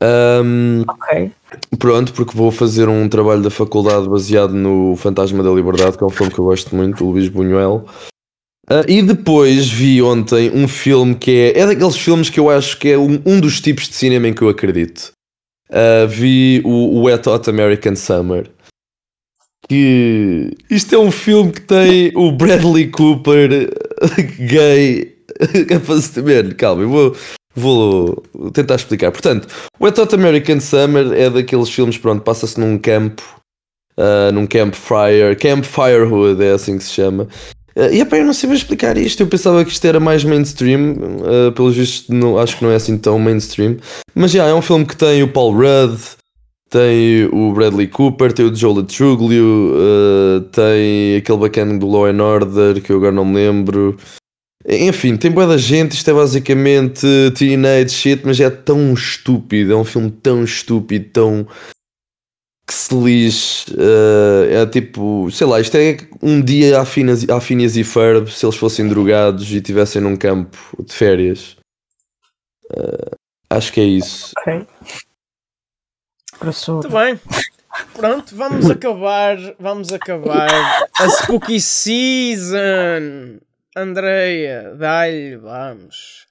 Ahm, 0.02 0.84
Ok. 0.88 1.32
Pronto, 1.78 2.14
porque 2.14 2.38
vou 2.38 2.52
fazer 2.52 2.88
um 2.88 3.10
trabalho 3.10 3.42
da 3.42 3.50
faculdade 3.50 4.08
baseado 4.08 4.54
no 4.54 4.96
Fantasma 4.96 5.44
da 5.44 5.52
Liberdade, 5.52 5.98
que 5.98 6.04
é 6.04 6.08
um 6.08 6.12
filme 6.12 6.32
que 6.32 6.40
eu 6.40 6.46
gosto 6.46 6.74
muito, 6.74 7.04
do 7.04 7.12
Luís 7.12 7.28
Buñuel. 7.28 7.86
Ah, 8.70 8.86
e 8.88 9.02
depois 9.02 9.68
vi 9.68 10.02
ontem 10.02 10.52
um 10.54 10.70
filme 10.70 11.16
que 11.16 11.52
é, 11.54 11.60
é 11.60 11.66
daqueles 11.66 11.98
filmes 11.98 12.30
que 12.30 12.40
eu 12.40 12.50
acho 12.50 12.80
que 12.80 12.90
é 12.90 12.98
um, 12.98 13.22
um 13.26 13.42
dos 13.42 13.60
tipos 13.60 13.90
de 13.90 13.96
cinema 13.96 14.28
em 14.28 14.34
que 14.34 14.42
eu 14.42 14.48
acredito. 14.48 15.12
Ah, 15.72 16.06
vi 16.08 16.62
o, 16.66 16.98
o 16.98 17.04
Wet 17.04 17.28
Hot 17.30 17.50
American 17.50 17.96
Summer. 17.96 18.50
Que 19.68 20.52
isto 20.70 20.96
é 20.96 20.98
um 20.98 21.12
filme 21.12 21.52
que 21.52 21.62
tem 21.62 22.12
o 22.16 22.32
Bradley 22.32 22.90
Cooper 22.90 23.70
gay 24.40 25.16
fazer. 25.86 26.56
Calma, 26.56 26.82
eu 26.82 26.90
vou, 26.90 27.16
vou 27.56 28.52
tentar 28.52 28.76
explicar. 28.76 29.12
Portanto, 29.12 29.48
Wet 29.80 30.00
Hot 30.00 30.16
American 30.16 30.60
Summer 30.60 31.14
é 31.14 31.30
daqueles 31.30 31.70
filmes, 31.70 31.98
pronto, 31.98 32.24
passa-se 32.24 32.60
num 32.60 32.80
campo, 32.80 33.24
ah, 33.98 34.32
num 34.32 34.48
campfire, 34.48 35.36
Camp 35.40 35.64
Firewood 35.64 36.44
é 36.44 36.52
assim 36.52 36.78
que 36.78 36.84
se 36.84 36.92
chama. 36.92 37.28
Ah, 37.76 37.90
e 37.92 38.02
epá, 38.02 38.18
eu 38.18 38.26
não 38.26 38.34
sei 38.34 38.52
explicar 38.52 38.98
isto, 38.98 39.22
eu 39.22 39.28
pensava 39.28 39.64
que 39.64 39.72
isto 39.72 39.86
era 39.86 40.00
mais 40.00 40.24
mainstream, 40.24 40.94
uh, 40.94 41.52
pelos 41.54 41.76
vistos 41.76 42.10
não, 42.10 42.38
acho 42.38 42.58
que 42.58 42.64
não 42.64 42.72
é 42.72 42.76
assim 42.76 42.98
tão 42.98 43.20
mainstream. 43.20 43.78
Mas 44.14 44.32
já, 44.32 44.46
é 44.46 44.54
um 44.54 44.62
filme 44.62 44.86
que 44.86 44.98
tem 44.98 45.24
o 45.24 45.28
Paul 45.28 45.54
Rudd, 45.54 46.00
tem 46.70 47.26
o 47.32 47.52
Bradley 47.54 47.88
Cooper, 47.88 48.32
tem 48.32 48.46
o 48.46 48.56
Joel 48.56 48.84
Truglio, 48.84 49.74
uh, 49.74 50.42
tem 50.52 51.18
aquele 51.18 51.38
bacana 51.38 51.78
do 51.78 51.88
Law 51.88 52.06
and 52.06 52.24
Order 52.24 52.82
que 52.82 52.92
eu 52.92 52.98
agora 52.98 53.12
não 53.12 53.26
me 53.26 53.36
lembro. 53.36 53.98
Enfim, 54.68 55.16
tem 55.16 55.32
boa 55.32 55.48
da 55.48 55.58
gente, 55.58 55.94
isto 55.94 56.10
é 56.10 56.14
basicamente 56.14 57.08
teenage 57.36 57.92
shit, 57.92 58.22
mas 58.26 58.40
é 58.40 58.50
tão 58.50 58.94
estúpido, 58.94 59.72
é 59.72 59.76
um 59.76 59.86
filme 59.86 60.12
tão 60.12 60.44
estúpido, 60.44 61.06
tão 61.14 61.48
que 62.70 62.74
se 62.76 62.94
lixe. 62.94 63.66
eh, 63.80 64.62
é 64.62 64.66
tipo, 64.68 65.28
sei 65.32 65.48
lá, 65.48 65.60
isto 65.60 65.76
é 65.76 65.98
um 66.22 66.40
dia 66.40 66.80
à 66.80 66.86
Phineas, 66.86 67.76
e 67.76 67.84
Ferb 67.84 68.30
se 68.30 68.46
eles 68.46 68.56
fossem 68.58 68.88
drogados 68.88 69.50
e 69.52 69.58
estivessem 69.58 70.00
num 70.00 70.16
campo 70.16 70.56
de 70.80 70.94
férias. 70.94 71.58
Eh, 72.72 73.12
acho 73.50 73.74
que 73.74 73.82
é 73.82 73.86
isso. 73.86 74.34
Ok. 74.38 74.68
Muito 76.68 76.90
bem. 76.90 77.20
Pronto, 77.96 78.36
vamos 78.36 78.70
acabar. 78.70 79.38
Vamos 79.60 79.92
acabar 79.92 80.88
a 81.00 81.10
Spooky 81.10 81.60
Season. 81.60 83.40
Andreia, 83.76 84.76
dá-lhe, 84.78 85.38
vamos. 85.38 86.28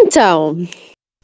Então, 0.00 0.56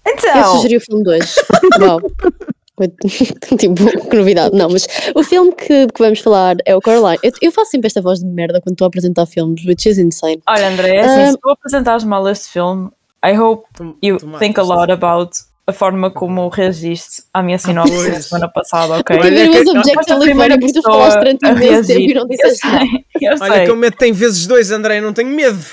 eu 0.06 0.12
Então, 0.12 0.56
sugeri 0.56 0.76
o 0.76 0.80
filme 0.80 1.02
de 1.02 1.10
hoje. 1.10 1.34
Tipo, 3.58 4.08
que 4.08 4.16
novidade. 4.16 4.56
Não, 4.56 4.68
mas 4.70 4.87
o 5.14 5.22
filme 5.22 5.52
que, 5.52 5.87
que 5.88 5.98
vamos 6.02 6.20
falar 6.20 6.56
é 6.64 6.74
o 6.74 6.80
Coraline. 6.80 7.18
Eu, 7.22 7.32
eu 7.42 7.52
faço 7.52 7.72
sempre 7.72 7.88
esta 7.88 8.00
voz 8.00 8.20
de 8.20 8.26
merda 8.26 8.61
quando 8.61 8.72
estou 8.74 8.87
a 8.87 8.88
apresentar 8.88 9.26
filmes, 9.26 9.64
which 9.66 9.88
is 9.88 9.98
insane. 9.98 10.40
olha, 10.48 10.68
André, 10.68 11.00
assim, 11.00 11.32
se 11.32 11.38
tu 11.38 11.50
apresentares 11.50 12.04
mal 12.04 12.26
este 12.28 12.48
filme, 12.48 12.90
I 13.24 13.37
hope 13.38 13.64
you 14.02 14.16
think 14.38 14.58
a 14.58 14.62
lot 14.62 14.90
about 14.90 15.32
a 15.64 15.72
forma 15.72 16.11
como 16.11 16.48
reagiste 16.48 17.22
à 17.32 17.40
minha 17.40 17.56
sinopse 17.56 18.11
da 18.11 18.20
semana 18.20 18.48
passada, 18.48 18.96
ok? 18.98 19.14
Olha 19.16 19.26
Primeiro 19.26 19.52
que- 19.52 19.58
was 19.58 19.64
Não, 19.66 19.72
objectively 19.80 19.94
foste 19.94 20.12
a 20.12 20.18
primeira 20.18 20.54
funny 20.54 20.66
porque 20.66 20.80
tu 20.80 20.82
falaste 20.82 21.18
durante 21.18 21.46
a 21.46 21.50
imenso 21.52 21.87
tempo 21.87 22.00
e 22.00 22.14
não 22.14 22.22
Eu 22.22 22.28
disseste 22.28 22.66
nada. 22.66 22.85
eu 23.20 23.32
Olha 23.40 23.54
sei. 23.54 23.64
que 23.66 23.70
o 23.70 23.76
medo 23.76 23.96
tem 23.96 24.12
vezes 24.12 24.46
dois, 24.48 24.72
André, 24.72 25.00
não 25.00 25.12
tenho 25.12 25.28
medo. 25.28 25.64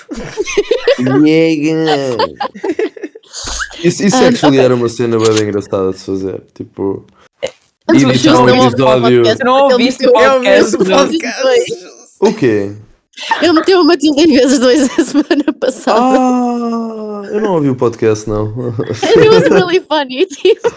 Isso, 3.84 4.04
isso 4.04 4.16
Ah, 4.18 4.28
actually 4.28 4.60
era 4.60 4.76
uma 4.76 4.90
cena 4.90 5.18
bem 5.18 5.44
engraçada 5.44 5.92
de 5.92 6.00
se 6.00 6.06
fazer. 6.06 6.42
Tipo, 6.54 7.06
As 7.88 8.02
editar 8.02 8.40
um 8.40 8.44
o 8.44 8.50
episódio. 8.50 9.02
podcast, 9.24 9.44
não 9.46 9.54
ouviste 9.72 10.06
o 10.06 10.10
Eu 10.10 10.14
podcast, 10.14 10.78
não. 10.78 10.86
podcast. 10.98 11.74
O 12.22 12.34
quê? 12.34 12.76
Ele 13.42 13.54
meteu 13.54 13.82
a 13.82 13.84
Matilda 13.84 14.22
em 14.22 14.28
vezes 14.28 14.60
dois 14.60 14.90
a 15.00 15.04
semana 15.04 15.54
passada. 15.60 16.00
Ah, 16.00 17.22
eu 17.32 17.42
não 17.42 17.56
ouvi 17.56 17.70
o 17.70 17.76
podcast, 17.76 18.30
não. 18.30 18.48
It 19.18 19.30
was 19.30 19.44
really 19.50 19.80
funny. 19.82 20.26
Tipo. 20.26 20.70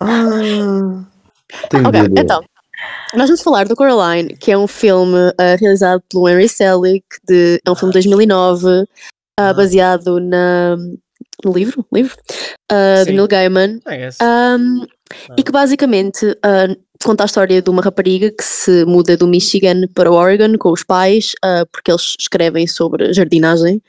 Ah, 0.00 1.04
Ok, 1.74 2.00
então. 2.18 2.40
Nós 3.14 3.26
vamos 3.28 3.42
falar 3.42 3.66
do 3.66 3.74
Coraline, 3.76 4.36
que 4.36 4.52
é 4.52 4.56
um 4.56 4.66
filme 4.68 5.16
ah, 5.38 5.56
realizado 5.58 6.02
pelo 6.10 6.28
Henry 6.28 6.48
Selick, 6.48 7.04
de, 7.28 7.60
é 7.66 7.70
um 7.70 7.74
filme 7.74 7.92
de 7.92 7.96
2009, 7.98 8.86
ah, 9.38 9.52
baseado 9.52 10.20
na, 10.20 10.76
livro, 11.44 11.86
livro 11.92 12.16
ah, 12.70 13.02
de 13.04 13.10
Sim. 13.10 13.12
Neil 13.12 13.28
Gaiman, 13.28 13.80
um, 14.22 14.86
e 15.36 15.42
que 15.42 15.52
basicamente 15.52 16.36
ah, 16.42 16.68
conta 17.02 17.24
a 17.24 17.26
história 17.26 17.62
de 17.62 17.70
uma 17.70 17.82
rapariga 17.82 18.30
que 18.30 18.44
se 18.44 18.84
muda 18.84 19.16
do 19.16 19.26
Michigan 19.26 19.88
para 19.94 20.10
o 20.10 20.14
Oregon 20.14 20.56
com 20.58 20.70
os 20.70 20.84
pais, 20.84 21.32
ah, 21.42 21.64
porque 21.72 21.90
eles 21.90 22.14
escrevem 22.18 22.66
sobre 22.66 23.12
jardinagem, 23.12 23.82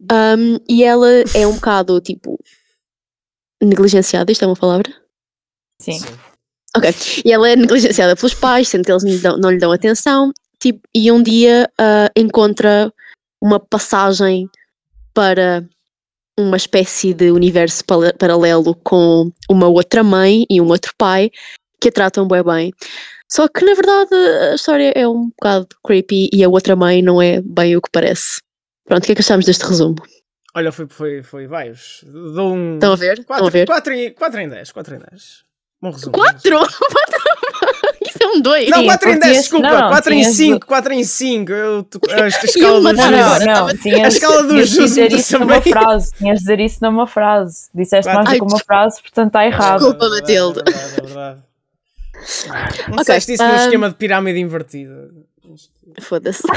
Um, 0.00 0.58
e 0.68 0.84
ela 0.84 1.08
é 1.34 1.44
um 1.44 1.54
bocado 1.54 2.00
tipo 2.00 2.38
negligenciada, 3.60 4.30
isto 4.30 4.44
é 4.44 4.46
uma 4.46 4.56
palavra? 4.56 4.88
Sim. 5.82 5.98
Ok. 6.76 6.94
E 7.24 7.32
ela 7.32 7.48
é 7.48 7.56
negligenciada 7.56 8.14
pelos 8.14 8.34
pais, 8.34 8.68
sendo 8.68 8.84
que 8.84 8.92
eles 8.92 9.02
não 9.02 9.10
lhe 9.10 9.18
dão, 9.18 9.36
não 9.36 9.50
lhe 9.50 9.58
dão 9.58 9.72
atenção. 9.72 10.32
Tipo, 10.60 10.80
e 10.94 11.10
um 11.10 11.22
dia 11.22 11.68
ah, 11.78 12.10
encontra 12.16 12.92
uma 13.42 13.58
passagem 13.58 14.48
para 15.12 15.68
uma 16.38 16.56
espécie 16.56 17.12
de 17.12 17.32
universo 17.32 17.84
paralelo 18.16 18.74
com 18.76 19.32
uma 19.50 19.66
outra 19.66 20.04
mãe 20.04 20.46
e 20.48 20.60
um 20.60 20.68
outro 20.68 20.92
pai 20.96 21.30
que 21.80 21.88
a 21.88 21.92
tratam 21.92 22.28
bem 22.28 22.42
bem. 22.44 22.72
Só 23.30 23.48
que 23.48 23.64
na 23.64 23.74
verdade 23.74 24.14
a 24.50 24.54
história 24.54 24.92
é 24.94 25.06
um 25.06 25.28
bocado 25.28 25.66
creepy 25.84 26.30
e 26.32 26.44
a 26.44 26.48
outra 26.48 26.76
mãe 26.76 27.02
não 27.02 27.20
é 27.20 27.42
bem 27.42 27.76
o 27.76 27.82
que 27.82 27.90
parece. 27.92 28.40
Pronto, 28.86 29.02
o 29.02 29.06
que 29.06 29.12
é 29.12 29.14
que 29.16 29.20
achamos 29.20 29.44
deste 29.44 29.64
resumo? 29.64 29.96
Olha, 30.54 30.72
foi, 30.72 30.86
foi, 30.88 31.22
foi 31.22 31.46
vários. 31.46 32.04
Dou 32.06 32.54
um. 32.54 32.74
Estão 32.74 32.92
a 32.92 32.96
ver? 32.96 33.24
4 34.14 34.40
em 34.40 34.48
10. 34.48 34.72
4 34.72 34.94
em 34.94 34.98
10. 34.98 35.44
Bom 35.82 35.90
resumo. 35.90 36.12
4? 36.12 36.50
4? 36.50 36.78
são 38.28 38.40
dois. 38.40 38.68
Não, 38.68 38.84
4 38.84 39.10
em 39.10 39.18
10, 39.18 39.36
desculpa. 39.36 39.88
4 39.88 40.12
em 40.12 40.24
5, 40.24 40.66
4 40.66 40.92
em 40.92 41.04
5. 41.04 41.52
A 42.18 42.26
escala 42.28 42.80
do 42.80 42.96
justo. 42.96 43.46
Não, 43.46 43.66
não, 43.66 43.76
tinhas, 43.76 44.00
a 44.00 44.08
escala 44.08 44.42
do 44.42 44.58
justo 44.58 44.82
dizer 44.82 45.12
isso 45.12 45.38
numa 45.38 45.60
frase. 45.60 46.12
Tinhas 46.16 46.38
de 46.38 46.44
dizer 46.44 46.60
isso 46.60 46.78
numa 46.82 47.06
frase. 47.06 47.68
Disseste 47.74 48.12
mais 48.12 48.28
do 48.28 48.34
que 48.34 48.42
uma 48.42 48.58
frase, 48.58 49.00
portanto 49.00 49.28
está 49.28 49.46
errado. 49.46 49.78
Desculpa, 49.78 50.08
Matilde. 50.08 50.60
É 50.60 51.48
não 52.88 52.98
é 52.98 53.00
é 53.00 53.00
disseste 53.00 53.34
isso 53.34 53.44
num 53.44 53.50
ah, 53.50 53.64
esquema 53.64 53.88
de 53.88 53.94
pirâmide 53.94 54.38
invertida. 54.40 55.08
Foda-se. 56.00 56.42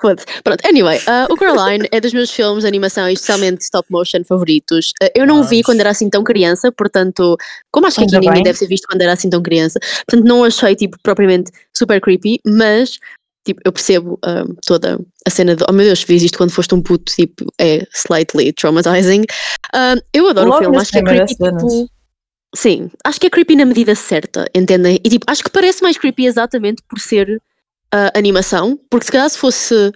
Foda-se. 0.00 0.26
Pronto, 0.42 0.66
anyway, 0.66 0.98
uh, 0.98 1.32
o 1.32 1.36
Coraline 1.36 1.86
é 1.90 2.00
dos 2.00 2.12
meus 2.12 2.30
filmes 2.30 2.62
de 2.62 2.68
animação 2.68 3.08
e 3.08 3.12
especialmente 3.12 3.62
stop 3.62 3.86
motion 3.90 4.24
favoritos. 4.24 4.92
Uh, 5.02 5.08
eu 5.14 5.26
não 5.26 5.42
vi 5.42 5.56
Vamos. 5.56 5.66
quando 5.66 5.80
era 5.80 5.90
assim 5.90 6.08
tão 6.08 6.24
criança, 6.24 6.72
portanto, 6.72 7.36
como 7.70 7.86
acho 7.86 7.98
que 7.98 8.04
aqui 8.04 8.18
ninguém 8.18 8.42
deve 8.42 8.58
ter 8.58 8.66
visto 8.66 8.86
quando 8.88 9.02
era 9.02 9.12
assim 9.12 9.28
tão 9.28 9.42
criança, 9.42 9.78
portanto 10.06 10.26
não 10.26 10.44
achei 10.44 10.74
tipo 10.74 10.96
propriamente 11.02 11.50
super 11.76 12.00
creepy, 12.00 12.40
mas 12.46 12.98
tipo, 13.44 13.60
eu 13.64 13.72
percebo 13.72 14.18
um, 14.24 14.54
toda 14.66 14.98
a 15.26 15.30
cena 15.30 15.56
de 15.56 15.64
oh 15.68 15.72
meu 15.72 15.84
Deus, 15.86 16.02
fiz 16.02 16.22
isto 16.22 16.38
quando 16.38 16.50
foste 16.50 16.74
um 16.74 16.82
puto, 16.82 17.12
tipo, 17.12 17.44
é 17.58 17.86
slightly 17.92 18.52
traumatizing. 18.52 19.24
Um, 19.74 20.00
eu 20.12 20.28
adoro 20.28 20.48
Logo 20.48 20.58
o 20.58 20.62
filme, 20.62 20.78
acho 20.78 20.92
que 20.92 20.98
é 20.98 21.02
creepy 21.02 21.34
tipo. 21.34 21.90
Sim, 22.54 22.90
acho 23.04 23.20
que 23.20 23.26
é 23.26 23.30
creepy 23.30 23.54
na 23.56 23.64
medida 23.64 23.94
certa, 23.94 24.44
entendem? 24.54 24.98
E 25.04 25.08
tipo, 25.08 25.24
acho 25.28 25.42
que 25.44 25.50
parece 25.50 25.82
mais 25.82 25.96
creepy 25.96 26.26
exatamente 26.26 26.82
por 26.88 26.98
ser 26.98 27.40
ah, 27.92 28.10
animação, 28.16 28.78
porque 28.90 29.06
se 29.06 29.12
calhar 29.12 29.30
se 29.30 29.38
fosse 29.38 29.92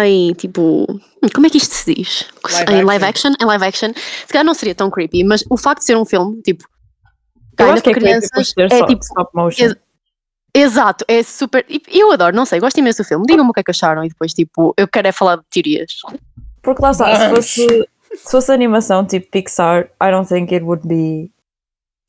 em 0.00 0.32
tipo. 0.34 0.86
hum, 0.88 1.00
Como 1.34 1.46
é 1.46 1.50
que 1.50 1.58
isto 1.58 1.74
se 1.74 1.92
diz? 1.94 2.26
Live 2.52 2.72
em 2.72 2.84
live 2.84 3.04
action, 3.04 3.32
em 3.40 3.44
live 3.44 3.64
action, 3.64 3.92
se 3.94 4.32
calhar 4.32 4.44
não 4.44 4.54
seria 4.54 4.74
tão 4.74 4.88
creepy, 4.90 5.24
mas 5.24 5.44
o 5.50 5.56
facto 5.56 5.80
de 5.80 5.86
ser 5.86 5.96
um 5.96 6.04
filme, 6.04 6.40
tipo, 6.42 6.64
Eu 7.58 7.72
acho 7.72 7.82
que 7.82 7.90
é 7.90 7.94
crianças, 7.94 8.54
é 8.56 8.68
só 8.68 8.86
tipo. 8.86 9.02
stop 9.02 9.30
motion. 9.34 9.64
ex- 9.64 9.76
Exato, 10.54 11.04
é 11.06 11.22
super. 11.22 11.64
e 11.68 11.80
Eu 11.90 12.10
adoro, 12.12 12.34
não 12.34 12.46
sei, 12.46 12.58
gosto 12.58 12.78
imenso 12.78 13.02
do 13.02 13.06
filme. 13.06 13.26
Digam-me 13.26 13.50
o 13.50 13.52
que 13.52 13.60
é 13.60 13.62
que 13.62 13.70
acharam 13.70 14.02
e 14.04 14.08
depois, 14.08 14.32
tipo, 14.32 14.72
eu 14.76 14.88
quero 14.88 15.06
é 15.08 15.12
falar 15.12 15.36
de 15.36 15.42
teorias. 15.50 15.98
Porque 16.62 16.82
lá 16.82 16.90
está, 16.90 17.14
se 17.16 17.34
fosse, 17.34 17.88
se 18.14 18.30
fosse 18.30 18.50
animação 18.52 19.04
tipo 19.04 19.30
Pixar, 19.30 19.90
I 20.02 20.10
don't 20.10 20.26
think 20.28 20.52
it 20.54 20.64
would 20.64 20.86
be. 20.88 21.30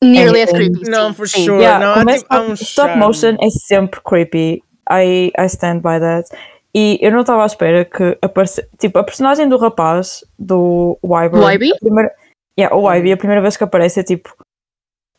Nearly 0.04 0.42
as 0.42 0.52
creepy. 0.52 0.90
Não, 0.90 1.10
sim, 1.10 1.14
for 1.16 1.28
sim. 1.28 1.46
sure. 1.46 1.60
Yeah, 1.62 1.84
não, 1.86 1.92
há, 1.94 1.98
como 2.00 2.10
é 2.10 2.18
tipo, 2.18 2.36
um 2.36 2.54
stop, 2.54 2.96
motion 2.98 3.36
é 3.42 3.50
sempre 3.50 4.00
creepy. 4.02 4.64
I, 4.90 5.32
I 5.38 5.46
stand 5.48 5.78
by 5.82 6.00
that. 6.00 6.30
E 6.74 6.98
eu 7.02 7.12
não 7.12 7.22
estava 7.22 7.44
à 7.44 7.46
espera 7.46 7.84
que 7.84 8.18
aparece. 8.22 8.66
Tipo, 8.78 9.00
a 9.00 9.04
personagem 9.04 9.50
do 9.50 9.58
rapaz, 9.58 10.24
do 10.38 10.98
Ivy? 11.04 11.74
a 11.74 11.78
primeira- 11.80 12.16
yeah, 12.58 12.76
o 12.76 12.90
Ivy, 12.92 13.12
a 13.12 13.18
primeira 13.18 13.42
vez 13.42 13.58
que 13.58 13.64
aparece 13.64 14.00
é 14.00 14.04
tipo. 14.04 14.36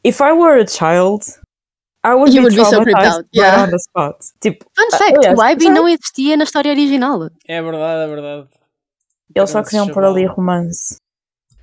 If 0.04 0.20
I 0.20 0.32
were 0.32 0.62
a 0.62 0.66
child, 0.66 1.24
I 2.02 2.14
would 2.14 2.34
You 2.34 2.40
be 2.42 2.48
would 2.48 2.56
be 2.56 2.64
so 2.64 2.82
creeped 2.82 3.04
out, 3.04 3.26
yeah. 3.34 3.64
on 3.64 3.68
the 3.68 3.76
spot. 3.76 4.16
Tipo, 4.40 4.64
Fun 4.74 4.96
fact, 4.96 5.16
aliás, 5.18 5.38
o 5.38 5.42
Ivy 5.42 5.68
não 5.68 5.86
existia 5.86 6.36
na 6.38 6.44
história 6.44 6.70
original. 6.72 7.28
É 7.46 7.60
verdade, 7.60 8.04
é 8.04 8.06
verdade. 8.08 8.48
eles 9.34 9.50
só 9.50 9.62
queriam 9.62 9.88
pôr 9.88 10.04
ali 10.04 10.24
romance. 10.24 10.96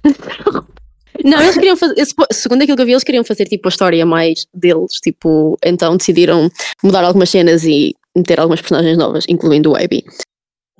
Não, 1.23 1.41
eles 1.41 1.55
queriam 1.55 1.77
fazer, 1.77 1.95
segundo 2.31 2.61
aquilo 2.61 2.75
que 2.75 2.81
eu 2.81 2.85
vi, 2.85 2.91
eles 2.93 3.03
queriam 3.03 3.23
fazer 3.23 3.45
tipo 3.45 3.67
a 3.67 3.69
história 3.69 4.05
mais 4.05 4.45
deles, 4.53 4.93
tipo, 5.01 5.57
então 5.63 5.97
decidiram 5.97 6.49
mudar 6.83 7.03
algumas 7.03 7.29
cenas 7.29 7.63
e 7.63 7.95
meter 8.15 8.39
algumas 8.39 8.61
personagens 8.61 8.97
novas, 8.97 9.25
incluindo 9.27 9.71
o 9.71 9.75
Abby. 9.75 10.03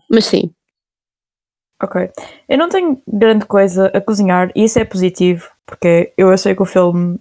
Mas 0.09 0.25
sim, 0.25 0.51
Ok. 1.81 2.09
Eu 2.49 2.57
não 2.57 2.69
tenho 2.69 3.01
grande 3.07 3.45
coisa 3.45 3.87
a 3.93 4.01
cozinhar 4.01 4.51
e 4.55 4.63
isso 4.63 4.79
é 4.79 4.85
positivo, 4.85 5.47
porque 5.65 6.11
eu 6.17 6.31
achei 6.31 6.55
que 6.55 6.61
o 6.61 6.65
filme. 6.65 7.19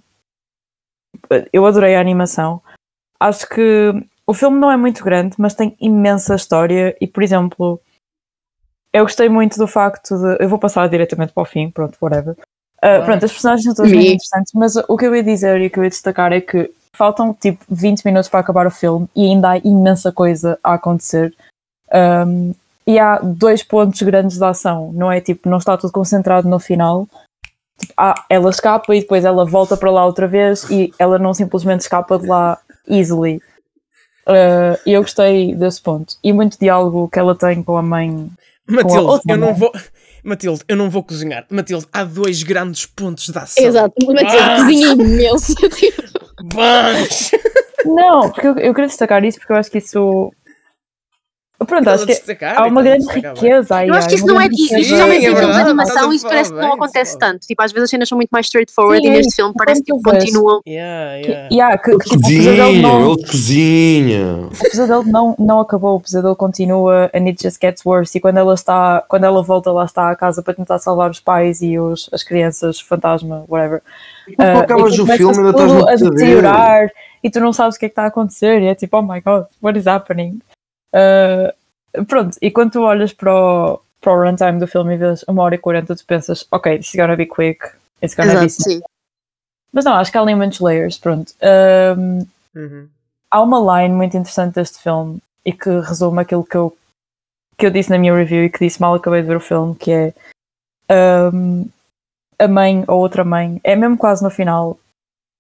Eu 1.53 1.67
adorei 1.67 1.95
a 1.95 2.01
animação. 2.01 2.63
Acho 3.21 3.49
que 3.49 3.93
o 4.27 4.35
filme 4.35 4.59
não 4.59 4.71
é 4.71 4.77
muito 4.77 5.05
grande, 5.05 5.37
mas 5.39 5.55
tem 5.55 5.77
imensa 5.81 6.35
história 6.35 6.97
e, 7.01 7.07
por 7.07 7.23
exemplo, 7.23 7.81
eu 8.93 9.05
gostei 9.05 9.29
muito 9.29 9.59
do 9.59 9.67
facto 9.67 10.17
de. 10.17 10.43
Eu 10.43 10.49
vou 10.49 10.59
passar 10.59 10.89
diretamente 10.89 11.33
para 11.33 11.43
o 11.43 11.47
fim, 11.47 11.71
pronto, 11.71 11.97
whatever. 12.01 12.37
Uh, 12.85 13.05
pronto, 13.05 13.25
as 13.25 13.33
personagens 13.33 13.65
são 13.65 13.75
todas 13.75 13.91
Me. 13.91 13.97
muito 13.97 14.13
interessantes, 14.15 14.53
mas 14.55 14.77
o 14.77 14.97
que 14.97 15.07
eu 15.07 15.15
ia 15.17 15.23
dizer 15.23 15.61
e 15.61 15.67
o 15.67 15.71
que 15.71 15.79
eu 15.79 15.85
ia 15.85 15.91
destacar 15.91 16.33
é 16.33 16.41
que 16.41 16.71
faltam 16.93 17.35
tipo 17.35 17.65
20 17.69 18.05
minutos 18.05 18.29
para 18.29 18.41
acabar 18.41 18.67
o 18.67 18.71
filme 18.71 19.09
e 19.15 19.27
ainda 19.27 19.51
há 19.53 19.59
imensa 19.59 20.13
coisa 20.13 20.59
a 20.63 20.75
acontecer. 20.75 21.33
Um, 21.93 22.55
e 22.87 22.99
há 22.99 23.19
dois 23.19 23.63
pontos 23.63 24.01
grandes 24.03 24.39
de 24.39 24.45
ação, 24.45 24.93
não 24.95 25.11
é? 25.11 25.21
Tipo, 25.21 25.49
não 25.49 25.59
está 25.59 25.77
tudo 25.77 25.93
concentrado 25.93 26.49
no 26.49 26.59
final. 26.59 27.09
Tipo, 27.79 27.93
há- 27.97 28.25
ela 28.31 28.49
escapa 28.51 28.95
e 28.95 29.01
depois 29.01 29.25
ela 29.25 29.45
volta 29.45 29.77
para 29.77 29.91
lá 29.91 30.05
outra 30.07 30.27
vez 30.29 30.65
e 30.71 30.93
ela 30.99 31.19
não 31.19 31.35
simplesmente 31.35 31.81
escapa 31.81 32.19
de 32.19 32.27
lá 32.27 32.59
easily. 32.89 33.41
Uh, 34.27 34.79
E 34.87 34.93
eu 34.93 35.03
gostei 35.03 35.55
desse 35.55 35.81
ponto. 35.81 36.15
E 36.23 36.33
muito 36.33 36.59
diálogo 36.59 37.09
que 37.09 37.19
ela 37.19 37.35
tem 37.35 37.63
com 37.63 37.77
a 37.77 37.83
mãe. 37.83 38.29
A 38.69 38.73
Matilde, 38.73 39.21
eu 39.29 39.37
não 39.37 39.55
vou. 39.55 39.73
Matilde, 40.27 40.63
eu 40.69 40.77
não 40.77 40.91
vou 40.91 41.03
cozinhar. 41.05 41.47
Matilde, 41.51 41.87
há 41.93 42.03
dois 42.03 42.43
grandes 42.43 42.85
pontos 42.85 43.29
de 43.29 43.39
ação. 43.39 43.65
Exato, 43.65 43.95
Ah! 44.27 44.57
cozinha 44.57 44.89
imenso. 44.93 45.55
tipo, 45.55 46.03
Vamos! 46.53 47.31
Não, 47.85 48.31
porque 48.31 48.47
eu, 48.49 48.59
eu 48.59 48.75
queria 48.75 48.89
destacar 48.89 49.25
isso 49.25 49.39
porque 49.39 49.53
eu 49.53 49.57
acho 49.57 49.71
que 49.71 49.79
isso. 49.79 50.33
Pronto, 51.65 51.89
acho 51.89 52.05
que 52.05 52.45
há 52.45 52.67
uma 52.67 52.69
então, 52.69 52.83
grande 52.83 53.07
riqueza 53.07 53.77
aí. 53.77 53.89
Eu 53.89 53.95
acho 53.95 54.09
que 54.09 54.15
isso 54.17 54.27
não 54.27 54.39
é. 54.39 54.47
Isso, 54.47 54.83
geralmente 54.83 55.25
é 55.25 55.31
em 55.31 55.37
filmes 55.37 55.57
de 55.57 55.63
animação 55.63 56.13
isso 56.13 56.29
parece 56.29 56.53
que 56.53 56.61
não 56.61 56.75
acontece 56.75 57.19
tanto. 57.19 57.47
Tipo, 57.47 57.63
às 57.63 57.73
vezes 57.73 57.85
as 57.85 57.91
cenas 57.91 58.09
são 58.09 58.17
muito 58.17 58.29
mais 58.29 58.45
straightforward 58.45 59.07
e 59.07 59.09
é 59.09 59.13
neste 59.15 59.37
filme 59.37 59.55
parece 59.57 59.83
que 59.83 59.93
continuam. 59.93 60.61
Yeah. 60.67 61.49
Yeah, 61.51 61.79
que, 61.79 61.97
que, 61.97 62.15
o 62.15 62.21
Cozinha, 62.21 62.43
pesadelo 62.43 62.77
não, 62.83 63.13
ele 63.13 63.27
cozinha. 63.27 64.49
o 64.53 64.71
pesadelo 64.71 65.05
não, 65.05 65.35
não 65.39 65.61
acabou, 65.61 65.97
o 65.97 66.01
pesadelo 66.01 66.37
continua 66.37 67.11
and 67.15 67.25
it 67.25 67.43
just 67.43 67.59
gets 67.59 67.85
worse. 67.87 68.19
E 68.19 68.21
quando 68.21 68.37
ela 68.37 68.53
está, 68.53 69.03
quando 69.09 69.25
ela 69.25 69.43
volta 69.43 69.73
lá 69.73 69.87
está 69.87 70.11
à 70.11 70.17
casa 70.17 70.43
para 70.43 70.53
tentar 70.53 70.79
salvar 70.79 71.11
os 71.11 71.21
pais 71.21 71.63
e 71.63 71.79
os, 71.79 72.11
as 72.13 72.23
crianças, 72.23 72.81
fantasma, 72.81 73.45
whatever. 73.49 73.81
Quando 74.37 74.49
Ah, 74.49 74.61
acabas 74.61 74.95
e 74.95 75.01
o 75.01 75.07
filme 75.07 75.39
ainda 75.39 75.51
estás 75.51 76.03
a 76.03 76.11
deteriorar 76.11 76.91
e 77.23 77.31
tu 77.31 77.41
não 77.41 77.53
sabes 77.53 77.77
o 77.77 77.79
que 77.79 77.87
é 77.87 77.89
que 77.89 77.93
está 77.93 78.05
a 78.05 78.09
acontecer 78.09 78.61
e 78.61 78.67
é 78.67 78.75
tipo, 78.75 78.99
oh 78.99 79.03
my 79.03 79.23
god, 79.23 79.47
what 79.63 79.79
is 79.79 79.87
happening? 79.87 80.39
Ah, 80.93 81.55
pronto, 82.07 82.37
e 82.41 82.51
quando 82.51 82.73
tu 82.73 82.83
olhas 82.83 83.13
para 83.13 83.35
o, 83.35 83.81
para 84.01 84.13
o 84.13 84.23
runtime 84.25 84.59
do 84.59 84.67
filme 84.67 84.95
e 84.95 84.97
vês 84.99 85.25
uma 85.29 85.43
hora 85.43 85.55
e 85.55 85.59
quarenta, 85.59 85.95
tu 85.97 86.05
pensas, 86.07 86.47
ok, 86.51 86.79
this 86.79 86.89
is 86.89 86.95
gonna 86.97 87.17
be 87.17 87.27
quick, 87.27 87.61
it's 88.03 88.15
gonna 88.15 88.39
be 88.39 88.47
Exato, 88.47 88.63
sim. 88.63 88.83
Mas 89.73 89.85
não, 89.85 89.95
acho 89.95 90.11
que 90.11 90.19
há 90.19 90.21
ali 90.23 90.35
muitos 90.35 90.61
layers, 90.61 90.99
pronto. 90.99 91.33
Ahm, 91.43 92.27
Uhum. 92.55 92.89
há 93.31 93.43
uma 93.43 93.81
line 93.83 93.95
muito 93.95 94.17
interessante 94.17 94.55
deste 94.55 94.79
filme 94.83 95.21
e 95.45 95.53
que 95.53 95.69
resume 95.81 96.21
aquilo 96.23 96.43
que 96.45 96.57
eu, 96.57 96.75
que 97.59 97.67
eu 97.67 97.71
disse 97.71 97.91
na 97.91 97.99
minha 97.99 98.15
review 98.15 98.45
e 98.45 98.51
que 98.51 98.61
disse 98.65 98.81
mal 98.81 98.95
acabei 98.95 99.21
de 99.21 99.29
ver 99.29 99.37
o 99.37 99.41
filme, 99.41 99.75
que 99.75 99.93
é 99.93 100.15
ahm, 100.89 101.65
a 102.39 102.49
mãe 102.49 102.83
ou 102.89 102.99
outra 103.01 103.25
mãe, 103.25 103.61
é 103.63 103.77
mesmo 103.77 103.99
quase 103.99 104.23
no 104.23 104.31
final, 104.31 104.79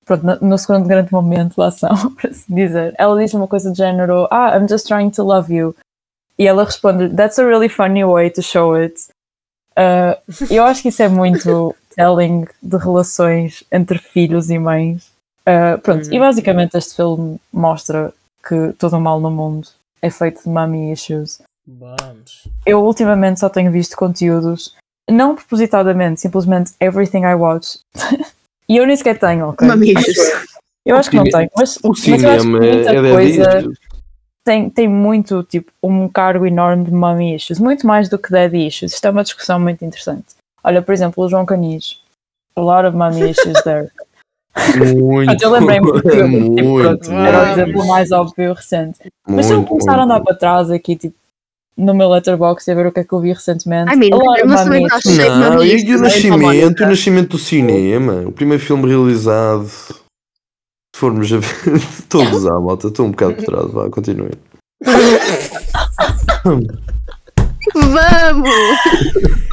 pronto, 0.06 0.24
no, 0.24 0.38
no 0.40 0.58
segundo 0.58 0.88
grande 0.88 1.12
momento 1.12 1.56
da 1.56 1.66
ação, 1.66 2.14
para 2.14 2.32
se 2.32 2.44
dizer, 2.48 2.94
ela 2.96 3.20
diz 3.20 3.34
uma 3.34 3.46
coisa 3.46 3.70
do 3.70 3.76
género, 3.76 4.26
ah, 4.30 4.56
I'm 4.56 4.66
just 4.68 4.86
trying 4.86 5.10
to 5.10 5.22
love 5.22 5.52
you. 5.52 5.74
E 6.38 6.46
ela 6.46 6.64
responde, 6.64 7.14
that's 7.14 7.38
a 7.38 7.44
really 7.44 7.68
funny 7.68 8.04
way 8.04 8.30
to 8.30 8.42
show 8.42 8.74
it. 8.74 8.94
Ah, 9.76 10.18
eu 10.48 10.64
acho 10.64 10.82
que 10.82 10.88
isso 10.88 11.02
é 11.02 11.08
muito 11.08 11.74
telling 11.94 12.46
de 12.62 12.76
relações 12.76 13.64
entre 13.70 13.98
filhos 13.98 14.48
e 14.48 14.58
mães. 14.58 15.10
Ah, 15.44 15.78
pronto, 15.82 16.12
e 16.12 16.18
basicamente 16.18 16.76
este 16.76 16.94
filme 16.94 17.38
mostra 17.52 18.14
que 18.48 18.72
todo 18.78 18.96
o 18.96 19.00
mal 19.00 19.20
no 19.20 19.30
mundo 19.30 19.68
é 20.00 20.08
feito 20.08 20.42
de 20.42 20.48
mommy 20.48 20.92
issues. 20.92 21.42
Vamos. 21.66 22.46
Eu 22.64 22.84
ultimamente 22.84 23.40
só 23.40 23.48
tenho 23.48 23.72
visto 23.72 23.96
conteúdos, 23.96 24.76
não 25.10 25.34
propositadamente, 25.34 26.20
simplesmente 26.20 26.72
everything 26.80 27.22
I 27.22 27.34
watch. 27.34 27.80
e 28.68 28.76
eu 28.76 28.86
nem 28.86 28.96
sequer 28.96 29.18
tenho, 29.18 29.48
ok? 29.48 29.66
Mamichos. 29.66 30.16
Eu 30.84 30.96
acho 30.96 31.10
que 31.10 31.16
não 31.16 31.24
tenho, 31.24 31.50
mas, 31.56 31.76
O 31.82 31.88
mas 31.88 31.88
eu 31.88 31.90
acho 31.92 32.02
que 32.02 32.16
cinema 32.16 32.58
muita 32.60 32.90
é 32.90 33.12
coisa 33.12 33.72
tem, 34.46 34.70
tem 34.70 34.86
muito, 34.86 35.42
tipo, 35.42 35.72
um 35.82 36.08
cargo 36.08 36.46
enorme 36.46 36.84
de 36.84 36.92
mommy 36.92 37.34
issues, 37.34 37.58
muito 37.58 37.84
mais 37.84 38.08
do 38.08 38.16
que 38.16 38.30
daddy 38.30 38.64
issues. 38.68 38.94
Isto 38.94 39.08
é 39.08 39.10
uma 39.10 39.24
discussão 39.24 39.58
muito 39.58 39.84
interessante. 39.84 40.36
Olha, 40.62 40.80
por 40.80 40.92
exemplo, 40.92 41.24
o 41.24 41.28
João 41.28 41.44
Canis. 41.44 42.00
A 42.54 42.60
lot 42.60 42.86
of 42.86 42.96
mommy 42.96 43.30
issues 43.30 43.60
there. 43.64 43.90
Muito. 44.78 45.42
eu 45.42 45.50
lembrei-me 45.50 45.90
porque 45.90 46.10
tipo, 46.10 46.28
muito. 46.28 46.82
pronto, 46.82 47.12
era 47.12 47.42
o 47.42 47.46
exemplo 47.48 47.86
mais 47.88 48.12
óbvio 48.12 48.54
recente. 48.54 48.98
Mas 49.28 49.46
se 49.46 49.52
eu 49.52 49.56
muito, 49.58 49.68
começar 49.68 49.98
a 49.98 50.04
andar 50.04 50.14
muito. 50.14 50.26
para 50.26 50.36
trás 50.36 50.70
aqui, 50.70 50.94
tipo, 50.94 51.16
no 51.76 51.94
meu 51.94 52.08
letterbox 52.08 52.66
e 52.66 52.70
a 52.70 52.74
ver 52.74 52.86
o 52.86 52.92
que 52.92 53.00
é 53.00 53.04
que 53.04 53.12
eu 53.12 53.20
vi 53.20 53.32
recentemente. 53.32 53.92
I 53.92 53.96
mean, 53.96 54.14
of 54.14 54.44
mas 54.46 54.64
também 54.64 54.86
de 54.86 55.18
Não, 55.18 55.64
e 55.64 55.94
o 55.94 56.00
nascimento, 56.00 56.82
o 56.82 56.88
nascimento 56.88 57.28
do 57.30 57.38
cinema, 57.38 58.22
o 58.26 58.32
primeiro 58.32 58.62
filme 58.62 58.88
realizado. 58.88 59.68
Se 59.68 61.00
formos 61.00 61.30
a 61.32 61.38
ver, 61.38 61.76
estou 61.98 62.22
a 62.22 62.60
malta, 62.60 62.88
estou 62.88 63.06
um 63.06 63.10
bocado 63.10 63.34
por 63.34 63.44
trás, 63.44 63.70
vá, 63.70 63.90
continuem. 63.90 64.32
Vamos! 67.74 68.50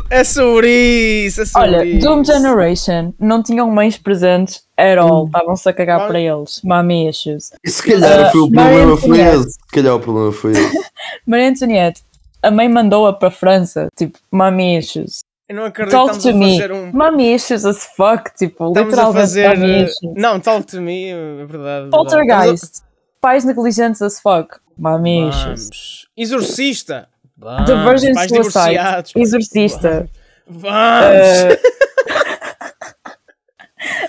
É 0.09 0.23
sobre 0.23 1.25
isso, 1.25 1.41
é 1.41 1.45
sobre 1.45 1.69
Olha, 1.69 1.85
isso. 1.85 2.05
Doom 2.05 2.23
Generation 2.23 3.13
não 3.19 3.41
tinham 3.41 3.69
mães 3.71 3.97
presentes 3.97 4.61
at 4.77 4.97
all, 4.99 5.25
estavam-se 5.25 5.67
a 5.67 5.73
cagar 5.73 6.01
Olha. 6.01 6.07
para 6.07 6.19
eles. 6.19 6.61
Mommy 6.63 7.09
issues. 7.09 7.51
E 7.63 7.69
se 7.69 7.81
calhar 7.81 8.27
Uh, 8.27 8.31
foi 8.31 8.41
o 8.41 8.51
problema 8.51 8.97
foi 8.97 9.19
esse. 9.19 9.51
Se 9.51 9.67
calhar 9.71 9.95
o 9.95 9.99
problema 9.99 10.31
foi 10.31 10.51
esse. 10.51 10.85
Maria 11.25 11.49
Antoniette, 11.49 12.03
a 12.43 12.51
mãe 12.51 12.67
mandou-a 12.69 13.13
para 13.13 13.29
a 13.29 13.31
França, 13.31 13.87
tipo, 13.95 14.19
mommy 14.31 14.77
issues. 14.77 15.21
Eu 15.49 15.55
não 15.57 15.65
acredito 15.65 15.91
Talk 15.93 16.15
que 16.15 16.21
to 16.23 16.29
a 16.29 16.33
me. 16.33 16.51
fazer 16.59 16.71
um. 16.71 16.91
Mommy 16.93 17.33
issues 17.33 17.65
as 17.65 17.83
fuck, 17.95 18.31
tipo, 18.37 18.67
Estamos 18.69 18.77
a 18.77 18.83
literalmente 18.83 19.19
fazer. 19.21 19.49
mommy 19.57 19.71
eh, 19.73 19.83
issues. 19.83 20.13
Não, 20.15 20.39
talk 20.39 20.65
to 20.67 20.81
me, 20.81 21.09
é 21.11 21.45
verdade. 21.45 21.89
Poltergeist, 21.89 22.81
pais 23.21 23.43
negligentes 23.43 24.01
as 24.01 24.19
fuck, 24.21 24.55
mommy 24.77 25.29
issues. 25.29 25.63
Vamos. 25.69 26.07
Exorcista. 26.17 27.07
Vamos. 27.37 27.65
The 27.67 27.75
Virgin 27.83 28.13
Pais 28.13 28.29
Suicide. 28.29 29.11
Exorcista, 29.15 30.09
Vamos. 30.47 30.63
uh, 30.71 31.73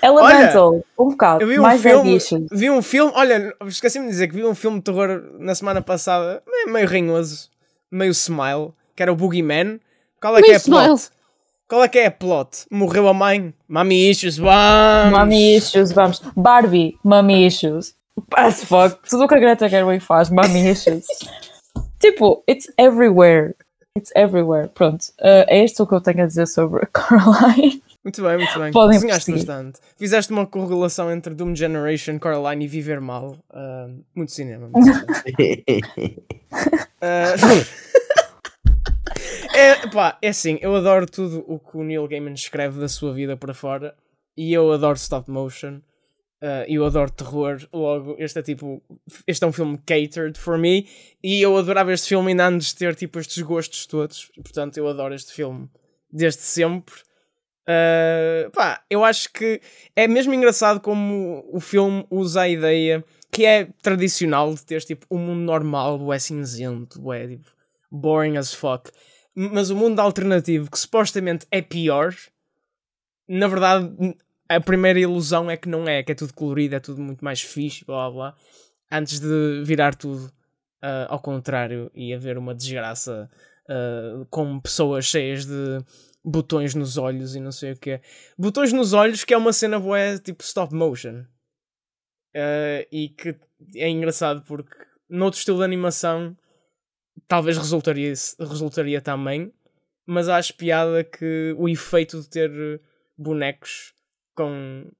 Elemental, 0.02 0.84
um 0.98 1.08
bocado, 1.10 1.42
Eu 1.42 1.48
vi 1.48 1.58
um 1.58 1.62
mais 1.62 1.82
filme, 1.82 2.16
issues. 2.16 2.46
vi 2.52 2.70
um 2.70 2.80
filme, 2.82 3.12
olha, 3.14 3.52
esqueci-me 3.66 4.04
de 4.06 4.10
dizer 4.12 4.28
que 4.28 4.34
vi 4.34 4.44
um 4.44 4.54
filme 4.54 4.78
de 4.78 4.84
terror 4.84 5.22
na 5.38 5.54
semana 5.54 5.82
passada, 5.82 6.42
meio, 6.46 6.72
meio 6.72 6.86
ranhoso, 6.88 7.48
meio 7.94 8.12
smile, 8.12 8.72
que 8.96 9.02
era 9.02 9.12
o 9.12 9.16
Boogeyman. 9.16 9.80
Qual 10.20 10.36
é 10.36 10.40
que 10.42 10.48
Meio 10.48 10.54
é 10.54 10.56
a 10.56 10.60
plot? 10.60 10.84
smile. 10.84 11.14
Qual 11.68 11.82
é 11.82 11.88
que 11.88 11.98
é 11.98 12.06
a 12.06 12.10
plot? 12.10 12.66
Morreu 12.70 13.08
a 13.08 13.14
mãe? 13.14 13.54
Mami 13.66 14.10
issues, 14.10 14.36
vamos! 14.36 15.18
Mommy 15.18 15.56
issues, 15.56 15.92
vamos. 15.92 16.20
Barbie, 16.36 16.98
mommy 17.02 17.46
issues. 17.46 17.94
As 18.36 18.62
fuck, 18.64 18.98
tudo 19.08 19.24
o 19.24 19.28
que 19.28 19.34
a 19.34 19.38
Greta 19.38 19.68
Gerwig 19.68 20.00
faz, 20.00 20.30
mommy 20.30 20.70
issues. 20.70 21.04
tipo, 22.00 22.42
it's 22.48 22.70
everywhere. 22.78 23.54
It's 23.96 24.10
everywhere. 24.14 24.68
Pronto, 24.74 25.02
uh, 25.20 25.46
é 25.48 25.64
isto 25.64 25.82
o 25.82 25.86
que 25.86 25.94
eu 25.94 26.00
tenho 26.00 26.22
a 26.22 26.26
dizer 26.26 26.46
sobre 26.46 26.86
Coraline. 26.86 27.82
Muito 28.04 28.22
bem, 28.22 28.36
muito 28.36 28.58
bem. 28.58 28.70
Podem 28.70 29.00
prosseguir. 29.00 29.36
bastante. 29.46 29.80
Fizeste 29.96 30.30
uma 30.32 30.44
correlação 30.46 31.10
entre 31.10 31.32
Doom 31.32 31.54
Generation, 31.56 32.18
Coraline 32.18 32.66
e 32.66 32.68
Viver 32.68 33.00
Mal. 33.00 33.36
Ah, 33.50 33.88
muito 34.14 34.30
cinema. 34.32 34.68
Muito 34.68 34.92
cinema. 35.24 35.86
Ah, 37.06 37.34
é, 39.54 39.86
pá, 39.88 40.16
é 40.22 40.28
assim, 40.28 40.58
eu 40.62 40.74
adoro 40.74 41.06
tudo 41.06 41.44
o 41.46 41.58
que 41.58 41.76
o 41.76 41.84
Neil 41.84 42.08
Gaiman 42.08 42.32
escreve 42.32 42.80
da 42.80 42.88
sua 42.88 43.12
vida 43.12 43.36
para 43.36 43.52
fora 43.52 43.94
e 44.34 44.54
eu 44.54 44.72
adoro 44.72 44.96
stop 44.96 45.30
motion 45.30 45.82
ah, 46.40 46.64
e 46.66 46.76
eu 46.76 46.86
adoro 46.86 47.10
terror. 47.10 47.58
Logo, 47.70 48.16
este 48.18 48.38
é 48.38 48.42
tipo, 48.42 48.82
este 49.26 49.44
é 49.44 49.46
um 49.46 49.52
filme 49.52 49.76
catered 49.78 50.38
for 50.38 50.56
me 50.56 50.88
e 51.22 51.42
eu 51.42 51.54
adorava 51.58 51.92
este 51.92 52.08
filme 52.08 52.30
ainda 52.30 52.48
antes 52.48 52.68
de 52.68 52.76
ter 52.76 52.94
tipo 52.94 53.18
estes 53.18 53.42
gostos 53.42 53.84
todos. 53.84 54.30
Portanto, 54.42 54.78
eu 54.78 54.88
adoro 54.88 55.14
este 55.14 55.32
filme 55.32 55.68
desde 56.10 56.40
sempre. 56.40 56.94
Uh, 57.66 58.50
pá, 58.50 58.82
eu 58.90 59.02
acho 59.04 59.32
que 59.32 59.60
é 59.96 60.06
mesmo 60.06 60.34
engraçado 60.34 60.80
como 60.80 61.42
o 61.50 61.60
filme 61.60 62.06
usa 62.10 62.42
a 62.42 62.48
ideia 62.48 63.02
que 63.34 63.44
é 63.44 63.64
tradicional 63.82 64.54
de 64.54 64.64
ter 64.64 64.80
tipo 64.82 65.04
um 65.10 65.18
mundo 65.18 65.40
normal, 65.40 66.12
é 66.12 66.18
cinzento, 66.20 67.12
é 67.12 67.26
tipo 67.26 67.50
boring 67.90 68.36
as 68.36 68.54
fuck, 68.54 68.92
mas 69.34 69.70
o 69.70 69.76
mundo 69.76 69.98
alternativo 69.98 70.70
que 70.70 70.78
supostamente 70.78 71.44
é 71.50 71.60
pior, 71.60 72.14
na 73.28 73.48
verdade 73.48 73.92
a 74.48 74.60
primeira 74.60 75.00
ilusão 75.00 75.50
é 75.50 75.56
que 75.56 75.68
não 75.68 75.88
é, 75.88 76.04
que 76.04 76.12
é 76.12 76.14
tudo 76.14 76.32
colorido, 76.32 76.76
é 76.76 76.80
tudo 76.80 77.02
muito 77.02 77.24
mais 77.24 77.40
fixe, 77.40 77.84
blá 77.84 78.08
blá, 78.08 78.36
antes 78.92 79.18
de 79.18 79.64
virar 79.64 79.96
tudo 79.96 80.26
uh, 80.80 81.08
ao 81.08 81.18
contrário 81.18 81.90
e 81.92 82.14
haver 82.14 82.38
uma 82.38 82.54
desgraça 82.54 83.28
uh, 83.68 84.24
com 84.26 84.60
pessoas 84.60 85.06
cheias 85.06 85.44
de 85.44 85.84
botões 86.24 86.72
nos 86.72 86.96
olhos 86.96 87.34
e 87.34 87.40
não 87.40 87.50
sei 87.50 87.72
o 87.72 87.76
que 87.76 88.00
Botões 88.38 88.72
nos 88.72 88.92
olhos, 88.92 89.24
que 89.24 89.34
é 89.34 89.36
uma 89.36 89.52
cena 89.52 89.80
boa, 89.80 90.18
tipo 90.22 90.44
stop 90.44 90.72
motion. 90.72 91.24
Uh, 92.34 92.86
e 92.90 93.08
que 93.10 93.36
é 93.76 93.88
engraçado 93.88 94.42
porque 94.42 94.74
noutro 95.08 95.38
estilo 95.38 95.58
de 95.58 95.64
animação 95.64 96.36
talvez 97.28 97.56
resultaria, 97.56 98.12
resultaria 98.40 99.00
também, 99.00 99.52
mas 100.04 100.28
acho 100.28 100.54
piada 100.54 101.04
que 101.04 101.54
o 101.56 101.68
efeito 101.68 102.20
de 102.20 102.28
ter 102.28 102.80
bonecos 103.16 103.94
com 104.34 104.90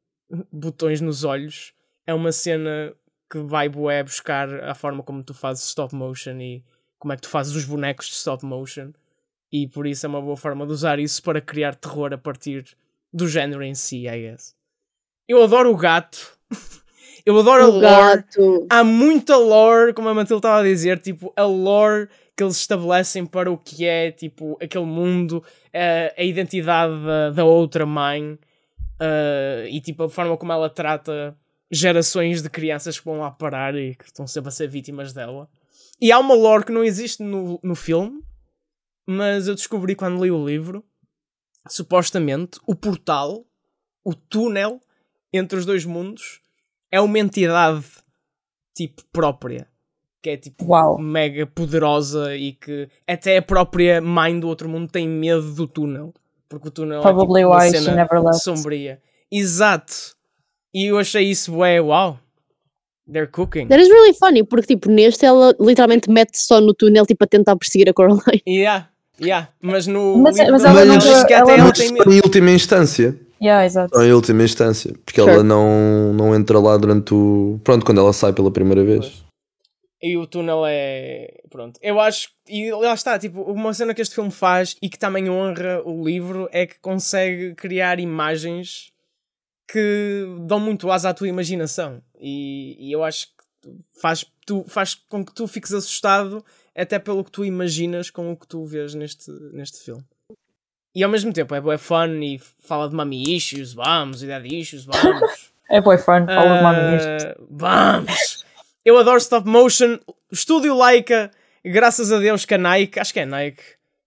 botões 0.52 1.00
nos 1.00 1.24
olhos 1.24 1.74
é 2.06 2.14
uma 2.14 2.32
cena 2.32 2.94
que 3.30 3.38
vai 3.38 3.68
bué 3.68 4.02
buscar 4.02 4.62
a 4.62 4.74
forma 4.74 5.02
como 5.02 5.24
tu 5.24 5.34
fazes 5.34 5.64
stop 5.64 5.94
motion 5.94 6.38
e 6.40 6.64
como 6.98 7.12
é 7.12 7.16
que 7.16 7.22
tu 7.22 7.28
fazes 7.28 7.54
os 7.54 7.64
bonecos 7.64 8.06
de 8.06 8.14
stop 8.14 8.44
motion 8.44 8.92
e 9.50 9.68
por 9.68 9.86
isso 9.86 10.06
é 10.06 10.08
uma 10.08 10.22
boa 10.22 10.36
forma 10.36 10.66
de 10.66 10.72
usar 10.72 10.98
isso 10.98 11.22
para 11.22 11.40
criar 11.40 11.74
terror 11.74 12.12
a 12.12 12.18
partir 12.18 12.76
do 13.12 13.28
género 13.28 13.62
em 13.62 13.74
si, 13.74 14.08
I 14.08 14.22
guess. 14.22 14.56
Eu 15.28 15.42
adoro 15.42 15.70
o 15.70 15.76
gato. 15.76 16.36
Eu 17.26 17.38
adoro 17.38 17.64
a 17.64 17.68
O 17.68 17.70
lore. 17.70 17.82
gato. 17.82 18.66
Há 18.68 18.84
muita 18.84 19.36
lore, 19.36 19.94
como 19.94 20.08
a 20.08 20.14
Matilde 20.14 20.40
estava 20.40 20.60
a 20.60 20.64
dizer, 20.64 20.98
tipo, 21.00 21.32
a 21.36 21.44
lore 21.44 22.08
que 22.36 22.42
eles 22.42 22.56
estabelecem 22.56 23.24
para 23.24 23.50
o 23.50 23.56
que 23.56 23.86
é 23.86 24.10
tipo 24.10 24.58
aquele 24.60 24.84
mundo, 24.84 25.42
eh, 25.72 26.12
a 26.18 26.22
identidade 26.24 26.92
da, 27.04 27.30
da 27.30 27.44
outra 27.44 27.86
mãe 27.86 28.36
eh, 29.00 29.68
e 29.70 29.80
tipo 29.80 30.02
a 30.02 30.10
forma 30.10 30.36
como 30.36 30.52
ela 30.52 30.68
trata 30.68 31.36
gerações 31.70 32.42
de 32.42 32.50
crianças 32.50 32.98
que 32.98 33.04
vão 33.04 33.20
lá 33.20 33.30
parar 33.30 33.74
e 33.76 33.94
que 33.94 34.04
estão 34.04 34.26
sempre 34.26 34.48
a 34.48 34.52
ser 34.52 34.68
vítimas 34.68 35.12
dela. 35.12 35.48
E 36.00 36.10
há 36.10 36.18
uma 36.18 36.34
lore 36.34 36.64
que 36.64 36.72
não 36.72 36.82
existe 36.84 37.22
no, 37.22 37.58
no 37.62 37.74
filme, 37.76 38.20
mas 39.06 39.46
eu 39.46 39.54
descobri 39.54 39.94
quando 39.94 40.22
li 40.22 40.30
o 40.30 40.44
livro. 40.44 40.84
Supostamente, 41.68 42.58
o 42.66 42.74
portal, 42.74 43.46
o 44.04 44.12
túnel 44.12 44.80
entre 45.32 45.56
os 45.58 45.64
dois 45.64 45.84
mundos, 45.84 46.40
é 46.94 47.00
uma 47.00 47.18
entidade 47.18 47.84
tipo 48.76 49.02
própria. 49.12 49.66
Que 50.22 50.30
é 50.30 50.36
tipo 50.36 50.64
Uau. 50.66 50.98
mega 50.98 51.44
poderosa 51.46 52.34
e 52.36 52.52
que 52.52 52.88
até 53.06 53.36
a 53.36 53.42
própria 53.42 54.00
mãe 54.00 54.38
do 54.40 54.48
outro 54.48 54.68
mundo 54.68 54.90
tem 54.90 55.06
medo 55.08 55.52
do 55.52 55.66
túnel. 55.66 56.14
Porque 56.48 56.68
o 56.68 56.70
túnel 56.70 57.02
Probably 57.02 57.42
é 57.42 57.44
tipo, 57.44 57.54
uma 57.54 57.62
why 57.64 57.70
she 57.70 57.78
cena 57.82 57.96
never 57.96 58.22
left. 58.22 58.42
sombria. 58.42 59.00
Exato. 59.30 59.92
E 60.72 60.86
eu 60.86 60.98
achei 60.98 61.24
isso, 61.24 61.56
ué, 61.56 61.80
uau. 61.80 62.18
They're 63.10 63.26
cooking. 63.30 63.68
That 63.68 63.82
is 63.82 63.88
really 63.90 64.14
funny, 64.14 64.42
porque 64.44 64.66
tipo, 64.68 64.90
neste 64.90 65.26
ela 65.26 65.54
literalmente 65.60 66.08
mete 66.10 66.36
só 66.38 66.58
no 66.60 66.72
túnel 66.72 67.04
tipo 67.04 67.22
a 67.22 67.26
tentar 67.26 67.54
perseguir 67.56 67.88
a 67.90 67.92
Coraline. 67.92 68.42
Yeah, 68.48 68.88
yeah. 69.20 69.48
Mas 69.60 69.86
no 69.86 70.16
Mas- 70.18 70.38
livro 70.38 70.52
mas 70.52 70.64
ela, 70.64 70.80
ela 70.80 70.96
diz 70.96 71.24
que 71.24 71.32
ela 71.34 71.42
até 71.42 71.54
ela 71.58 71.64
Mas 71.68 71.78
tem 71.78 71.88
só 71.88 71.94
medo. 71.94 72.12
em 72.12 72.20
última 72.22 72.50
instância. 72.50 73.20
Yeah, 73.44 73.66
exato. 73.66 74.00
Em 74.00 74.12
última 74.12 74.42
instância. 74.42 74.94
Porque 75.04 75.20
Sure. 75.20 75.32
ela 75.34 75.42
não, 75.44 76.14
não 76.14 76.34
entra 76.34 76.58
lá 76.58 76.76
durante 76.78 77.12
o. 77.12 77.60
Pronto, 77.62 77.84
quando 77.84 78.00
ela 78.00 78.12
sai 78.12 78.32
pela 78.32 78.50
primeira 78.50 78.82
vez. 78.82 79.22
E 80.02 80.16
o 80.16 80.26
túnel 80.26 80.64
é. 80.66 81.28
Pronto. 81.50 81.78
Eu 81.82 82.00
acho. 82.00 82.30
E 82.48 82.70
lá 82.72 82.94
está, 82.94 83.18
tipo, 83.18 83.42
uma 83.42 83.74
cena 83.74 83.92
que 83.94 84.00
este 84.00 84.14
filme 84.14 84.30
faz 84.30 84.76
e 84.80 84.88
que 84.88 84.98
também 84.98 85.28
honra 85.28 85.82
o 85.84 86.04
livro 86.04 86.48
é 86.52 86.66
que 86.66 86.78
consegue 86.80 87.54
criar 87.54 88.00
imagens 88.00 88.92
que 89.70 90.26
dão 90.46 90.60
muito 90.60 90.90
asa 90.90 91.10
à 91.10 91.14
tua 91.14 91.28
imaginação. 91.28 92.02
E, 92.18 92.76
e 92.88 92.92
eu 92.92 93.02
acho 93.02 93.26
que 93.28 93.70
faz, 94.00 94.24
tu, 94.46 94.64
faz 94.68 94.94
com 94.94 95.24
que 95.24 95.34
tu 95.34 95.46
fiques 95.46 95.72
assustado 95.72 96.44
até 96.74 96.98
pelo 96.98 97.24
que 97.24 97.30
tu 97.30 97.44
imaginas 97.44 98.10
com 98.10 98.32
o 98.32 98.36
que 98.36 98.46
tu 98.46 98.64
vês 98.64 98.94
neste, 98.94 99.30
neste 99.52 99.78
filme. 99.84 100.04
E 100.94 101.02
ao 101.02 101.10
mesmo 101.10 101.32
tempo 101.32 101.54
é, 101.54 101.74
é 101.74 101.78
fun 101.78 102.22
e 102.22 102.38
fala 102.60 102.88
de 102.88 102.94
mami 102.94 103.34
issues, 103.36 103.72
vamos, 103.74 104.22
e 104.22 104.26
daddy 104.26 104.60
issues, 104.60 104.84
vamos. 104.84 105.52
É 105.70 105.80
boyfriend, 105.80 106.26
fala 106.26 106.58
de 106.58 106.62
mami. 106.62 106.96
Ah, 107.00 107.36
Vamos! 107.50 108.44
Eu 108.84 108.98
adoro 108.98 109.16
stop 109.16 109.48
motion. 109.48 109.98
Estúdio 110.30 110.76
Laika, 110.76 111.30
graças 111.64 112.12
a 112.12 112.18
Deus 112.18 112.44
que 112.44 112.52
a 112.52 112.58
Nike, 112.58 113.00
acho 113.00 113.14
que 113.14 113.20
é 113.20 113.24
Nike, 113.24 113.62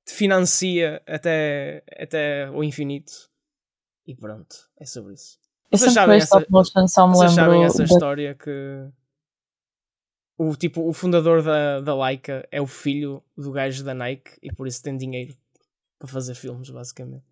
te 0.06 0.14
financia 0.14 1.02
até, 1.08 1.84
até 2.00 2.48
o 2.52 2.64
infinito. 2.64 3.12
E 4.06 4.16
pronto, 4.16 4.56
é 4.80 4.86
sobre 4.86 5.16
isso. 5.16 5.40
Eu 5.72 5.80
Vocês 5.80 5.94
sabem 5.94 6.18
essa- 6.18 6.26
stop 6.38 6.46
motion, 6.52 6.88
só 6.88 7.08
me 7.08 7.16
Vocês 7.16 7.32
sabem 7.32 7.64
essa 7.64 7.80
da- 7.80 7.84
história 7.86 8.36
que 8.36 8.88
o, 10.38 10.56
tipo, 10.56 10.88
o 10.88 10.94
fundador 10.94 11.42
da, 11.42 11.82
da 11.82 11.96
Laika 11.96 12.48
é 12.52 12.62
o 12.62 12.68
filho 12.68 13.24
do 13.36 13.52
gajo 13.52 13.84
da 13.84 13.96
Nike 13.96 14.32
e 14.44 14.54
por 14.54 14.68
isso 14.68 14.84
tem 14.84 14.96
dinheiro 14.96 15.36
para 16.00 16.08
fazer 16.08 16.36
filmes, 16.36 16.70
basicamente. 16.70 17.24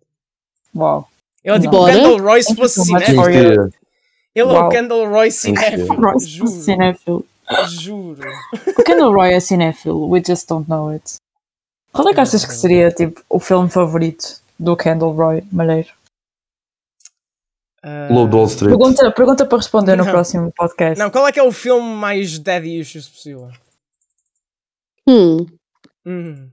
Uau. 0.74 1.08
Ele 1.44 1.56
é 1.56 1.60
tipo 1.60 1.76
o? 1.76 1.86
Kendall 1.86 2.18
Roy 2.18 2.42
se 2.42 2.54
fosse 2.56 2.84
cinéfilo. 2.84 3.28
Ele 3.28 3.70
é 4.34 4.44
o. 4.44 4.68
Kendall 4.68 5.08
Roy 5.08 5.30
cinéfilo. 5.30 5.94
Royce 5.94 6.28
Juro, 6.28 6.50
cinéfilo. 6.50 7.26
juro. 7.68 8.22
O 8.78 8.82
Kendall 8.82 9.12
Roy 9.12 9.32
é 9.32 9.40
cinéfilo, 9.40 10.08
we 10.08 10.22
just 10.26 10.48
don't 10.48 10.68
know 10.68 10.88
it. 10.88 11.14
Qual 11.92 12.08
é 12.08 12.12
que 12.14 12.20
achas 12.20 12.44
que 12.44 12.52
seria 12.52 12.90
tipo, 12.90 13.22
o 13.30 13.38
filme 13.40 13.70
favorito 13.70 14.42
do 14.58 14.76
Kendall 14.76 15.12
Roy 15.14 15.42
Malheiro? 15.50 15.88
Ah, 17.82 18.08
Lobo 18.10 18.30
de 18.30 18.36
Wall 18.36 18.46
Street. 18.46 18.70
Pergunta, 18.76 19.10
pergunta 19.12 19.46
para 19.46 19.58
responder 19.58 19.96
no 19.96 20.04
Não. 20.04 20.10
próximo 20.10 20.52
podcast. 20.52 20.98
Não, 20.98 21.08
qual 21.10 21.26
é 21.28 21.32
que 21.32 21.38
é 21.38 21.42
o 21.42 21.52
filme 21.52 21.88
mais 21.94 22.36
daddy 22.38 22.80
issues 22.80 23.08
possível? 23.08 23.50
Hum. 25.08 25.46
Hum. 26.04 26.50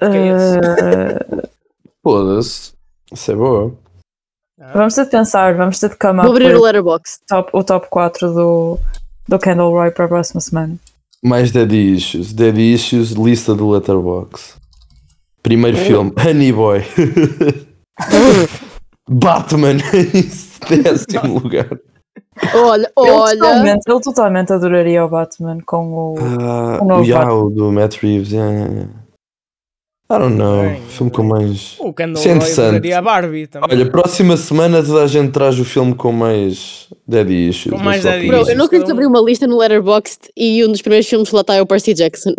É 0.00 0.06
é 0.06 1.42
Uh. 1.42 1.48
Foda-se. 2.02 2.72
Isso 3.12 3.32
é 3.32 3.34
boa. 3.34 3.74
Ah, 4.60 4.72
vamos 4.74 4.94
ter 4.94 5.04
de 5.04 5.10
pensar, 5.10 5.54
vamos 5.54 5.78
ter 5.78 5.90
de 5.90 5.96
come 5.96 6.22
Vou 6.22 6.30
abrir 6.30 6.54
o 6.56 6.62
letterbox. 6.62 7.20
top, 7.28 7.50
o 7.52 7.62
top 7.62 7.86
4 7.90 8.32
do, 8.32 8.78
do 9.28 9.38
Kendall 9.38 9.70
Roy 9.72 9.90
para 9.90 10.06
a 10.06 10.08
próxima 10.08 10.40
semana. 10.40 10.76
Mais 11.22 11.50
Daddy 11.52 11.94
Issues. 11.94 12.32
Daddy 12.32 12.72
Issues, 12.74 13.10
lista 13.12 13.54
do 13.54 13.68
Letterbox. 13.70 14.56
Primeiro 15.42 15.76
filme, 15.76 16.12
Honey 16.16 16.52
Boy. 16.52 16.82
Batman 19.10 19.76
em 19.94 20.82
décimo 20.82 21.38
lugar. 21.40 21.68
Olha, 22.54 22.90
Ele 22.98 23.10
olha. 23.10 23.36
totalmente, 23.38 23.82
ele 23.88 24.00
totalmente 24.00 24.52
adoraria 24.52 25.04
o 25.04 25.08
Batman 25.08 25.58
com 25.66 25.92
o. 25.92 26.14
Ah, 26.40 26.78
O 26.80 26.84
novo 26.84 27.02
o 27.02 27.06
Yao 27.06 27.50
do 27.50 27.72
Matt 27.72 27.96
Reeves. 28.02 28.30
Yeah, 28.30 28.52
yeah, 28.52 28.72
yeah. 28.74 28.92
I 30.10 30.18
don't 30.18 30.36
know. 30.36 30.62
Bem, 30.62 30.80
filme 30.88 31.12
com 31.12 31.22
mais. 31.22 31.76
O 31.78 31.90
Isso 31.90 32.28
é 32.28 32.32
interessante. 32.32 32.92
a 32.92 33.02
Barbie 33.02 33.46
também. 33.46 33.68
Olha, 33.70 33.90
próxima 33.90 34.38
semana 34.38 34.78
a 34.78 35.06
gente 35.06 35.32
traz 35.32 35.58
o 35.58 35.66
filme 35.66 35.94
com 35.94 36.10
mais 36.12 36.88
Daddy 37.06 37.48
Issues. 37.50 37.74
Com 37.74 37.84
mais 37.84 38.06
opinião. 38.06 38.40
Bro, 38.40 38.50
eu 38.50 38.56
não 38.56 38.64
acredito 38.64 38.86
que 38.86 38.92
abri 38.92 39.06
uma 39.06 39.20
lista 39.20 39.46
no 39.46 39.58
Letterboxd 39.58 40.30
e 40.34 40.64
um 40.64 40.72
dos 40.72 40.80
primeiros 40.80 41.06
filmes 41.06 41.28
que 41.28 41.34
lá 41.34 41.42
está 41.42 41.54
é 41.56 41.60
o 41.60 41.66
Percy 41.66 41.92
Jackson. 41.92 42.32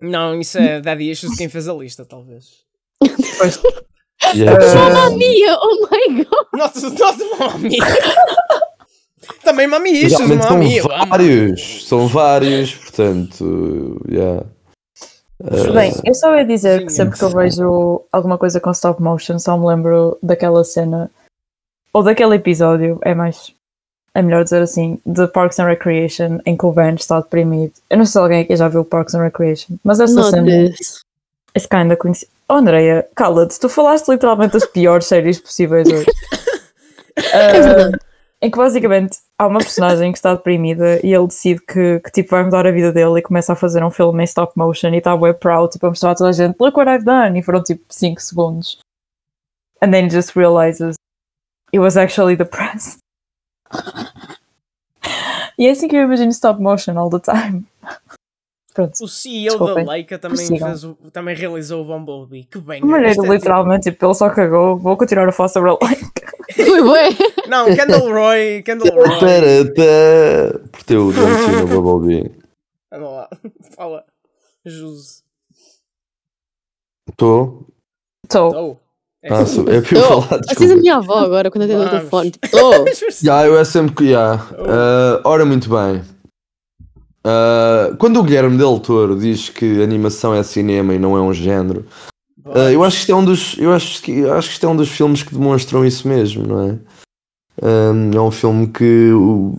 Não, 0.00 0.38
isso 0.40 0.56
é 0.58 0.80
daddy 0.80 1.10
issues 1.10 1.36
quem 1.36 1.48
fez 1.48 1.66
a 1.66 1.74
lista, 1.74 2.04
talvez. 2.04 2.44
Yeah, 4.32 4.56
Mamma 4.74 5.10
mia! 5.16 5.58
Oh 5.60 5.88
my 5.90 6.14
god! 6.22 6.46
Nossa, 6.52 6.90
nossa, 6.90 7.24
mami! 7.36 7.78
Também 9.42 9.66
mami 9.66 9.90
issues, 9.90 10.18
Realmente 10.18 10.48
mami! 10.48 10.80
são 10.80 10.88
vários, 11.08 11.88
são 11.88 12.06
vários, 12.06 12.74
portanto, 12.74 14.00
yeah. 14.08 14.46
Uh, 15.40 15.72
Bem, 15.72 15.92
eu 16.04 16.14
só 16.14 16.34
ia 16.36 16.44
dizer 16.44 16.82
que 16.84 16.90
Sim, 16.90 16.96
sempre 16.96 17.18
que 17.18 17.24
eu 17.24 17.30
vejo 17.30 18.02
alguma 18.10 18.36
coisa 18.36 18.58
com 18.60 18.70
stop 18.72 19.00
motion, 19.00 19.38
só 19.38 19.56
me 19.56 19.66
lembro 19.66 20.18
daquela 20.22 20.64
cena 20.64 21.10
ou 21.92 22.02
daquele 22.02 22.34
episódio, 22.34 22.98
é 23.02 23.14
mais 23.14 23.52
é 24.14 24.22
melhor 24.22 24.42
dizer 24.42 24.60
assim, 24.62 24.98
de 25.06 25.28
Parks 25.28 25.60
and 25.60 25.66
Recreation, 25.66 26.38
em 26.44 26.56
que 26.56 26.66
o 26.66 26.72
Ben 26.72 26.94
está 26.96 27.20
deprimido. 27.20 27.72
Eu 27.88 27.98
não 27.98 28.04
sei 28.04 28.12
se 28.12 28.18
alguém 28.18 28.40
aqui 28.42 28.56
já 28.56 28.66
viu 28.66 28.84
Parks 28.84 29.14
and 29.14 29.22
Recreation, 29.22 29.76
mas 29.84 30.00
essa 30.00 30.14
Not 30.14 30.30
cena 30.30 30.44
this. 30.46 31.04
é 31.54 31.60
kinda 31.60 31.94
conhecida. 31.96 32.30
Oh, 32.48 32.54
Andrea, 32.54 33.06
cala-te, 33.14 33.60
tu 33.60 33.68
falaste 33.68 34.08
literalmente 34.08 34.54
das 34.54 34.64
piores 34.66 35.06
séries 35.06 35.38
possíveis 35.38 35.86
hoje. 35.88 36.06
É 37.32 37.36
Ah, 37.48 37.52
verdade. 37.52 37.98
Em 38.40 38.50
que 38.50 38.56
basicamente 38.56 39.18
há 39.36 39.46
uma 39.46 39.58
personagem 39.58 40.12
que 40.12 40.18
está 40.18 40.34
deprimida 40.34 41.04
e 41.04 41.12
ele 41.12 41.26
decide 41.26 41.60
que, 41.60 42.00
que 42.00 42.10
tipo 42.12 42.30
vai 42.30 42.44
mudar 42.44 42.66
a 42.66 42.70
vida 42.70 42.92
dele 42.92 43.18
e 43.18 43.22
começa 43.22 43.52
a 43.52 43.56
fazer 43.56 43.82
um 43.82 43.90
filme 43.90 44.22
em 44.22 44.24
stop 44.24 44.52
motion 44.56 44.90
e 44.90 44.98
está 44.98 45.14
web 45.14 45.38
proud 45.40 45.72
tipo, 45.72 45.86
a 45.86 45.88
mostrar 45.88 46.12
a 46.12 46.14
toda 46.14 46.30
a 46.30 46.32
gente 46.32 46.56
look 46.60 46.76
what 46.76 46.88
I've 46.90 47.04
done 47.04 47.38
e 47.38 47.42
foram 47.42 47.62
tipo 47.62 47.84
5 47.88 48.20
segundos 48.20 48.78
and 49.82 49.90
then 49.90 50.06
he 50.06 50.10
just 50.10 50.36
realizes 50.36 50.96
he 51.72 51.78
was 51.78 51.96
actually 51.96 52.36
depressed 52.36 52.98
e 55.58 55.66
é 55.66 55.70
assim 55.70 55.88
que 55.88 55.96
eu 55.96 56.02
imagino 56.02 56.30
stop 56.30 56.62
motion 56.62 56.96
all 56.96 57.10
the 57.10 57.18
time 57.18 57.64
pronto 58.72 59.02
O 59.02 59.08
CEO 59.08 59.50
Desculpem. 59.50 59.84
da 59.84 59.92
Leica 59.92 60.18
também, 60.18 60.46
fez 60.46 60.84
o, 60.84 60.94
também 61.12 61.34
realizou 61.34 61.82
o 61.82 61.84
Bumblebee. 61.84 62.44
Que 62.44 62.60
bem. 62.60 62.80
Mulher, 62.80 63.10
Isto 63.10 63.24
é 63.24 63.28
literalmente, 63.28 63.90
tipo, 63.90 64.06
ele 64.06 64.14
só 64.14 64.30
cagou. 64.30 64.78
Vou 64.78 64.96
continuar 64.96 65.28
a 65.28 65.32
falar 65.32 65.48
sobre 65.48 65.70
a 65.70 65.78
like. 65.82 66.17
Foi 66.66 66.82
bué. 66.82 67.12
tipo- 67.14 67.48
Não, 67.48 67.66
Kendall 67.74 68.12
Roy. 68.12 68.62
Kendall 68.62 68.94
Roy. 68.94 69.18
Tarata, 69.20 70.68
por 70.72 70.82
teu 70.84 71.12
John 71.12 71.46
Cena 71.46 71.66
Bumblebee. 71.66 72.30
Anda 72.92 73.08
lá. 73.08 73.28
Fala. 73.76 74.04
Jus. 74.64 75.22
Estou? 77.08 77.66
Estou. 78.24 78.80
É. 79.22 79.32
Ah, 79.34 79.44
sou, 79.46 79.64
eu 79.68 79.82
Tô. 79.82 80.22
falar, 80.22 80.40
Assim 80.48 80.72
a 80.72 80.76
minha 80.76 80.96
avó 80.96 81.14
agora 81.18 81.50
quando 81.50 81.64
atende 81.64 81.80
o 81.80 81.84
Vamos. 81.84 81.98
telefone. 81.98 82.32
Tô. 82.50 82.84
Já, 83.22 83.46
eu 83.46 83.58
é 83.58 83.64
sempre 83.64 83.94
que. 83.94 84.10
já. 84.10 84.34
Ah, 84.34 85.20
ora, 85.24 85.44
muito 85.44 85.68
bem. 85.68 86.02
Ah, 87.24 87.94
quando 87.98 88.20
o 88.20 88.22
Guilherme 88.22 88.56
Del 88.56 88.78
Toro 88.78 89.18
diz 89.18 89.48
que 89.48 89.82
animação 89.82 90.34
é 90.34 90.42
cinema 90.42 90.94
e 90.94 90.98
não 90.98 91.16
é 91.16 91.20
um 91.20 91.32
género, 91.34 91.84
ah, 92.54 92.72
eu 92.72 92.82
acho 92.84 92.96
que 92.96 93.00
isto 93.02 93.12
é 93.12 93.14
um 93.14 93.24
dos. 93.24 93.56
Eu 93.58 93.72
acho 93.72 94.02
que, 94.02 94.24
acho 94.26 94.48
que 94.48 94.54
isto 94.54 94.66
é 94.66 94.68
um 94.68 94.76
dos 94.76 94.88
filmes 94.88 95.22
que 95.22 95.34
demonstram 95.34 95.84
isso 95.84 96.06
mesmo, 96.08 96.46
não 96.46 96.68
é? 96.70 96.78
Ah, 97.62 97.92
é 98.14 98.20
um 98.20 98.30
filme 98.30 98.68
que 98.68 99.10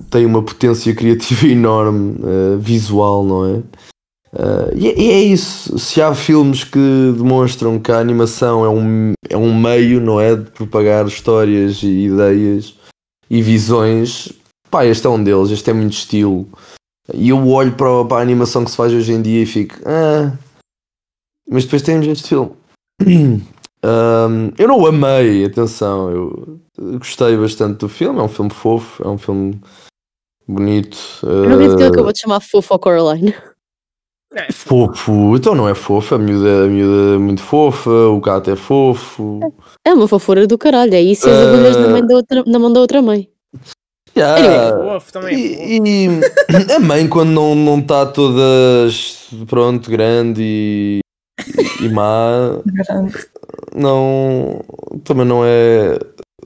tem 0.10 0.26
uma 0.26 0.42
potência 0.44 0.94
criativa 0.96 1.46
enorme, 1.48 2.18
ah, 2.24 2.58
visual, 2.58 3.24
não 3.24 3.46
é? 3.46 3.64
Ah, 4.34 4.70
e, 4.76 4.88
é- 4.88 5.00
e 5.00 5.10
é 5.12 5.20
isso. 5.22 5.78
Se 5.80 6.02
há 6.02 6.14
filmes 6.14 6.64
que 6.64 7.14
demonstram 7.18 7.80
que 7.80 7.92
a 7.92 8.00
animação 8.00 8.64
é 8.64 8.70
um, 8.70 9.14
é 9.30 9.38
um 9.38 9.54
meio, 9.60 10.00
não 10.00 10.20
é? 10.20 10.36
De 10.36 10.50
propagar 10.52 11.06
histórias 11.08 11.82
e 11.84 12.06
ideias 12.06 12.76
e 13.30 13.42
visões, 13.42 14.32
pá, 14.72 14.86
este 14.86 15.06
é 15.06 15.10
um 15.10 15.24
deles. 15.24 15.52
Este 15.52 15.70
é 15.70 15.74
muito 15.74 15.94
estilo. 15.94 16.48
E 17.14 17.30
eu 17.30 17.48
olho 17.48 17.74
para, 17.74 18.06
para 18.06 18.18
a 18.18 18.22
animação 18.22 18.64
que 18.64 18.72
se 18.72 18.78
faz 18.78 18.94
hoje 18.94 19.12
em 19.12 19.22
dia 19.22 19.42
e 19.42 19.46
fico. 19.46 19.76
Ah. 19.86 20.32
Mas 21.50 21.64
depois 21.64 21.82
temos 21.82 22.06
este 22.08 22.30
filme. 22.30 22.52
Um, 23.06 24.52
eu 24.58 24.68
não 24.68 24.78
o 24.78 24.88
amei, 24.88 25.46
atenção, 25.46 26.12
eu 26.12 26.60
gostei 26.98 27.38
bastante 27.38 27.78
do 27.78 27.88
filme, 27.90 28.20
é 28.20 28.24
um 28.24 28.28
filme 28.28 28.52
fofo, 28.52 29.02
é 29.04 29.08
um 29.08 29.18
filme 29.18 29.60
bonito. 30.48 30.98
Eu 31.24 31.46
não 31.46 31.54
acredito 31.54 31.78
que 31.78 31.84
ele 31.84 31.90
uh, 31.90 31.94
acabou 31.94 32.12
de 32.12 32.20
chamar 32.20 32.42
fofo 32.42 32.74
ao 32.74 32.80
Coraline. 32.80 33.34
É, 34.36 34.52
Fofo, 34.52 35.36
então 35.36 35.56
não 35.56 35.68
é 35.68 35.74
fofo, 35.74 36.14
a 36.14 36.20
miúda, 36.20 36.66
a 36.66 36.68
miúda 36.68 37.16
é 37.16 37.18
muito 37.18 37.42
fofa, 37.42 37.90
o 37.90 38.20
gato 38.20 38.52
é 38.52 38.56
fofo. 38.56 39.40
É 39.84 39.92
uma 39.92 40.08
fofura 40.08 40.46
do 40.46 40.56
caralho, 40.56 40.94
é 40.94 41.02
isso 41.02 41.28
e 41.28 41.32
as 41.32 41.38
Ah. 41.38 41.50
agulhas 41.50 41.78
na, 41.78 41.88
mãe 41.88 42.06
da 42.06 42.16
outra, 42.16 42.44
na 42.46 42.60
mão 42.60 42.72
da 42.72 42.80
outra 42.80 43.02
mãe. 43.02 43.28
Yeah. 44.16 44.76
fofo, 44.78 45.14
também 45.14 45.36
é 45.36 45.48
fofo. 45.48 45.64
E, 45.64 46.06
e 46.06 46.10
a 46.76 46.80
mãe 46.80 47.08
quando 47.08 47.30
não 47.30 47.56
não 47.56 47.80
está 47.80 48.06
todas 48.06 49.30
pronto, 49.48 49.90
grande 49.90 50.44
e, 50.44 51.00
e 51.82 51.90
má, 51.90 52.60
Grande. 52.66 53.16
não 53.76 54.64
também 55.04 55.26
não 55.26 55.42
é 55.46 55.98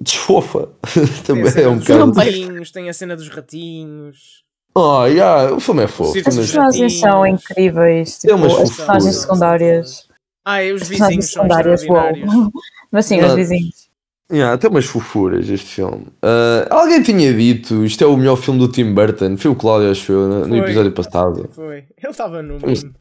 desfofa. 0.01 0.69
Tem 1.25 1.43
também 1.43 1.63
é 1.63 1.67
um 1.67 1.79
bocado. 1.79 2.11
ratinhos, 2.13 2.71
tem 2.71 2.89
a 2.89 2.93
cena 2.93 3.15
dos 3.15 3.29
ratinhos. 3.29 4.43
Oh, 4.75 5.05
yeah, 5.05 5.53
o 5.53 5.59
filme 5.59 5.83
é 5.83 5.87
fofo. 5.87 6.17
As 6.17 6.35
personagens 6.35 6.99
são 6.99 7.25
incríveis. 7.27 8.17
Tem 8.17 8.33
umas 8.33 8.51
Tipo, 8.51 8.63
as 8.63 8.69
fofuras. 8.69 8.75
personagens 8.87 9.15
secundárias. 9.17 10.07
Ah, 10.45 10.63
e 10.63 10.73
os 10.73 10.87
vizinhos 10.87 11.31
são 11.31 11.45
extraordinários. 11.45 12.29
Mas 12.91 13.05
sim, 13.05 13.21
Não. 13.21 13.27
os 13.29 13.35
vizinhos. 13.35 13.83
Yeah, 14.31 14.57
tem 14.57 14.69
umas 14.69 14.85
fofuras 14.85 15.47
este 15.47 15.67
filme. 15.75 16.07
Ah, 16.23 16.65
alguém 16.71 17.03
tinha 17.03 17.31
dito 17.33 17.85
isto 17.85 18.03
é 18.03 18.07
o 18.07 18.17
melhor 18.17 18.35
filme 18.35 18.59
do 18.59 18.67
Tim 18.67 18.93
Burton. 18.95 19.37
Foi 19.37 19.51
o 19.51 19.55
Cláudio, 19.55 19.91
acho 19.91 20.11
eu, 20.11 20.27
no, 20.27 20.47
no 20.47 20.57
episódio 20.57 20.91
passado. 20.91 21.47
Foi. 21.51 21.77
Ele 22.01 22.09
estava 22.09 22.41
no 22.41 22.53
mundo. 22.55 22.95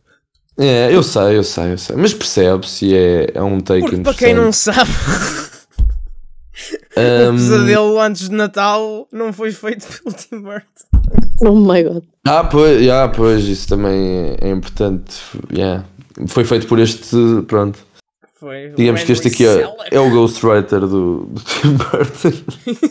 É, 0.58 0.94
eu 0.94 1.02
sei, 1.02 1.38
eu 1.38 1.44
sei, 1.44 1.72
eu 1.72 1.78
sei. 1.78 1.96
Mas 1.96 2.12
percebe-se 2.12 2.86
e 2.86 2.94
é, 2.94 3.26
é 3.34 3.42
um 3.42 3.58
take 3.60 3.80
Porque 3.82 4.00
para 4.02 4.14
quem 4.14 4.34
não 4.34 4.52
sabe, 4.52 4.90
o 6.96 7.00
Ahm, 7.00 7.36
pesadelo 7.36 7.98
antes 8.00 8.28
de 8.28 8.34
Natal 8.34 9.08
não 9.10 9.32
foi 9.32 9.50
feito 9.50 9.86
pelo 9.86 10.14
Tim 10.14 10.40
Burton. 10.42 10.64
Oh 11.40 11.54
my 11.54 11.82
god. 11.82 12.02
Ah, 12.26 12.44
pois, 12.44 12.80
yeah, 12.80 13.12
pois, 13.12 13.44
isso 13.44 13.66
também 13.68 14.36
é, 14.40 14.48
é 14.48 14.50
importante. 14.50 15.16
Yeah. 15.52 15.84
Foi 16.28 16.44
feito 16.44 16.66
por 16.68 16.78
este. 16.78 17.16
Pronto. 17.48 17.78
Foi. 18.38 18.72
o 18.72 18.74
Digamos 18.76 19.02
que 19.04 19.12
este 19.12 19.28
aqui 19.28 19.46
é, 19.46 19.66
é 19.90 20.00
o 20.00 20.10
Ghostwriter 20.10 20.80
do, 20.80 21.24
do 21.26 21.40
Tim 21.40 21.72
Burton. 21.74 22.32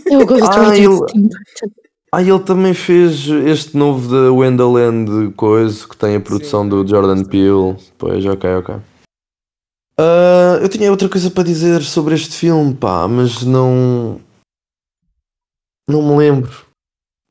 Eu 0.10 0.26
gosto 0.26 0.50
Ah, 0.60 0.72
de 0.74 0.84
eu- 0.84 1.06
Tim 1.06 1.22
Burton. 1.22 1.72
Ah, 2.14 2.22
ele 2.22 2.40
também 2.40 2.74
fez 2.74 3.26
este 3.28 3.78
novo 3.78 4.10
da 4.12 4.32
Wonderland 4.32 5.34
coisa 5.34 5.88
que 5.88 5.96
tem 5.96 6.18
a 6.18 6.20
produção 6.20 6.64
Sim, 6.64 6.70
do 6.70 6.88
Jordan. 6.88 7.24
Peele. 7.24 7.78
Pois, 7.98 8.26
ok, 8.26 8.56
ok. 8.56 8.76
Ah, 9.98 10.60
eu 10.62 10.68
tinha 10.68 10.92
outra 10.92 11.08
coisa 11.08 11.32
para 11.32 11.44
dizer 11.44 11.82
sobre 11.82 12.16
este 12.16 12.36
filme, 12.36 12.74
pá, 12.76 13.08
mas 13.08 13.44
não. 13.44 14.20
Não 15.88 16.02
me 16.02 16.18
lembro. 16.18 16.52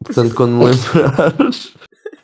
Portanto, 0.03 0.35
quando 0.35 0.53
me 0.53 0.65
lembrares. 0.65 1.75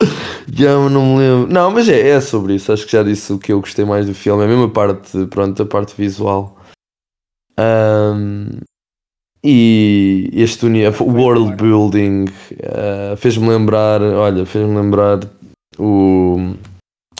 Já 0.53 0.77
não 0.89 1.15
me 1.15 1.19
lembro. 1.19 1.53
Não, 1.53 1.71
mas 1.71 1.89
é, 1.89 2.09
é 2.09 2.21
sobre 2.21 2.55
isso. 2.55 2.73
Acho 2.73 2.87
que 2.87 2.93
já 2.93 3.03
disse 3.03 3.33
o 3.33 3.39
que 3.39 3.53
eu 3.53 3.61
gostei 3.61 3.85
mais 3.85 4.07
do 4.07 4.15
filme. 4.15 4.43
É 4.43 4.47
a 4.47 4.49
mesma 4.49 4.71
parte, 4.71 5.27
pronto, 5.27 5.63
a 5.63 5.67
parte 5.67 5.95
visual. 5.95 6.57
Ahm, 7.59 8.61
e 9.47 10.31
este 10.43 10.67
uni- 10.67 10.87
o 10.89 11.05
world 11.05 11.55
building 11.63 12.27
ah, 12.65 13.17
fez-me 13.17 13.49
lembrar. 13.49 14.01
Olha, 14.03 14.45
fez-me 14.45 14.75
lembrar 14.75 15.21
o. 15.79 16.55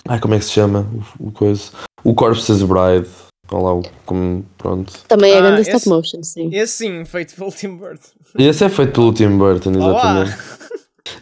Ai, 0.09 0.19
como 0.21 0.35
é 0.35 0.39
que 0.39 0.45
se 0.45 0.53
chama? 0.53 0.87
O, 1.21 1.29
o 1.29 1.33
coisa? 1.33 1.71
O 2.05 2.15
Corpse's 2.15 2.63
Bride. 2.63 3.09
Olha 3.51 3.63
lá, 3.63 3.75
o- 3.75 3.83
como, 4.05 4.45
pronto. 4.59 4.93
Também 5.09 5.33
é 5.33 5.39
Ah, 5.39 5.41
grande 5.41 5.61
esse- 5.63 5.71
stop 5.71 5.89
motion, 5.89 6.23
sim. 6.23 6.51
Esse 6.53 6.73
sim, 6.79 7.05
feito 7.05 7.35
pelo 7.37 7.53
Tim 7.53 7.77
Burton. 7.77 8.09
E 8.39 8.45
esse 8.45 8.65
é 8.65 8.69
feito 8.69 8.93
pelo 8.93 9.13
Tim 9.13 9.39
Burton, 9.39 9.71
exatamente. 9.71 10.33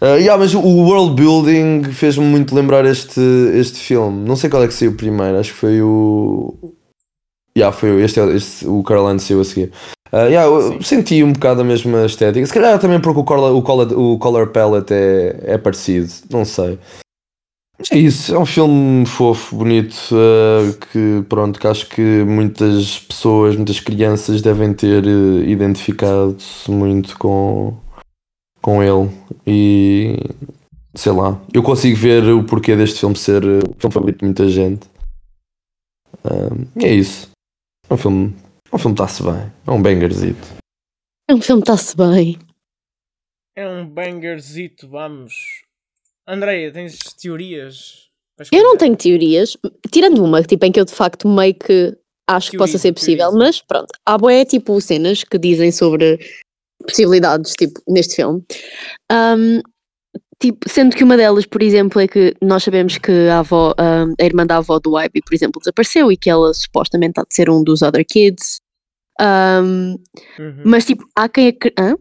Uh, 0.00 0.16
yeah, 0.18 0.36
mas 0.38 0.54
o 0.54 0.60
world 0.60 1.14
building 1.20 1.84
fez-me 1.92 2.24
muito 2.24 2.54
lembrar 2.54 2.86
este, 2.86 3.20
este 3.54 3.78
filme. 3.78 4.26
Não 4.26 4.36
sei 4.36 4.48
qual 4.48 4.62
é 4.64 4.66
que 4.66 4.72
saiu 4.74 4.94
primeiro, 4.96 5.38
acho 5.38 5.52
que 5.52 5.58
foi 5.58 5.82
o. 5.82 6.54
Yeah, 7.56 7.76
foi 7.76 7.90
o- 7.92 8.00
este, 8.00 8.20
é- 8.20 8.34
este, 8.36 8.66
o 8.66 8.82
Caroline 8.82 9.20
saiu 9.20 9.40
a 9.40 9.44
seguir. 9.44 9.70
Uh, 10.14 10.28
yeah, 10.28 10.44
eu 10.44 10.80
senti 10.80 11.24
um 11.24 11.32
bocado 11.32 11.62
a 11.62 11.64
mesma 11.64 12.06
estética. 12.06 12.46
Se 12.46 12.54
calhar 12.54 12.78
também 12.78 13.00
porque 13.00 13.18
o 13.18 13.24
color, 13.24 13.52
o 13.52 13.60
color, 13.60 13.92
o 13.98 14.16
color 14.16 14.46
palette 14.50 14.94
é, 14.94 15.40
é 15.42 15.58
parecido, 15.58 16.08
não 16.30 16.44
sei. 16.44 16.78
Mas 17.76 17.90
é 17.90 17.98
isso, 17.98 18.32
é 18.32 18.38
um 18.38 18.46
filme 18.46 19.04
fofo, 19.06 19.56
bonito, 19.56 19.96
uh, 20.12 20.72
que 20.86 21.24
pronto, 21.28 21.58
que 21.58 21.66
acho 21.66 21.88
que 21.88 22.22
muitas 22.22 23.00
pessoas, 23.00 23.56
muitas 23.56 23.80
crianças 23.80 24.40
devem 24.40 24.72
ter 24.72 25.04
uh, 25.04 25.42
identificado-se 25.42 26.70
muito 26.70 27.18
com, 27.18 27.76
com 28.62 28.84
ele 28.84 29.10
e 29.44 30.16
sei 30.94 31.10
lá, 31.10 31.40
eu 31.52 31.64
consigo 31.64 31.96
ver 31.96 32.22
o 32.32 32.44
porquê 32.44 32.76
deste 32.76 33.00
filme 33.00 33.16
ser 33.16 33.44
uh, 33.44 33.58
o 33.68 33.74
filme 33.80 33.92
favorito 33.92 34.18
de 34.20 34.26
muita 34.26 34.46
gente. 34.46 34.86
E 36.76 36.84
é 36.84 36.94
isso. 36.94 37.28
É 37.90 37.94
um 37.94 37.96
filme. 37.96 38.43
É 38.74 38.76
um 38.76 38.78
filme 38.78 38.96
que 38.96 39.02
está-se 39.02 39.22
bem. 39.22 39.52
É 39.64 39.70
um 39.70 39.80
bangerzito. 39.80 40.48
É 41.30 41.34
um 41.34 41.40
filme 41.40 41.62
que 41.62 41.70
está-se 41.70 41.96
bem. 41.96 42.38
É 43.56 43.68
um 43.68 43.88
bangerzito, 43.88 44.88
vamos. 44.88 45.62
Andreia, 46.26 46.72
tens 46.72 46.98
teorias? 47.14 48.08
Eu 48.50 48.64
não 48.64 48.76
tenho 48.76 48.96
teorias, 48.96 49.56
tirando 49.92 50.24
uma, 50.24 50.42
tipo, 50.42 50.66
em 50.66 50.72
que 50.72 50.80
eu 50.80 50.84
de 50.84 50.92
facto 50.92 51.28
meio 51.28 51.54
que 51.54 51.96
acho 52.28 52.50
que 52.50 52.56
possa 52.56 52.76
ser 52.76 52.92
possível, 52.92 53.28
teoriza. 53.28 53.38
mas 53.38 53.60
pronto, 53.60 53.92
há 54.04 54.18
boé 54.18 54.44
tipo 54.44 54.80
cenas 54.80 55.22
que 55.22 55.38
dizem 55.38 55.70
sobre 55.70 56.18
possibilidades, 56.84 57.52
tipo, 57.52 57.80
neste 57.86 58.16
filme. 58.16 58.42
Ahm, 59.08 59.60
tipo, 60.40 60.68
sendo 60.68 60.96
que 60.96 61.04
uma 61.04 61.16
delas, 61.16 61.46
por 61.46 61.62
exemplo, 61.62 62.00
é 62.00 62.08
que 62.08 62.34
nós 62.42 62.64
sabemos 62.64 62.98
que 62.98 63.28
a 63.28 63.38
avó, 63.38 63.72
ahm, 63.78 64.14
a 64.20 64.24
irmã 64.24 64.44
da 64.44 64.56
avó 64.56 64.80
do 64.80 64.98
Ivy, 64.98 65.22
por 65.24 65.32
exemplo, 65.32 65.60
desapareceu 65.60 66.10
e 66.10 66.16
que 66.16 66.28
ela 66.28 66.52
supostamente 66.52 67.20
há 67.20 67.22
de 67.22 67.32
ser 67.32 67.48
um 67.48 67.62
dos 67.62 67.82
other 67.82 68.04
kids. 68.04 68.63
Ahm, 69.20 69.96
Uhum. 70.38 70.62
mas 70.64 70.84
tipo, 70.84 71.06
há 71.14 71.28
quem 71.28 71.48
acre- 71.48 71.72
hã? 71.78 71.96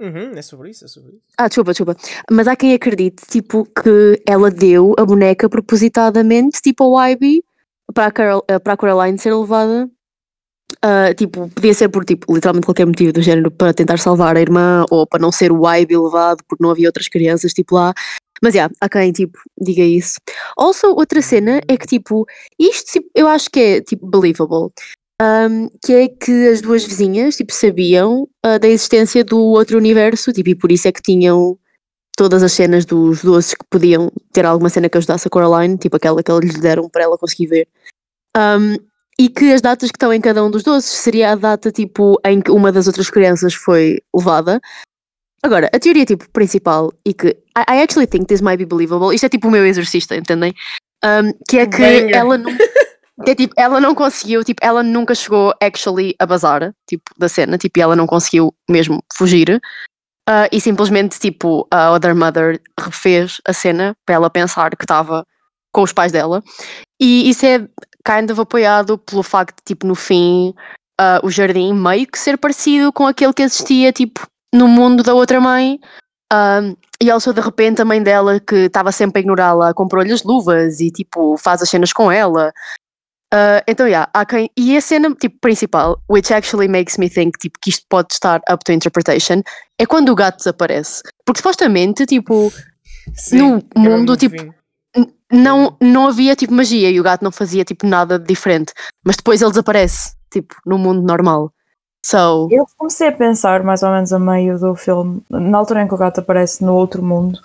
Uhum, 0.00 0.32
é 0.34 0.40
sobre 0.42 0.70
isso, 0.70 0.84
é 0.84 0.88
sobre 0.88 1.12
isso. 1.12 1.22
Ah, 1.36 1.46
desculpa, 1.46 1.72
desculpa. 1.72 1.96
Mas 2.30 2.48
há 2.48 2.56
quem 2.56 2.72
acredite, 2.72 3.22
tipo, 3.26 3.64
que 3.66 4.22
ela 4.26 4.50
deu 4.50 4.94
a 4.98 5.04
boneca 5.04 5.48
propositadamente, 5.48 6.60
tipo, 6.62 6.84
ao 6.84 7.10
Ivy, 7.10 7.44
para 7.92 8.06
a, 8.06 8.10
Carol, 8.10 8.44
eh, 8.48 8.58
para 8.58 8.72
a 8.72 8.76
Caroline 8.78 9.18
ser 9.18 9.34
levada. 9.34 9.90
Ah, 10.80 11.12
tipo, 11.12 11.48
podia 11.50 11.74
ser 11.74 11.90
por, 11.90 12.04
tipo, 12.06 12.32
literalmente 12.32 12.64
qualquer 12.64 12.86
motivo 12.86 13.12
do 13.12 13.20
género 13.20 13.50
para 13.50 13.74
tentar 13.74 13.98
salvar 13.98 14.36
a 14.36 14.40
irmã 14.40 14.86
ou 14.90 15.06
para 15.06 15.20
não 15.20 15.30
ser 15.30 15.52
o 15.52 15.68
Ivy 15.70 15.96
levado 15.98 16.38
porque 16.48 16.62
não 16.64 16.70
havia 16.70 16.88
outras 16.88 17.08
crianças, 17.08 17.52
tipo, 17.52 17.74
lá. 17.74 17.92
Mas, 18.42 18.54
já, 18.54 18.70
há 18.80 18.88
quem, 18.88 19.12
tipo, 19.12 19.38
diga 19.60 19.82
isso. 19.82 20.14
Also, 20.56 20.86
outra 20.94 21.20
cena 21.20 21.60
é 21.68 21.76
que, 21.76 21.86
tipo, 21.86 22.24
isto, 22.58 22.90
tipo, 22.92 23.10
eu 23.14 23.28
acho 23.28 23.50
que 23.50 23.60
é, 23.60 23.80
tipo, 23.82 24.06
believable. 24.08 24.72
Um, 25.20 25.68
que 25.84 25.92
é 25.92 26.08
que 26.08 26.48
as 26.48 26.62
duas 26.62 26.82
vizinhas 26.82 27.36
tipo, 27.36 27.52
sabiam 27.52 28.26
ah, 28.42 28.56
da 28.56 28.66
existência 28.66 29.22
do 29.22 29.38
outro 29.38 29.76
universo 29.76 30.32
tipo, 30.32 30.48
e 30.48 30.54
por 30.54 30.72
isso 30.72 30.88
é 30.88 30.92
que 30.92 31.02
tinham 31.02 31.58
todas 32.16 32.42
as 32.42 32.52
cenas 32.52 32.86
dos 32.86 33.22
doces 33.22 33.52
que 33.52 33.64
podiam 33.68 34.10
ter 34.32 34.46
alguma 34.46 34.70
cena 34.70 34.88
que 34.88 34.96
ajudasse 34.96 35.28
a 35.28 35.30
Coraline, 35.30 35.76
tipo 35.76 35.96
aquela 35.96 36.22
que 36.22 36.32
eles 36.32 36.54
lhe 36.54 36.60
deram 36.60 36.88
para 36.88 37.02
ela 37.02 37.18
conseguir 37.18 37.48
ver. 37.48 37.68
Um, 38.34 38.76
e 39.18 39.28
que 39.28 39.52
as 39.52 39.60
datas 39.60 39.90
que 39.90 39.96
estão 39.96 40.12
em 40.12 40.20
cada 40.20 40.42
um 40.42 40.50
dos 40.50 40.62
doces 40.62 40.90
seria 40.90 41.32
a 41.32 41.34
data 41.34 41.70
tipo 41.70 42.18
em 42.24 42.40
que 42.40 42.50
uma 42.50 42.72
das 42.72 42.86
outras 42.86 43.10
crianças 43.10 43.52
foi 43.52 44.00
levada. 44.14 44.58
Agora, 45.42 45.68
a 45.72 45.78
teoria 45.78 46.06
tipo 46.06 46.28
principal 46.30 46.92
e 47.04 47.12
que 47.12 47.28
I, 47.28 47.64
I 47.68 47.82
actually 47.82 48.06
think 48.06 48.26
this 48.26 48.40
might 48.40 48.56
be 48.56 48.64
believable, 48.64 49.14
isto 49.14 49.26
é 49.26 49.28
tipo 49.28 49.48
o 49.48 49.50
meu 49.50 49.66
exorcista, 49.66 50.16
entendem? 50.16 50.54
Um, 51.04 51.32
que 51.46 51.58
é 51.58 51.66
que 51.66 52.14
ela 52.14 52.38
não 52.38 52.50
é, 53.26 53.34
tipo, 53.34 53.54
ela 53.56 53.80
não 53.80 53.94
conseguiu, 53.94 54.42
tipo, 54.44 54.60
ela 54.64 54.82
nunca 54.82 55.14
chegou 55.14 55.54
actually 55.60 56.14
a 56.18 56.26
bazar, 56.26 56.74
tipo, 56.88 57.04
da 57.18 57.28
cena, 57.28 57.58
tipo, 57.58 57.80
ela 57.80 57.94
não 57.94 58.06
conseguiu 58.06 58.54
mesmo 58.68 59.02
fugir. 59.14 59.60
Ah, 60.28 60.48
e 60.50 60.60
simplesmente, 60.60 61.18
tipo, 61.18 61.66
a 61.70 61.92
Other 61.92 62.14
Mother 62.14 62.60
refez 62.78 63.40
a 63.46 63.52
cena 63.52 63.96
para 64.06 64.14
ela 64.14 64.30
pensar 64.30 64.74
que 64.76 64.84
estava 64.84 65.26
com 65.72 65.82
os 65.82 65.92
pais 65.92 66.12
dela. 66.12 66.42
E 67.00 67.28
isso 67.28 67.44
é 67.46 67.58
kind 68.06 68.30
of 68.30 68.40
apoiado 68.40 68.98
pelo 68.98 69.22
facto 69.22 69.56
de, 69.58 69.64
tipo, 69.64 69.86
no 69.86 69.94
fim, 69.94 70.54
ah, 70.98 71.20
o 71.22 71.30
jardim 71.30 71.72
meio 71.72 72.06
que 72.06 72.18
ser 72.18 72.38
parecido 72.38 72.92
com 72.92 73.06
aquele 73.06 73.32
que 73.32 73.42
existia, 73.42 73.92
tipo, 73.92 74.26
no 74.54 74.66
mundo 74.68 75.02
da 75.02 75.14
outra 75.14 75.40
mãe. 75.40 75.78
Um, 76.32 76.76
e 77.02 77.10
also 77.10 77.32
de 77.32 77.40
repente 77.40 77.82
a 77.82 77.84
mãe 77.84 78.00
dela 78.00 78.38
que 78.38 78.54
estava 78.66 78.92
sempre 78.92 79.18
a 79.18 79.22
ignorá-la 79.22 79.74
comprou-lhe 79.74 80.12
as 80.12 80.22
luvas 80.22 80.78
e 80.78 80.90
tipo 80.92 81.36
faz 81.36 81.60
as 81.60 81.68
cenas 81.68 81.92
com 81.92 82.12
ela 82.12 82.52
Uh, 83.32 83.62
então, 83.66 83.86
yeah, 83.86 84.10
há 84.12 84.24
quem... 84.24 84.50
E 84.56 84.76
a 84.76 84.80
cena 84.80 85.14
tipo, 85.14 85.38
principal, 85.40 86.02
which 86.08 86.32
actually 86.32 86.66
makes 86.66 86.98
me 86.98 87.08
think 87.08 87.38
tipo, 87.38 87.58
que 87.60 87.70
isto 87.70 87.86
pode 87.88 88.12
estar 88.12 88.40
up 88.50 88.64
to 88.64 88.72
interpretation, 88.72 89.42
é 89.78 89.86
quando 89.86 90.10
o 90.10 90.14
gato 90.14 90.38
desaparece. 90.38 91.02
Porque 91.24 91.38
supostamente, 91.38 92.06
tipo, 92.06 92.52
Sim, 93.14 93.38
No 93.38 93.62
mundo, 93.76 94.12
no 94.12 94.16
tipo, 94.16 94.36
fim. 94.38 94.52
Não, 95.32 95.76
não 95.80 96.08
havia 96.08 96.34
tipo 96.34 96.52
magia 96.52 96.90
e 96.90 96.98
o 96.98 97.04
gato 97.04 97.22
não 97.22 97.30
fazia 97.30 97.64
tipo 97.64 97.86
nada 97.86 98.18
de 98.18 98.26
diferente. 98.26 98.72
Mas 99.04 99.16
depois 99.16 99.40
ele 99.40 99.50
desaparece, 99.50 100.14
tipo, 100.30 100.56
no 100.66 100.76
mundo 100.76 101.02
normal. 101.02 101.52
So, 102.04 102.48
Eu 102.50 102.66
comecei 102.76 103.08
a 103.08 103.12
pensar, 103.12 103.62
mais 103.62 103.82
ou 103.82 103.90
menos 103.90 104.12
a 104.12 104.18
meio 104.18 104.58
do 104.58 104.74
filme, 104.74 105.22
na 105.28 105.58
altura 105.58 105.82
em 105.82 105.88
que 105.88 105.94
o 105.94 105.98
gato 105.98 106.20
aparece 106.20 106.64
no 106.64 106.74
outro 106.74 107.02
mundo, 107.02 107.38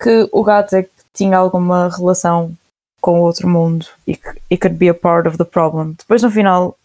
que 0.00 0.28
o 0.32 0.42
gato 0.42 0.74
é 0.74 0.82
que 0.84 0.90
tinha 1.12 1.36
alguma 1.36 1.88
relação 1.88 2.56
com 3.00 3.20
o 3.20 3.22
outro 3.22 3.48
mundo 3.48 3.86
e 4.06 4.16
que 4.16 4.28
it 4.50 4.58
could 4.58 4.76
be 4.76 4.88
a 4.88 4.94
part 4.94 5.26
of 5.28 5.36
the 5.38 5.44
problem. 5.44 5.94
Depois 5.98 6.22
no 6.22 6.30
final, 6.30 6.76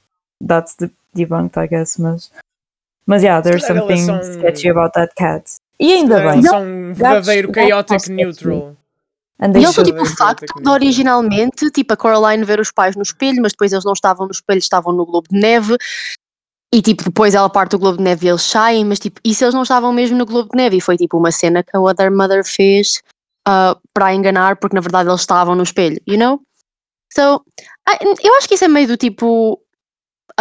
that's 0.46 0.76
the 0.76 0.90
debunked, 1.14 1.58
I 1.60 1.68
guess, 1.68 1.98
mas. 1.98 2.32
Mas 3.08 3.22
yeah, 3.24 3.42
there's 3.42 3.64
eles 3.70 3.80
something 3.82 4.06
são- 4.06 4.22
sketchy 4.22 4.70
about 4.70 4.92
that 4.94 5.14
cat. 5.16 5.46
E 5.80 5.92
ainda 5.94 6.20
Eles 6.22 6.34
bem. 6.34 6.44
são 6.44 6.64
um 6.64 6.94
verdadeiro 6.94 7.52
chaotic 7.54 8.08
neutral. 8.10 8.76
And 9.40 9.50
E 9.50 9.52
they 9.54 9.64
eles 9.64 9.76
são 9.76 9.84
tipo 9.84 10.02
o 10.02 10.06
facto 10.06 10.46
de 10.62 10.70
originalmente, 10.70 11.70
tipo, 11.70 11.94
a 11.94 11.98
Coraline 11.98 12.46
ver 12.46 12.60
os 12.62 12.72
pais 12.72 12.96
no 12.96 13.02
espelho, 13.04 13.42
mas 13.42 13.52
depois 13.52 13.74
eles 13.74 13.84
não 13.84 13.92
estavam 13.94 14.26
no 14.26 14.32
espelho, 14.32 14.60
estavam 14.60 14.94
no 14.94 15.06
globo 15.06 15.28
de 15.30 15.38
neve. 15.38 15.76
E 16.74 16.82
tipo, 16.82 17.04
depois 17.04 17.36
ela 17.36 17.50
parte 17.50 17.72
do 17.72 17.80
globo 17.80 17.98
de 17.98 18.04
neve 18.04 18.26
e 18.26 18.30
eles 18.30 18.42
saem, 18.42 18.84
mas 18.86 18.98
tipo, 19.00 19.20
isso 19.24 19.44
eles 19.44 19.54
não 19.54 19.64
estavam 19.64 19.92
mesmo 19.94 20.18
no 20.18 20.26
globo 20.26 20.50
de 20.52 20.58
neve. 20.58 20.78
E 20.78 20.82
foi 20.82 20.98
tipo 20.98 21.18
uma 21.18 21.32
cena 21.32 21.62
que 21.64 21.76
a 21.76 21.80
Other 21.82 22.10
Mother 22.12 22.44
fez 22.46 23.02
ah, 23.48 23.78
para 23.94 24.14
enganar, 24.14 24.58
porque 24.58 24.76
na 24.76 24.82
verdade 24.82 25.10
eles 25.10 25.22
estavam 25.22 25.56
no 25.56 25.64
espelho, 25.64 26.00
you 26.08 26.18
know? 26.18 26.42
So, 27.14 27.44
I- 27.88 28.00
eu 28.24 28.36
acho 28.38 28.48
que 28.48 28.56
isso 28.56 28.66
é 28.66 28.68
meio 28.68 28.88
do 28.88 28.98
tipo. 28.98 29.62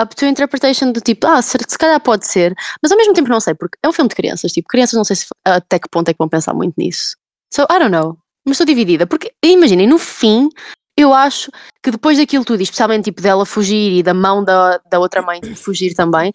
Up 0.00 0.16
to 0.16 0.24
interpretation 0.26 0.90
do 0.90 1.00
tipo, 1.00 1.24
ah, 1.26 1.40
se, 1.40 1.56
se 1.68 1.78
calhar 1.78 2.00
pode 2.00 2.26
ser, 2.26 2.52
mas 2.82 2.90
ao 2.90 2.98
mesmo 2.98 3.14
tempo 3.14 3.28
não 3.28 3.38
sei, 3.38 3.54
porque 3.54 3.78
é 3.80 3.88
um 3.88 3.92
filme 3.92 4.08
de 4.08 4.16
crianças, 4.16 4.50
tipo, 4.50 4.66
crianças 4.66 4.94
não 4.96 5.04
sei 5.04 5.14
se, 5.14 5.26
até 5.44 5.78
que 5.78 5.88
ponto 5.88 6.08
é 6.08 6.12
que 6.12 6.18
vão 6.18 6.28
pensar 6.28 6.52
muito 6.52 6.74
nisso. 6.76 7.14
So, 7.52 7.62
I 7.62 7.78
don't 7.78 7.90
know. 7.90 8.18
Mas 8.44 8.54
estou 8.56 8.66
dividida, 8.66 9.06
porque 9.06 9.32
imaginem, 9.44 9.86
no 9.86 9.96
fim, 9.98 10.48
eu 10.96 11.14
acho 11.14 11.48
que 11.80 11.92
depois 11.92 12.18
daquilo 12.18 12.44
tudo, 12.44 12.60
especialmente 12.60 13.04
tipo 13.04 13.22
dela 13.22 13.46
fugir 13.46 13.92
e 13.98 14.02
da 14.02 14.12
mão 14.12 14.42
da, 14.42 14.78
da 14.90 14.98
outra 14.98 15.22
mãe 15.22 15.40
tipo, 15.40 15.54
fugir 15.54 15.94
também, 15.94 16.32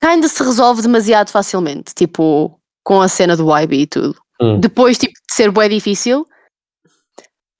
ainda 0.00 0.28
se 0.28 0.42
resolve 0.42 0.82
demasiado 0.82 1.30
facilmente, 1.30 1.92
tipo, 1.94 2.60
com 2.84 3.00
a 3.00 3.08
cena 3.08 3.36
do 3.36 3.50
YB 3.58 3.72
e 3.82 3.86
tudo. 3.88 4.16
Hum. 4.40 4.60
Depois, 4.60 4.98
tipo, 4.98 5.12
de 5.12 5.34
ser 5.34 5.50
bem 5.50 5.68
difícil. 5.68 6.26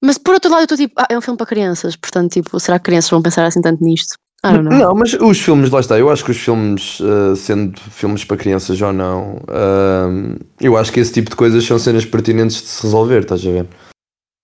Mas 0.02 0.18
por 0.18 0.34
outro 0.34 0.50
lado, 0.50 0.60
eu 0.60 0.64
estou 0.64 0.78
tipo, 0.78 0.94
ah, 0.98 1.06
é 1.10 1.16
um 1.16 1.20
filme 1.20 1.38
para 1.38 1.46
crianças, 1.46 1.96
portanto, 1.96 2.30
tipo, 2.30 2.60
será 2.60 2.78
que 2.78 2.84
crianças 2.84 3.10
vão 3.10 3.22
pensar 3.22 3.46
assim 3.46 3.62
tanto 3.62 3.82
nisto? 3.82 4.16
Não, 4.44 4.94
mas 4.94 5.14
os 5.14 5.40
filmes, 5.40 5.70
lá 5.70 5.80
está, 5.80 5.98
eu 5.98 6.10
acho 6.10 6.24
que 6.24 6.30
os 6.30 6.36
filmes, 6.36 7.00
uh, 7.00 7.34
sendo 7.34 7.80
filmes 7.80 8.24
para 8.24 8.36
crianças 8.36 8.80
ou 8.80 8.92
não, 8.92 9.40
um, 9.48 10.36
eu 10.60 10.76
acho 10.76 10.92
que 10.92 11.00
esse 11.00 11.12
tipo 11.12 11.30
de 11.30 11.36
coisas 11.36 11.64
são 11.64 11.78
cenas 11.78 12.04
pertinentes 12.04 12.62
de 12.62 12.68
se 12.68 12.82
resolver, 12.82 13.22
estás 13.22 13.44
a 13.44 13.50
ver? 13.50 13.66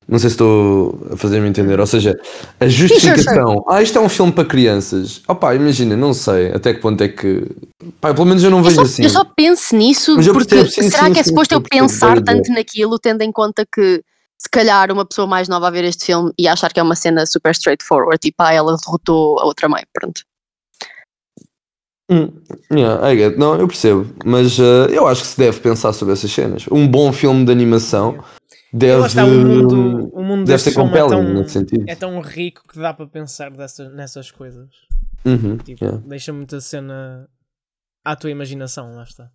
Não 0.09 0.19
sei 0.19 0.31
se 0.31 0.35
estou 0.35 0.99
a 1.13 1.17
fazer-me 1.17 1.49
entender. 1.49 1.79
Ou 1.79 1.87
seja, 1.87 2.19
a 2.59 2.67
justificação, 2.69 3.65
ah, 3.69 3.83
isto 3.83 3.97
é 3.97 4.01
um 4.01 4.09
filme 4.09 4.33
para 4.33 4.45
crianças. 4.45 5.23
Opá, 5.29 5.55
imagina, 5.55 5.97
não 5.97 6.13
sei 6.13 6.53
até 6.53 6.75
que 6.75 6.81
ponto 6.81 7.01
é 7.03 7.09
que. 7.09 7.47
Pá, 8.01 8.13
pelo 8.13 8.27
menos 8.27 8.43
eu 8.43 8.51
não 8.51 8.59
Eu 8.59 8.65
vejo 8.65 8.77
só, 8.77 8.83
assim. 8.83 9.05
eu 9.05 9.11
só 9.11 9.25
penso 9.25 9.77
nisso 9.77 10.17
Mas 10.17 10.27
eu 10.27 10.35
porque 10.35 10.55
percebo, 10.55 10.71
sim, 10.71 10.91
será 10.91 11.07
sim, 11.07 11.13
que 11.13 11.21
é 11.21 11.23
sim, 11.23 11.31
suposto 11.31 11.55
eu 11.55 11.61
pensar 11.61 12.21
tanto 12.23 12.53
naquilo, 12.53 12.99
tendo 12.99 13.23
em 13.23 13.33
conta 13.33 13.65
que 13.65 14.03
se 14.39 14.49
calhar 14.51 14.91
uma 14.91 15.05
pessoa 15.05 15.27
mais 15.27 15.49
nova 15.49 15.69
a 15.69 15.71
ver 15.71 15.85
este 15.85 16.07
filme 16.07 16.33
e 16.37 16.49
achar 16.49 16.73
que 16.73 16.81
é 16.81 16.83
uma 16.83 16.97
cena 16.97 17.25
super 17.25 17.53
straightforward, 17.53 18.19
tipo, 18.19 18.37
ah, 18.41 18.53
ela 18.53 18.77
derrotou 18.77 19.39
a 19.39 19.45
outra 19.45 19.69
mãe, 19.69 19.83
pronto. 19.93 20.23
Hum, 22.11 22.29
yeah, 22.71 23.11
I 23.11 23.17
get. 23.17 23.39
Não, 23.39 23.55
eu 23.55 23.67
percebo. 23.69 24.07
Mas 24.25 24.59
uh, 24.59 24.87
eu 24.91 25.07
acho 25.07 25.23
que 25.23 25.29
se 25.29 25.39
deve 25.39 25.61
pensar 25.61 25.93
sobre 25.93 26.13
essas 26.13 26.31
cenas. 26.31 26.67
Um 26.71 26.87
bom 26.87 27.13
filme 27.13 27.45
de 27.45 27.53
animação 27.53 28.23
deve, 28.73 29.07
está, 29.07 29.25
o 29.25 29.29
mundo, 29.29 30.11
o 30.13 30.23
mundo 30.23 30.45
deve 30.45 30.53
deste 30.53 30.71
ser 30.71 30.75
filme 30.77 30.91
é 30.97 31.01
compelling 31.03 31.25
tão, 31.25 31.35
nesse 31.35 31.51
sentido. 31.51 31.85
é 31.89 31.95
tão 31.95 32.21
rico 32.21 32.67
que 32.67 32.79
dá 32.79 32.93
para 32.95 33.07
pensar 33.07 33.51
dessas, 33.51 33.93
nessas 33.95 34.31
coisas. 34.31 34.69
Uhum, 35.25 35.57
Tipo, 35.59 35.85
yeah. 35.85 36.03
deixa 36.07 36.33
muita 36.33 36.61
cena 36.61 37.29
à 38.05 38.17
tua 38.17 38.31
imaginação, 38.31 38.95
lá 38.97 39.05
está. 39.05 39.31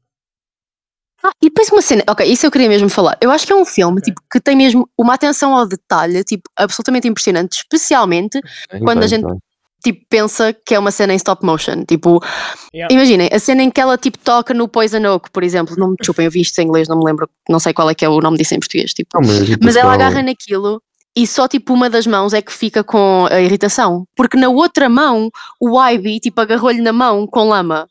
Ah, 1.23 1.31
e 1.41 1.47
depois 1.49 1.69
uma 1.71 1.81
cena, 1.81 2.03
ok, 2.07 2.25
isso 2.31 2.45
eu 2.45 2.51
queria 2.51 2.69
mesmo 2.69 2.89
falar. 2.89 3.17
Eu 3.19 3.31
acho 3.31 3.45
que 3.47 3.51
é 3.51 3.55
um 3.55 3.65
filme 3.65 3.97
Ok. 3.99 4.03
tipo, 4.13 4.21
que 4.31 4.39
tem 4.39 4.55
mesmo 4.55 4.87
uma 4.97 5.15
atenção 5.15 5.55
ao 5.55 5.65
detalhe, 5.67 6.23
tipo, 6.23 6.43
absolutamente 6.55 7.07
impressionante, 7.07 7.53
especialmente 7.57 8.39
quando 8.83 8.97
a 8.99 9.01
Tem, 9.01 9.07
gente- 9.09 9.25
tem. 9.27 9.37
Tipo, 9.83 10.05
pensa 10.09 10.53
que 10.53 10.75
é 10.75 10.79
uma 10.79 10.91
cena 10.91 11.13
em 11.13 11.17
stop 11.17 11.45
motion. 11.45 11.83
Tipo, 11.85 12.21
Yeah. 12.73 12.93
imaginem, 12.93 13.29
a 13.31 13.39
cena 13.39 13.63
em 13.63 13.71
que 13.71 13.81
ela 13.81 13.97
tipo 13.97 14.17
toca 14.19 14.53
no 14.53 14.67
Poison 14.67 15.03
Oak, 15.05 15.31
por 15.31 15.43
exemplo, 15.43 15.75
não 15.77 15.89
me 15.91 15.95
desculpem, 15.97 16.25
eu 16.25 16.31
vi 16.31 16.41
isto 16.41 16.59
em 16.59 16.67
inglês, 16.67 16.87
não 16.87 16.99
me 16.99 17.05
lembro, 17.05 17.27
não 17.49 17.59
sei 17.59 17.73
qual 17.73 17.89
é 17.89 17.95
que 17.95 18.05
é 18.05 18.09
o 18.09 18.19
nome 18.19 18.37
disso 18.37 18.53
em 18.53 18.59
português, 18.59 18.93
tipo, 18.93 19.09
Não, 19.15 19.27
mas, 19.27 19.57
Mas 19.61 19.75
ela 19.75 19.93
agarra 19.93 20.21
naquilo 20.21 20.81
e 21.15 21.25
só 21.25 21.47
tipo 21.47 21.73
uma 21.73 21.89
das 21.89 22.05
mãos 22.05 22.31
é 22.31 22.43
que 22.43 22.53
fica 22.53 22.83
com 22.83 23.27
a 23.31 23.41
irritação. 23.41 24.05
Porque 24.15 24.37
na 24.37 24.49
outra 24.49 24.87
mão, 24.87 25.31
o 25.59 25.81
Ivy 25.81 26.19
tipo 26.19 26.39
agarrou-lhe 26.39 26.79
na 26.79 26.93
mão 26.93 27.25
com 27.25 27.49
lama. 27.49 27.87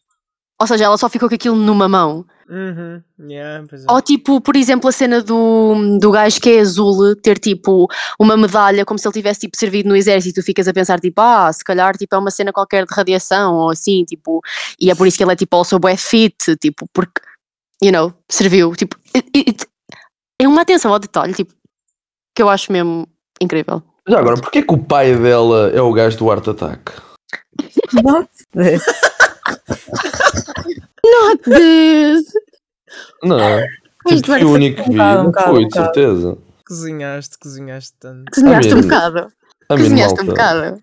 Ou 0.61 0.67
seja, 0.67 0.85
ela 0.85 0.97
só 0.97 1.09
ficou 1.09 1.29
com 1.29 1.35
aquilo 1.35 1.57
numa 1.57 1.89
mão. 1.89 2.25
Uhum, 2.49 3.03
yeah, 3.29 3.65
pois 3.69 3.83
é. 3.83 3.87
Ou 3.91 4.01
tipo, 4.01 4.41
por 4.41 4.55
exemplo, 4.55 4.89
a 4.89 4.93
cena 4.93 5.21
do, 5.21 5.99
do 5.99 6.11
gajo 6.13 6.41
que 6.41 6.49
é 6.51 6.61
azul 6.61 7.17
ter 7.17 7.39
tipo 7.41 7.89
uma 8.21 8.37
medalha 8.37 8.85
como 8.85 8.99
se 8.99 9.07
ele 9.09 9.15
tivesse 9.15 9.41
tipo 9.41 9.57
servido 9.57 9.89
no 9.89 9.97
exército. 9.97 10.41
Tu 10.41 10.45
ficas 10.45 10.69
a 10.69 10.73
pensar 10.73 11.01
tipo, 11.01 11.21
ah, 11.21 11.53
se 11.53 11.65
calhar 11.65 11.97
tipo 11.97 12.15
é 12.15 12.19
uma 12.19 12.31
cena 12.31 12.53
qualquer 12.53 12.87
de 12.87 12.95
radiação 12.95 13.55
ou 13.55 13.71
assim, 13.71 14.05
tipo, 14.05 14.41
e 14.81 14.91
é 14.91 14.95
por 14.95 15.07
isso 15.09 15.17
que 15.17 15.25
ele 15.25 15.33
é 15.33 15.37
tipo 15.37 15.57
also 15.57 15.79
bué 15.79 15.97
fit, 15.97 16.57
tipo, 16.61 16.87
porque, 16.93 17.21
you 17.83 17.91
know, 17.91 18.13
serviu. 18.31 18.77
Tipo, 18.77 18.97
it- 19.15 19.31
it- 19.37 19.67
é 20.41 20.47
uma 20.47 20.63
atenção 20.63 20.93
ao 20.93 20.99
detalhe, 21.01 21.35
tipo, 21.35 21.53
que 22.35 22.43
eu 22.43 22.49
acho 22.49 22.71
mesmo 22.71 23.09
incrível. 23.43 23.83
Já 24.09 24.21
agora, 24.21 24.41
porquê 24.41 24.63
que 24.63 24.73
o 24.73 24.79
pai 24.79 25.17
dela 25.17 25.71
é 25.75 25.81
o 25.81 25.93
gajo 25.93 26.17
do 26.19 26.31
Art 26.31 26.47
Attack? 26.47 26.93
This. 28.53 28.83
Not 31.11 31.43
this! 31.45 32.33
Não, 33.23 33.39
Isto 34.07 34.17
tipo, 34.17 34.27
foi 34.27 34.45
o 34.45 34.51
único 34.53 34.83
que 34.83 34.91
vi, 34.91 34.97
bocado, 34.97 35.19
um 35.21 35.23
não 35.25 35.31
bocado, 35.31 35.51
foi, 35.51 35.65
um 35.65 35.69
de 35.69 35.75
certeza. 35.75 36.39
Cozinhaste, 36.67 37.39
cozinhaste 37.39 37.95
tanto. 37.99 38.31
Cozinhaste 38.33 38.75
um 38.75 38.81
bocado. 38.83 39.19
A 39.69 39.77
mim, 39.77 39.83
Cozinhaste 39.83 40.21
um 40.21 40.25
malta. 40.27 40.31
bocado. 40.33 40.83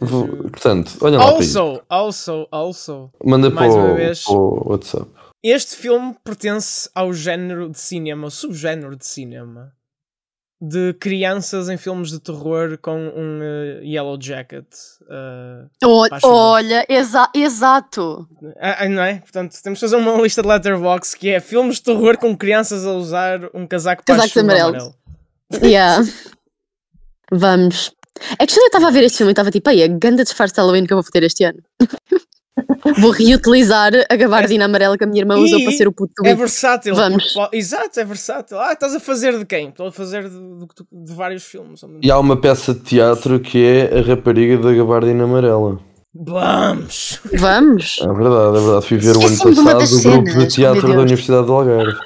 Vou- 0.00 0.28
Portanto, 0.50 0.92
olha 1.00 1.18
lá 1.18 1.32
para 1.32 1.44
isto. 1.44 1.58
Also, 1.58 1.82
also, 1.88 2.48
also. 2.50 3.10
Manda 3.24 3.50
para 3.50 3.60
mais 3.60 3.74
uma 3.74 3.92
o, 3.92 3.94
vez. 3.94 4.24
para 4.24 4.32
o 4.34 4.68
WhatsApp. 4.70 5.06
Este 5.42 5.76
filme 5.76 6.16
pertence 6.24 6.88
ao 6.94 7.12
género 7.12 7.68
de 7.70 7.78
cinema, 7.78 8.26
ao 8.26 8.30
subgénero 8.30 8.96
de 8.96 9.06
cinema, 9.06 9.72
de 10.68 10.94
crianças 10.94 11.68
em 11.68 11.76
filmes 11.76 12.10
de 12.10 12.18
terror 12.18 12.78
com 12.78 12.96
um 12.96 13.40
eh, 13.42 13.80
yellow 13.84 14.18
jacket. 14.20 14.66
eh, 15.10 15.64
Olha, 15.84 16.18
olha 16.22 16.86
exa 16.88 17.28
exato. 17.34 18.26
ah, 18.60 18.84
ah, 18.84 18.88
não 18.88 19.02
é? 19.02 19.20
Portanto, 19.20 19.56
temos 19.62 19.78
de 19.78 19.80
fazer 19.80 19.96
uma 19.96 20.20
lista 20.20 20.42
de 20.42 20.48
letterbox 20.48 21.14
que 21.14 21.28
é 21.30 21.40
filmes 21.40 21.76
de 21.76 21.82
terror 21.84 22.16
com 22.18 22.36
crianças 22.36 22.86
a 22.86 22.92
usar 22.92 23.40
um 23.54 23.66
casaco 23.66 24.02
chuva 24.06 24.22
amarelos. 24.40 24.74
amarelo. 24.74 24.94
Yeah. 25.62 26.04
Vamos. 27.30 27.92
É 28.38 28.46
que 28.46 28.58
eu 28.58 28.64
estava 28.66 28.88
a 28.88 28.90
ver 28.90 29.04
este 29.04 29.18
filme 29.18 29.30
e 29.30 29.32
estava 29.32 29.50
tipo, 29.50 29.68
aí, 29.68 29.82
a 29.82 29.88
ganda 29.88 30.22
disfarce 30.22 30.54
de 30.54 30.60
Halloween 30.60 30.86
que 30.86 30.92
eu 30.92 31.00
vou 31.02 31.10
ter 31.10 31.22
este 31.22 31.44
ano. 31.44 31.58
vou 32.98 33.10
reutilizar 33.10 33.92
a 34.08 34.16
gabardina 34.16 34.64
amarela 34.66 34.96
que 34.96 35.04
a 35.04 35.06
minha 35.06 35.20
irmã 35.22 35.36
usou 35.36 35.58
E 35.58 35.64
para 35.64 35.72
ser 35.72 35.88
o 35.88 35.92
puto 35.92 36.12
É 36.24 36.34
versátil. 36.34 36.94
Vamos. 36.94 37.32
porque 37.32 37.56
Exato, 37.56 37.98
é 38.00 38.04
versátil. 38.04 38.58
Ah, 38.58 38.72
estás 38.72 38.94
a 38.94 39.00
fazer 39.00 39.38
de 39.38 39.44
quem? 39.44 39.68
Estou 39.68 39.88
a 39.88 39.92
fazer 39.92 40.24
de, 40.28 40.36
de- 40.38 41.04
de 41.06 41.12
vários 41.14 41.44
filmes. 41.44 41.80
E 42.02 42.10
há 42.10 42.18
uma 42.18 42.36
peça 42.36 42.72
de 42.74 42.80
teatro 42.80 43.40
que 43.40 43.64
é 43.64 43.98
a 43.98 44.02
rapariga 44.02 44.58
da 44.58 44.72
gabardina 44.72 45.24
amarela. 45.24 45.78
Vamos! 46.14 47.18
Vamos. 47.36 47.98
É 48.00 48.06
verdade, 48.06 48.56
é 48.56 48.60
verdade. 48.60 48.86
Fui 48.86 48.98
ver 48.98 49.16
o 49.16 49.26
ano 49.26 49.36
passado 49.38 49.50
o 49.50 49.64
grupo 49.64 49.86
cenas, 49.86 50.34
de 50.38 50.46
teatro 50.54 50.92
da. 50.92 51.00
Universidade 51.00 51.46
do 51.46 51.52
Algarve. 51.52 51.96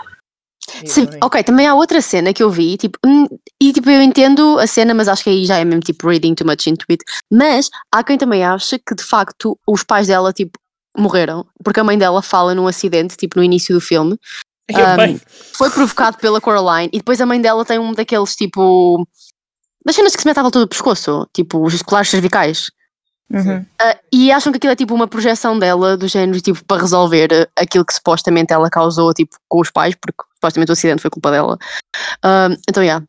Sim, 0.87 1.09
ok, 1.23 1.43
também 1.43 1.67
há 1.67 1.75
outra 1.75 2.01
cena 2.01 2.33
que 2.33 2.43
eu 2.43 2.51
vi, 2.51 2.77
tipo, 2.77 2.99
hum, 3.05 3.27
e 3.61 3.73
tipo, 3.73 3.89
eu 3.91 4.03
entendo 4.03 4.59
a 4.59 4.67
cena, 4.67 4.95
mas 4.95 5.09
acho 5.09 5.25
que 5.25 5.31
aí 5.31 5.45
já 5.45 5.57
é 5.57 5.65
mesmo 5.65 5.81
tipo 5.81 6.09
reading 6.09 6.35
too 6.35 6.47
much 6.47 6.67
into 6.67 6.85
it. 6.91 7.05
Mas 7.31 7.71
há 7.93 8.03
quem 8.03 8.19
também 8.19 8.45
acha 8.45 8.79
que 8.79 8.95
de 8.95 9.03
facto 9.03 9.59
os 9.67 9.83
pais 9.83 10.07
dela, 10.07 10.33
tipo, 10.33 10.59
morreram, 10.97 11.47
porque 11.63 11.81
a 11.81 11.85
mãe 11.85 11.97
dela 11.97 12.23
fala 12.23 12.55
num 12.55 12.67
acidente, 12.67 13.17
tipo, 13.17 13.39
no 13.39 13.45
início 13.45 13.75
do 13.75 13.81
filme, 13.81 14.19
Um, 14.71 15.19
foi 15.55 15.71
provocado 15.71 16.19
pela 16.19 16.41
Coraline, 16.41 16.91
e 16.93 16.99
depois 16.99 17.21
a 17.21 17.27
mãe 17.27 17.41
dela 17.41 17.65
tem 17.65 17.79
um 17.79 17.93
daqueles 17.93 18.37
tipo. 18.37 19.07
das 19.85 19.97
cenas 19.97 20.15
que 20.15 20.21
se 20.21 20.29
mete 20.29 20.39
à 20.39 20.43
volta 20.43 20.61
do 20.61 20.69
pescoço, 20.69 21.27
tipo, 21.33 21.65
os 21.65 21.81
colares 21.83 22.11
cervicais. 22.11 22.71
Uhum. 23.31 23.65
Ah, 23.81 23.97
e 24.13 24.33
acham 24.33 24.51
que 24.53 24.57
aquilo 24.57 24.73
é 24.73 24.77
tipo 24.77 24.95
uma 24.95 25.07
projeção 25.07 25.59
dela, 25.59 25.97
do 25.97 26.09
género, 26.09 26.41
tipo, 26.41 26.65
para 26.65 26.81
resolver 26.81 27.29
ah, 27.33 27.63
aquilo 27.63 27.85
que 27.85 27.93
supostamente 27.95 28.53
ela 28.53 28.71
causou, 28.71 29.13
tipo, 29.13 29.37
com 29.49 29.61
os 29.61 29.71
pais, 29.71 29.95
porque 29.95 30.25
supostamente 30.35 30.71
o 30.71 30.73
acidente 30.73 31.03
foi 31.03 31.11
culpa 31.11 31.31
dela. 31.31 31.59
Ah, 32.23 32.49
então, 32.69 32.83
yeah. 32.83 33.05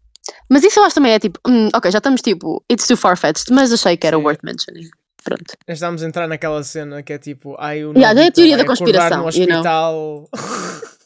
Mas 0.50 0.64
isso 0.64 0.80
eu 0.80 0.84
acho 0.84 0.96
também 0.96 1.14
é 1.14 1.20
tipo, 1.20 1.40
hum, 1.48 1.70
ok, 1.74 1.90
já 1.90 1.98
estamos 1.98 2.22
tipo, 2.22 2.64
it's 2.72 2.86
too 2.86 2.98
far-fetched, 2.98 3.52
mas 3.52 3.72
achei 3.72 3.98
que 3.98 4.06
era 4.06 4.18
Sim. 4.18 4.24
worth 4.24 4.44
mentioning. 4.44 4.90
Pronto. 5.24 5.54
Já 5.68 5.74
estamos 5.74 6.04
a 6.04 6.08
entrar 6.08 6.28
naquela 6.28 6.64
cena 6.64 7.02
que 7.04 7.14
é 7.14 7.18
tipo, 7.18 7.56
ai, 7.60 7.84
o 7.84 7.94
Yeah, 7.94 8.22
é 8.22 8.28
a 8.28 8.32
teoria 8.32 8.58
da 8.58 8.66
conspiração, 8.66 9.24
no 9.24 9.30
you 9.32 9.48
know. 9.48 9.58
hospital. 9.60 10.30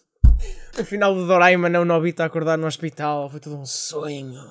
O 0.75 0.83
final 0.83 1.13
do 1.13 1.27
Doraemon 1.27 1.67
é 1.67 1.79
o 1.79 1.85
Nobita 1.85 2.25
acordar 2.25 2.57
no 2.57 2.65
hospital. 2.65 3.29
Foi 3.29 3.39
tudo 3.39 3.57
um 3.57 3.65
sonho. 3.65 4.41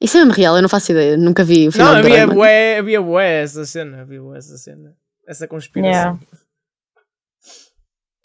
Isso 0.00 0.16
é 0.16 0.20
mesmo 0.20 0.32
real, 0.34 0.56
eu 0.56 0.62
não 0.62 0.68
faço 0.68 0.92
ideia. 0.92 1.16
Nunca 1.16 1.44
vi 1.44 1.68
o 1.68 1.72
final 1.72 1.92
Não, 1.92 1.98
havia 2.00 2.26
bué, 2.26 2.78
havia 2.78 3.02
bué 3.02 3.42
essa 3.42 3.64
cena. 3.66 4.00
Havia 4.00 4.20
bué 4.22 4.38
essa 4.38 4.56
cena. 4.56 4.94
Essa 5.28 5.46
conspiração. 5.46 5.92
Yeah. 5.92 6.18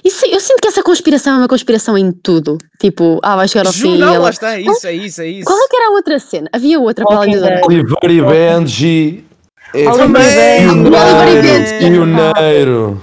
Isso- 0.04 0.26
eu 0.28 0.40
sinto 0.40 0.62
que 0.62 0.68
essa 0.68 0.84
conspiração 0.84 1.34
é 1.36 1.38
uma 1.40 1.48
conspiração 1.48 1.98
em 1.98 2.12
tudo. 2.12 2.58
Tipo, 2.80 3.20
ah, 3.24 3.36
vai 3.36 3.48
chegar 3.48 3.66
ao 3.66 3.74
Ju, 3.74 3.92
fim. 3.94 3.98
não, 3.98 4.14
ela- 4.14 4.24
lá 4.26 4.30
está. 4.30 4.56
É 4.56 4.62
isso, 4.62 4.88
é 4.88 4.94
isso, 4.94 5.22
é 5.22 5.28
isso. 5.28 5.46
Qual 5.46 5.58
é 5.60 5.68
que 5.68 5.76
era 5.76 5.88
a 5.88 5.92
outra 5.92 6.20
cena? 6.20 6.50
Havia 6.54 6.80
outra 6.80 7.04
para 7.06 7.18
além 7.18 7.36
do. 7.38 7.44
Oliver 7.66 8.12
e 8.12 8.22
Benji. 8.22 9.26
É 9.74 9.80
Oliver 9.90 9.98
Também. 9.98 10.70
Oliver 10.70 11.28
e 11.30 11.42
Benji. 11.42 11.80
Pioneiro. 11.80 13.02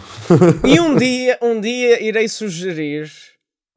E 0.64 0.80
um 0.80 0.96
dia, 0.96 1.38
um 1.42 1.60
dia 1.60 2.02
irei 2.02 2.28
sugerir 2.28 3.10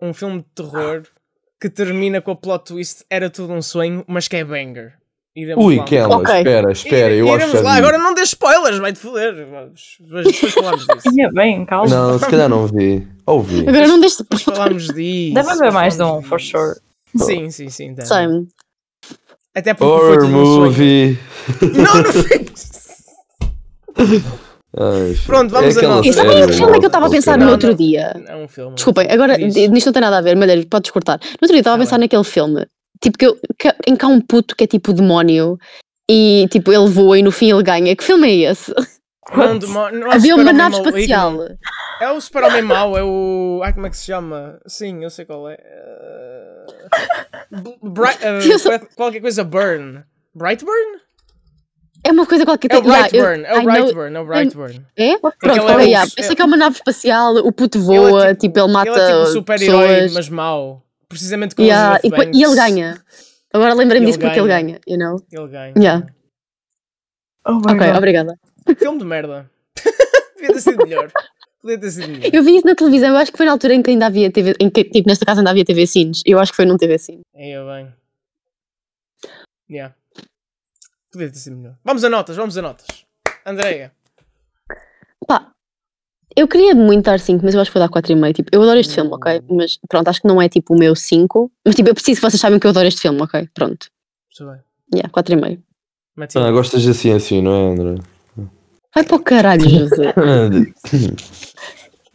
um 0.02 0.14
filme 0.14 0.40
de 0.40 0.46
terror 0.56 1.04
que 1.60 1.70
termina 1.70 2.22
com 2.22 2.32
a 2.32 2.36
plot 2.36 2.66
twist 2.66 3.04
Era 3.10 3.30
tudo 3.30 3.54
um 3.54 3.62
sonho, 3.62 4.04
mas 4.08 4.28
que 4.28 4.36
é 4.38 4.44
banger. 4.44 4.94
Iremos 5.38 5.66
Ui, 5.66 5.76
lá. 5.78 5.84
Kela, 5.84 6.16
Ok. 6.16 6.34
espera, 6.38 6.72
espera, 6.72 7.14
eu 7.14 7.34
acho 7.34 7.52
que 7.52 7.58
lá. 7.58 7.76
Agora 7.76 7.98
não 7.98 8.14
dê 8.14 8.22
spoilers, 8.22 8.78
vai-te 8.78 9.00
foder. 9.00 9.46
Vamos- 9.50 9.98
Depois, 10.00 10.54
falamos 10.54 10.86
disso. 10.88 11.10
Ia 11.20 11.30
bem, 11.32 11.66
calma. 11.66 11.90
Não, 11.94 12.18
se 12.18 12.26
calhar 12.30 12.48
não 12.48 12.66
vi. 12.68 13.06
Ouvi. 13.26 13.68
Agora 13.68 13.86
não 13.88 14.00
deixe 14.00 14.20
Depois 14.20 14.44
falamos 14.44 14.88
disso. 14.88 15.34
Deve 15.34 15.50
haver 15.50 15.72
mais 15.74 15.98
de 15.98 16.04
um, 16.04 16.22
for 16.22 16.40
sure. 16.40 16.76
Sim, 17.18 17.50
sim, 17.52 17.68
sim. 17.70 17.94
deve. 17.94 18.08
Same. 18.08 18.48
Até 19.54 19.74
porque 19.74 19.94
foi 20.00 20.10
Horror 20.12 20.20
tudo 20.26 20.38
um 20.38 20.46
sonho. 20.46 20.62
movie. 20.66 21.20
Não, 21.74 21.96
não 21.96 22.04
foi. 22.14 22.46
Ai. 24.78 25.16
Pronto, 25.26 25.50
vamos 25.52 25.76
a 25.76 25.80
aquela 25.80 25.96
nós. 25.96 26.06
E 26.06 26.14
série, 26.14 26.48
que 26.48 26.54
filme 26.54 26.76
é 26.76 26.80
que 26.80 26.86
eu 26.86 26.88
estava 26.88 27.06
a 27.06 27.08
não, 27.08 27.16
pensar 27.16 27.32
caralho. 27.32 27.46
no 27.48 27.52
outro 27.54 27.74
dia? 27.76 28.14
É 28.28 28.36
um 28.36 28.48
filme. 28.48 28.76
Desculpem, 28.76 29.08
agora 29.10 29.38
Diz. 29.38 29.70
nisto 29.70 29.86
não 29.88 29.94
tem 29.94 30.02
nada 30.02 30.18
a 30.18 30.22
ver, 30.22 30.36
Malheiro, 30.36 30.66
podes 30.68 30.92
cortar. 30.92 31.18
No 31.20 31.30
outro 31.42 31.48
dia 31.50 31.60
estava 31.60 31.76
a 31.76 31.80
Tá 31.80 31.84
pensar 31.84 31.98
bem. 31.98 32.06
naquele 32.06 32.24
filme, 32.24 32.66
tipo, 33.02 33.18
que, 33.18 33.26
eu, 33.26 33.38
que, 33.58 33.74
em 33.88 33.96
que 33.96 34.06
há 34.06 34.08
um 34.08 34.20
puto 34.20 34.56
que 34.56 34.64
é 34.66 34.68
tipo 34.68 34.92
demónio 34.94 35.58
e 36.10 36.48
tipo 36.52 36.72
ele 36.74 36.88
voa 36.90 37.18
e 37.18 37.24
no 37.24 37.32
fim 37.32 37.52
ele 37.52 37.64
ganha. 37.64 37.96
Que 37.96 38.04
filme 38.04 38.28
é 38.46 38.52
esse? 38.52 38.74
Não, 39.36 39.58
não 39.92 40.12
é 40.12 40.16
Havia 40.16 40.36
uma 40.36 40.54
nave 40.54 40.78
maligno. 40.78 40.90
espacial. 40.90 41.48
É 42.00 42.12
o 42.12 42.22
super-homem 42.22 42.62
mau, 42.62 42.96
é 42.98 43.04
o. 43.04 43.62
Ai, 43.64 43.74
como 43.74 43.88
é 43.88 43.90
que 43.90 43.98
se 43.98 44.06
chama? 44.06 44.60
Sim, 44.68 45.04
eu 45.04 45.10
sei 45.10 45.26
qual 45.26 45.50
é. 45.50 45.58
Uh... 47.52 47.90
Bright, 47.90 48.20
uh, 48.24 48.88
Qualquer 48.96 49.22
coisa 49.22 49.44
Burn. 49.44 50.04
Brightburn? 50.36 51.00
É 52.08 52.12
uma 52.12 52.26
coisa 52.28 52.46
qualquer 52.46 52.72
É 52.72 52.78
o 52.78 52.82
tem- 52.82 52.92
yeah, 52.92 53.08
eu- 53.08 53.24
Brightburn, 53.26 53.46
é 53.46 53.60
o 53.60 53.64
Brightburn, 53.64 54.16
é 54.16 54.20
o 54.20 54.26
Brightburn. 54.26 54.86
É? 54.96 55.18
Pronto, 55.18 55.36
Aquele 55.42 55.60
é 55.60 55.76
o- 55.76 55.80
yeah. 55.82 56.12
Eu 56.18 56.24
sei 56.24 56.36
que 56.36 56.42
é 56.42 56.46
uma 56.46 56.56
nave 56.58 56.76
espacial, 56.76 57.36
o 57.38 57.52
puto 57.52 57.80
voa, 57.80 58.22
Ele 58.24 58.32
é 58.32 58.36
tipo, 58.36 58.60
ele 58.60 58.72
mata 58.72 58.90
Ele 58.92 59.00
é 59.00 59.06
tipo 59.08 59.20
um 59.22 59.26
super-herói, 59.26 59.88
pessoas. 59.88 60.14
mas 60.14 60.30
mau. 60.30 60.84
Precisamente 61.10 61.56
com 61.56 61.62
Yeah, 61.64 62.00
Elizabeth 62.04 62.32
e, 62.34 62.40
e 62.40 62.44
ele 62.44 62.56
ganha. 62.56 63.04
Agora 63.54 63.74
lembrei-me 63.74 64.06
disso 64.08 64.20
porque 64.20 64.38
ele 64.40 64.48
ganha. 64.48 64.64
ganha, 64.64 64.80
you 64.88 64.98
know? 64.98 65.20
Ele 65.32 65.48
ganha. 65.48 65.74
Yeah. 65.78 66.08
Oh 67.48 67.58
Ok, 67.58 67.74
God. 67.88 67.96
obrigada. 67.98 68.40
Filme 68.78 69.00
de 69.00 69.06
merda. 69.06 69.50
Podia 70.36 70.54
ter 70.54 70.62
sido 70.62 70.78
melhor. 70.86 71.12
Podia 71.62 71.80
ter 71.80 71.92
sido 71.92 72.08
melhor. 72.10 72.30
Eu 72.34 72.44
vi 72.44 72.58
isso 72.58 72.68
na 72.68 72.76
televisão, 72.76 73.10
eu 73.10 73.18
acho 73.18 73.32
que 73.32 73.38
foi 73.38 73.46
na 73.46 73.52
altura 73.54 73.74
em 73.74 73.82
que 73.82 73.90
ainda 73.92 74.06
havia 74.08 74.30
TV, 74.32 74.56
em 74.60 74.70
que, 74.70 74.84
tipo, 74.84 75.08
nesta 75.08 75.26
casa 75.26 75.40
ainda 75.42 75.50
havia 75.52 75.64
TV 75.66 75.88
Cines. 75.88 76.22
Eu 76.26 76.38
acho 76.40 76.52
que 76.52 76.56
foi 76.56 76.66
num 76.66 76.78
TV 76.78 76.98
Cine. 76.98 77.22
Aí 77.36 77.52
eu 77.52 77.66
bem. 77.66 77.94
Yeah. 79.70 79.96
Podia 81.16 81.32
ter 81.32 81.40
sido 81.40 81.56
melhor. 81.56 81.76
Vamos 81.82 82.04
a 82.04 82.10
notas, 82.10 82.36
vamos 82.36 82.58
a 82.58 82.62
notas. 82.62 82.86
Andreia. 83.46 83.94
Pá, 85.26 85.50
eu 86.36 86.46
queria 86.46 86.76
muito 86.76 87.06
dar 87.06 87.22
5, 87.22 87.42
mas 87.42 87.56
eu 87.56 87.62
acho 87.62 87.72
que 87.72 87.80
vou 87.80 87.88
dar 87.88 87.94
4,5. 87.94 88.34
Tipo, 88.34 88.50
eu 88.52 88.62
adoro 88.62 88.78
este 88.78 88.96
filme, 88.96 89.12
ok? 89.14 89.42
Mas 89.50 89.80
pronto, 89.88 90.10
acho 90.10 90.22
que 90.22 90.28
não 90.28 90.42
é 90.42 90.50
tipo 90.50 90.76
o 90.76 90.78
meu 90.78 90.94
5. 90.94 91.50
Mas 91.66 91.74
tipo, 91.74 91.88
eu 91.88 91.94
preciso 91.94 92.20
que 92.20 92.30
vocês 92.30 92.42
saibam 92.42 92.60
que 92.60 92.68
eu 92.68 92.72
adoro 92.72 92.86
este 92.86 93.00
filme, 93.00 93.22
ok? 93.22 93.48
Pronto. 93.54 93.88
Muito 94.40 94.52
bem. 94.52 94.62
Yeah, 94.94 95.10
4,5. 95.10 95.60
Matilde. 96.18 96.48
Ah, 96.48 96.52
gostas 96.52 96.86
assim 96.86 97.14
assim, 97.14 97.42
não 97.42 97.54
é, 97.54 97.72
André? 97.72 98.04
Vai 98.94 99.06
para 99.06 99.16
o 99.16 99.20
caralho, 99.20 99.70
José. 99.70 100.14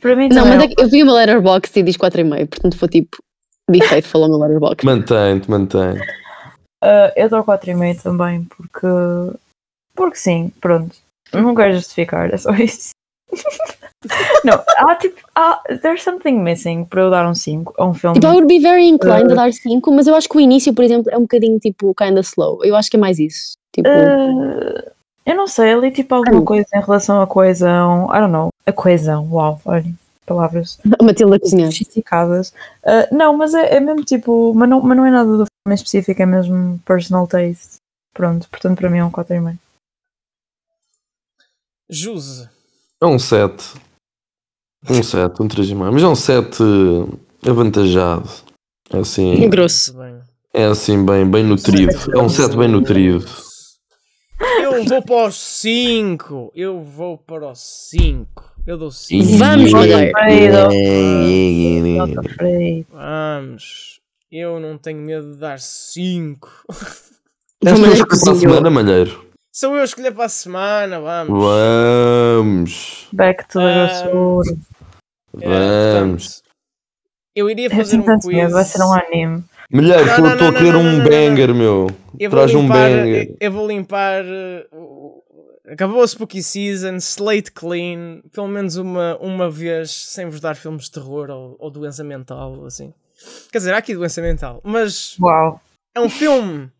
Para 0.02 0.16
mim 0.16 0.28
não, 0.28 0.46
mas 0.46 0.62
é 0.62 0.68
que 0.68 0.82
eu 0.82 0.88
vi 0.88 1.02
uma 1.02 1.14
letterbox 1.14 1.74
e 1.76 1.82
diz 1.82 1.96
4,5. 1.96 2.48
Portanto, 2.48 2.76
foi 2.76 2.88
tipo, 2.88 3.16
Be 3.70 3.82
Faithful 3.82 4.24
ao 4.24 4.28
meu 4.28 4.38
letterbox. 4.38 4.84
Mantém-te, 4.84 5.50
mantém. 5.50 5.98
Ah, 6.82 7.12
eu 7.16 7.28
dou 7.28 7.44
4,5 7.44 8.02
também, 8.02 8.44
porque. 8.44 8.86
Porque 9.94 10.16
sim, 10.16 10.52
pronto. 10.60 10.96
Não 11.32 11.54
quero 11.54 11.74
justificar, 11.74 12.32
é 12.32 12.36
só 12.36 12.50
isso. 12.52 12.90
não, 14.44 14.62
há 14.78 14.94
tipo. 14.96 15.20
Há, 15.34 15.60
there's 15.82 16.02
something 16.02 16.38
missing 16.38 16.84
para 16.84 17.02
eu 17.02 17.10
dar 17.10 17.28
um 17.28 17.34
5 17.34 17.74
a 17.78 17.84
um 17.84 17.94
filme. 17.94 18.14
Tipo, 18.14 18.26
I 18.26 18.30
would 18.34 18.46
be 18.46 18.60
very 18.60 18.86
inclined 18.86 19.32
a 19.32 19.34
dar 19.34 19.52
5, 19.52 19.90
mas 19.92 20.06
eu 20.06 20.14
acho 20.14 20.28
que 20.28 20.36
o 20.36 20.40
início, 20.40 20.72
por 20.74 20.84
exemplo, 20.84 21.10
é 21.12 21.16
um 21.16 21.22
bocadinho 21.22 21.58
tipo, 21.58 21.94
kinda 21.94 22.20
slow. 22.20 22.64
Eu 22.64 22.74
acho 22.76 22.90
que 22.90 22.96
é 22.96 23.00
mais 23.00 23.18
isso. 23.18 23.52
Tipo, 23.72 23.88
Ah, 23.88 24.90
eu 25.26 25.36
não 25.36 25.46
sei, 25.46 25.72
ali 25.72 25.90
tipo 25.92 26.14
alguma 26.14 26.42
coisa 26.44 26.66
em 26.74 26.80
relação 26.80 27.20
à 27.20 27.26
coesão. 27.26 28.06
I 28.14 28.20
don't 28.20 28.32
know. 28.32 28.48
A 28.66 28.72
coesão, 28.72 29.28
uau, 29.30 29.60
olhem, 29.64 29.96
palavras 30.26 30.78
a 30.98 31.04
Matilda 31.04 31.38
cozinhar. 31.38 31.70
sofisticadas. 31.70 32.52
Ah, 32.84 33.06
não, 33.12 33.36
mas 33.36 33.54
é, 33.54 33.76
é 33.76 33.80
mesmo 33.80 34.02
tipo. 34.04 34.52
Mas 34.54 34.68
não, 34.68 34.80
mas 34.80 34.96
não 34.96 35.06
é 35.06 35.10
nada 35.10 35.36
do 35.36 35.44
em 35.66 35.74
específico, 35.74 36.22
é 36.22 36.26
mesmo 36.26 36.78
personal 36.84 37.26
taste. 37.26 37.78
Pronto, 38.12 38.48
portanto 38.48 38.78
para 38.78 38.90
mim 38.90 38.98
é 38.98 39.04
um 39.04 39.10
4,5. 39.10 39.58
Juse. 41.88 42.48
É 43.00 43.06
um 43.06 43.18
7. 43.18 43.74
Um 44.88 45.02
7, 45.02 45.42
um 45.42 45.48
3,5. 45.48 45.92
Mas 45.92 46.02
é 46.02 46.06
um 46.06 46.14
7 46.14 46.62
avantajado. 47.46 48.28
É 48.92 48.98
assim, 48.98 49.48
Grosso. 49.48 49.94
É 50.52 50.64
assim 50.64 51.04
bem, 51.04 51.28
bem 51.28 51.44
nutrido. 51.44 51.92
É 52.12 52.18
um 52.18 52.28
7 52.28 52.56
bem 52.56 52.68
nutrido. 52.68 53.24
Eu 54.62 54.84
vou 54.84 55.02
para 55.02 55.28
os 55.28 55.36
5. 55.36 56.52
Eu 56.54 56.82
vou 56.82 57.18
para 57.18 57.50
os 57.50 57.60
5. 57.90 58.50
Eu 58.66 58.78
dou 58.78 58.90
5. 58.90 59.36
Vamos, 59.36 59.70
Freire. 59.70 60.12
Vamos. 62.90 63.99
Eu 64.30 64.60
não 64.60 64.78
tenho 64.78 64.98
medo 65.00 65.32
de 65.32 65.38
dar 65.38 65.58
5. 65.58 66.48
És 66.68 67.04
tu 67.60 67.68
a 67.68 67.72
Malheiro 67.72 67.92
escolher 67.94 68.06
para 68.24 68.32
a 68.32 68.36
semana, 68.38 68.70
Malheiro? 68.70 69.26
Sou 69.52 69.74
eu 69.74 69.80
a 69.80 69.84
escolher 69.84 70.12
para 70.14 70.24
a 70.24 70.28
semana, 70.28 71.00
vamos. 71.00 71.42
Vamos. 71.44 73.08
Back 73.12 73.48
to 73.48 73.58
the 73.58 73.64
Ah, 73.64 74.02
grossura. 74.02 74.56
É, 75.40 76.00
Vamos. 76.00 76.24
portanto, 76.26 76.42
eu 77.34 77.50
iria 77.50 77.70
fazer 77.70 77.98
um 77.98 78.02
tanto 78.02 78.26
medo, 78.28 78.40
quiz. 78.46 78.52
vai 78.52 78.64
ser 78.64 78.82
um 78.82 78.92
anime. 78.92 79.44
Mulher, 79.72 80.00
estou 80.06 80.26
a 80.26 80.34
não, 80.36 80.52
querer 80.52 80.72
não, 80.72 80.80
um 80.80 80.84
não, 80.84 80.98
não, 80.98 81.04
banger, 81.08 81.54
meu. 81.54 81.86
Eu 82.18 82.30
vou 82.30 82.38
Traz 82.40 82.54
um 82.54 82.62
limpar, 82.62 82.90
banger. 82.90 83.28
eu- 83.30 83.36
eu 83.40 83.52
vou 83.52 83.66
limpar. 83.68 84.24
uh, 84.24 85.20
Acabou 85.68 86.02
a 86.02 86.06
Spooky 86.08 86.42
Season, 86.42 86.96
Slate 86.96 87.52
Clean, 87.52 88.22
pelo 88.32 88.48
menos 88.48 88.74
uma, 88.76 89.16
uma 89.18 89.48
vez, 89.48 89.92
sem 89.92 90.28
vos 90.28 90.40
dar 90.40 90.56
filmes 90.56 90.86
de 90.86 90.90
terror 90.92 91.30
ou, 91.30 91.54
ou 91.60 91.70
doença 91.70 92.02
mental, 92.02 92.58
ou 92.58 92.66
assim. 92.66 92.92
Quer 93.52 93.58
dizer, 93.58 93.74
há 93.74 93.78
aqui 93.78 93.94
doença 93.94 94.20
mental, 94.22 94.60
mas 94.64 95.16
Uau. 95.20 95.60
é 95.94 96.00
um 96.00 96.08
filme, 96.10 96.70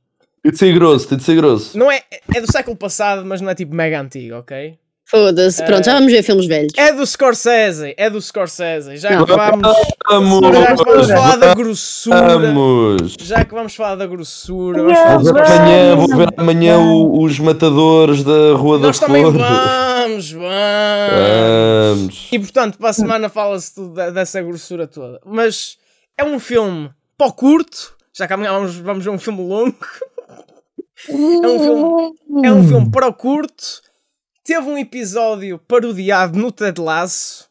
Tem 0.42 0.52
de 0.52 0.58
ser 0.58 0.72
grosso, 0.74 1.08
tem 1.08 1.18
de 1.18 1.24
ser 1.24 1.36
grosso. 1.36 1.76
não 1.78 1.90
é, 1.90 2.02
é 2.34 2.40
do 2.40 2.50
século 2.50 2.76
passado, 2.76 3.24
mas 3.24 3.40
não 3.40 3.50
é 3.50 3.54
tipo 3.54 3.74
mega 3.74 4.00
antigo, 4.00 4.36
ok? 4.36 4.78
Foda-se. 5.04 5.64
Pronto, 5.64 5.84
já 5.84 5.94
vamos 5.94 6.12
ver 6.12 6.22
filmes 6.22 6.46
velhos. 6.46 6.72
É 6.76 6.92
do 6.92 7.04
Scorsese, 7.04 7.94
é 7.96 8.08
do 8.08 8.22
Scorsese, 8.22 8.96
já 8.96 9.08
que 9.08 9.16
vamos, 9.32 9.68
Vamos, 10.08 10.56
já 10.56 10.76
que 10.76 10.84
vamos 10.84 11.08
falar 11.08 11.36
da 11.36 11.52
grossura, 11.52 12.38
vamos. 12.38 13.14
já 13.18 13.44
que 13.44 13.52
vamos 13.52 13.74
falar 13.74 13.94
da 13.96 14.06
grossura, 14.06 14.82
vamos 14.84 14.96
falar 14.98 15.16
ver 15.18 15.32
Vamos. 15.32 15.50
amanhã, 15.50 15.96
vou 15.96 16.16
ver 16.16 16.28
amanhã 16.36 16.78
o- 16.78 17.22
os 17.24 17.40
matadores 17.40 18.22
da 18.22 18.52
Rua 18.54 18.78
da 18.78 18.86
Nós 18.86 19.00
também 19.00 19.22
Flor. 19.24 19.36
vamos, 19.36 20.30
vamos. 20.30 20.50
Vamos. 21.10 22.28
E 22.30 22.38
portanto, 22.38 22.78
para 22.78 22.90
a 22.90 22.92
semana 22.92 23.28
fala-se 23.28 23.72
dessa 24.14 24.40
grossura 24.42 24.86
toda. 24.86 25.20
Mas 25.26 25.76
é 26.20 26.24
um 26.24 26.38
filme 26.38 26.90
para 27.16 27.28
o 27.28 27.32
curto, 27.32 27.96
já 28.12 28.26
que 28.26 28.32
amanhã 28.32 28.52
vamos, 28.52 28.76
vamos 28.76 29.04
ver 29.04 29.10
um 29.10 29.18
filme 29.18 29.42
longo. 29.42 29.76
É 31.08 31.46
um 31.46 31.58
filme, 31.58 32.46
é 32.46 32.52
um 32.52 32.68
filme 32.68 32.90
para 32.90 33.08
o 33.08 33.14
curto. 33.14 33.80
Teve 34.44 34.68
um 34.68 34.76
episódio 34.76 35.58
parodiado 35.58 36.38
no 36.38 36.52
Ted 36.52 36.78
Lasso. 36.78 37.48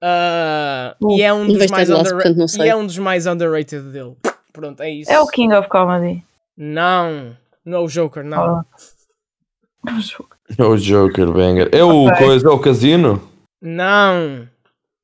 Ah, 0.00 0.94
e 1.10 1.22
é 1.22 1.32
um 1.32 1.48
dos 1.48 1.66
mais 1.70 1.88
Lasso, 1.88 2.14
portanto 2.14 2.56
e 2.56 2.68
é 2.68 2.76
um 2.76 2.86
dos 2.86 2.98
mais 2.98 3.26
underrated 3.26 3.90
dele. 3.90 4.16
Pronto, 4.52 4.80
é 4.80 4.90
isso. 4.90 5.10
É 5.10 5.18
o 5.18 5.26
King 5.26 5.52
of 5.54 5.68
Comedy. 5.68 6.22
Não, 6.56 7.36
não 7.64 7.78
é 7.78 7.80
o 7.80 7.88
Joker, 7.88 8.24
não. 8.24 8.58
Ah. 8.58 8.64
É 10.56 10.64
o 10.64 10.76
Joker, 10.76 11.32
banger. 11.32 11.68
É 11.72 11.82
o 11.82 12.06
Ok. 12.06 12.26
coisa, 12.26 12.48
é 12.48 12.50
o 12.50 12.58
casino? 12.60 13.28
Não. 13.60 14.48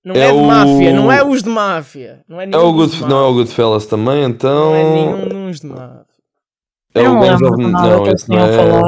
Não 0.05 0.15
É 0.15 0.19
é, 0.21 0.27
de 0.33 0.37
o- 0.39 0.45
máfia, 0.45 0.93
não 0.93 1.11
é 1.11 1.25
os 1.25 1.43
de 1.43 1.49
máfia. 1.49 2.21
Não 2.29 2.41
é, 2.41 2.45
É 2.53 2.59
o 2.59 2.73
Good, 2.73 2.97
de 2.97 3.07
não 3.09 3.19
é 3.25 3.29
o. 3.29 3.33
Goodfellas 3.35 3.87
também, 3.87 4.23
então. 4.25 4.71
Não 4.71 4.75
é 4.75 4.85
nenhum 4.85 5.47
dos 5.49 5.61
de 5.61 5.67
máfia. 5.67 6.05
É 6.95 7.01
o 7.09 7.15
não 7.15 7.21
Gangs 7.21 7.43
of... 7.43 7.57
Não, 7.63 8.07
esse 8.07 8.29
não 8.29 8.39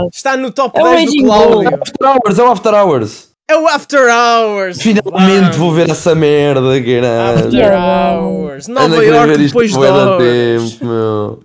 é. 0.05 0.09
Está 0.13 0.37
no 0.37 0.51
top 0.53 0.79
É 0.79 0.83
o 0.83 0.85
10 0.85 1.01
do 1.01 1.07
Raging 1.07 1.23
Bull. 1.23 1.33
Cláudio. 1.63 1.69
After 1.83 2.07
Hours, 2.09 2.39
é 2.39 2.43
o 2.43 2.47
After 2.53 2.75
Hours. 2.75 3.29
É 3.49 3.57
o 3.57 3.67
After 3.69 4.01
Hours! 4.13 4.83
Finalmente 4.83 5.41
Vamos. 5.43 5.57
vou 5.57 5.73
ver 5.73 5.89
essa 5.89 6.15
merda, 6.17 6.69
After 6.77 6.85
caralho. 7.01 7.55
Yeah. 7.55 8.19
Hours! 8.21 8.67
Nova 8.69 9.05
York 9.05 9.39
depois 9.39 9.71
de 9.73 9.79
horas! 9.79 10.19
tempo, 10.73 10.85
meu. 10.85 11.41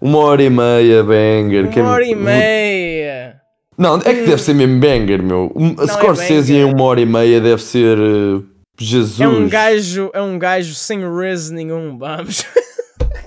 Uma 0.00 0.18
hora 0.18 0.42
e 0.42 0.50
meia, 0.50 1.02
banger. 1.04 1.68
Uma 1.78 1.90
hora 1.90 2.06
e 2.06 2.14
meia! 2.14 3.36
Não, 3.78 3.96
é 3.98 4.14
que 4.14 4.22
deve 4.22 4.38
ser 4.38 4.54
mesmo 4.54 4.80
banger, 4.80 5.22
meu. 5.22 5.52
A 5.78 5.84
é 5.84 5.86
Scorsese 5.86 6.52
banger. 6.54 6.66
em 6.68 6.74
uma 6.74 6.84
hora 6.84 7.00
e 7.02 7.06
meia 7.06 7.40
deve 7.40 7.62
ser. 7.62 7.98
eh, 7.98 8.40
Jesus. 8.78 9.20
É 9.20 9.28
um 9.28 9.48
gajo, 9.48 10.10
é 10.12 10.20
um 10.20 10.38
gajo 10.38 10.74
sem 10.74 11.00
res 11.18 11.50
nenhum, 11.50 11.96
vamos. 11.98 12.44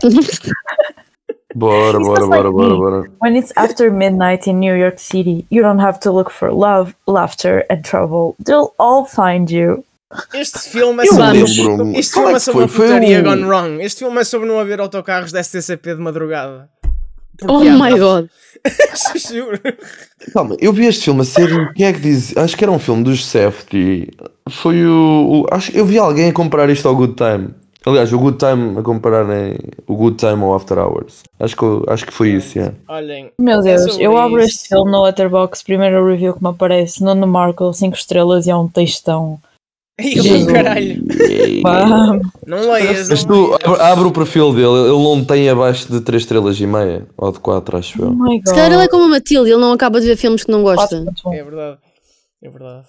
Bora, 1.56 2.00
bora, 2.00 2.28
bora, 2.28 2.44
like 2.44 2.52
bora, 2.52 2.76
bora. 2.76 3.12
When 3.22 3.36
it's 3.36 3.52
after 3.58 3.92
midnight 3.92 4.48
in 4.48 4.60
New 4.60 4.76
York 4.76 5.00
City, 5.00 5.46
you 5.50 5.64
don't 5.64 5.80
have 5.82 6.00
to 6.02 6.12
look 6.12 6.30
for 6.32 6.52
love, 6.54 6.94
laughter, 7.08 7.66
and 7.72 7.82
trouble. 7.84 8.36
They'll 8.44 8.72
all 8.78 9.06
find 9.06 9.50
you. 9.50 9.84
Este 10.34 10.60
filme 10.70 11.04
é 11.04 11.08
Eu 11.08 11.14
sobre, 11.14 11.44
lembro-me. 11.44 12.00
este 12.00 12.14
filme 12.14 12.32
é 12.34 12.36
é 12.36 12.40
sobre 12.40 12.54
foi? 12.54 12.62
uma 12.64 12.68
Foi 12.68 12.88
putaria 12.88 13.20
o- 13.20 13.24
gone 13.24 13.44
wrong. 13.44 13.84
Este 13.84 14.00
filme 14.00 14.22
é 14.22 14.24
sobre 14.24 14.48
não 14.48 14.60
haver 14.60 14.80
autocarros 14.80 15.32
da 15.32 15.42
STCP 15.44 15.96
de 15.96 16.02
madrugada. 16.02 16.70
Porque 17.38 17.52
Oh 17.52 17.60
my 17.62 17.98
god. 17.98 18.28
Juro. 19.18 19.60
Calma, 20.34 20.56
eu 20.60 20.72
vi 20.72 20.86
este 20.86 21.06
filme 21.06 21.22
a 21.22 21.24
ser. 21.26 21.74
Quem 21.74 21.86
é 21.88 21.94
que 21.94 22.00
diz? 22.00 22.36
Acho 22.38 22.56
que 22.56 22.64
era 22.64 22.72
um 22.72 22.80
filme 22.80 23.04
dos 23.04 23.26
Safety. 23.26 24.12
Foi 24.50 24.86
o. 24.86 25.44
o- 25.44 25.46
acho, 25.52 25.76
eu 25.76 25.86
vi 25.86 25.98
alguém 25.98 26.30
a 26.30 26.34
comparar 26.34 26.70
isto 26.70 26.88
ao 26.88 26.96
Good 26.96 27.14
Time. 27.16 27.50
Aliás, 27.86 28.12
o 28.12 28.20
Good 28.20 28.38
Time 28.38 28.78
a 28.78 28.82
compararem 28.84 29.58
o 29.88 29.96
Good 29.96 30.18
Time 30.18 30.44
ao 30.44 30.54
After 30.54 30.78
Hours. 30.78 31.24
Acho 31.40 31.56
que, 31.56 31.66
acho 31.88 32.06
que 32.06 32.14
foi 32.14 32.32
isso, 32.32 32.58
yeah. 32.58 32.76
Olhem, 32.90 33.32
Meu 33.40 33.60
É 33.60 33.64
Deus, 33.64 33.98
eu 33.98 34.18
abro 34.18 34.42
este 34.42 34.68
filme 34.68 34.92
no 34.92 35.02
Letterboxd, 35.04 35.64
primeiro 35.64 36.06
review 36.06 36.34
que 36.34 36.44
me 36.44 36.50
aparece, 36.50 37.02
Nuno 37.02 37.26
Markle, 37.26 37.74
5 37.74 37.96
estrelas 37.96 38.48
e 38.48 38.52
é 38.52 38.56
um 38.56 38.68
textão. 38.68 39.40
Caralho. 40.52 41.04
Não 42.46 42.72
leias, 42.72 43.10
Mas 43.10 43.24
tu 43.24 43.54
abre, 43.54 43.82
abre 43.82 44.08
o 44.08 44.12
perfil 44.12 44.54
dele, 44.54 44.68
ele 44.90 45.04
não 45.04 45.24
tem 45.24 45.50
abaixo 45.50 45.92
de 45.92 46.02
3 46.02 46.24
estrelas 46.24 46.60
e 46.60 46.68
meia, 46.68 47.08
ou 47.18 47.32
de 47.32 47.40
4, 47.40 47.78
acho 47.78 48.02
oh 48.02 48.06
eu. 48.06 48.14
god. 48.14 48.42
Se 48.46 48.54
calhar 48.54 48.72
ele 48.74 48.84
é 48.84 48.88
como 48.88 49.06
a 49.06 49.08
Matilde, 49.08 49.50
ele 49.52 49.60
não 49.60 49.72
acaba 49.72 50.00
de 50.02 50.08
ver 50.08 50.18
filmes 50.18 50.44
que 50.44 50.52
não 50.52 50.64
gosta. 50.64 50.98
4.1. 51.02 51.34
É 51.34 51.44
verdade. 51.44 51.78
É 52.44 52.50
verdade. 52.50 52.88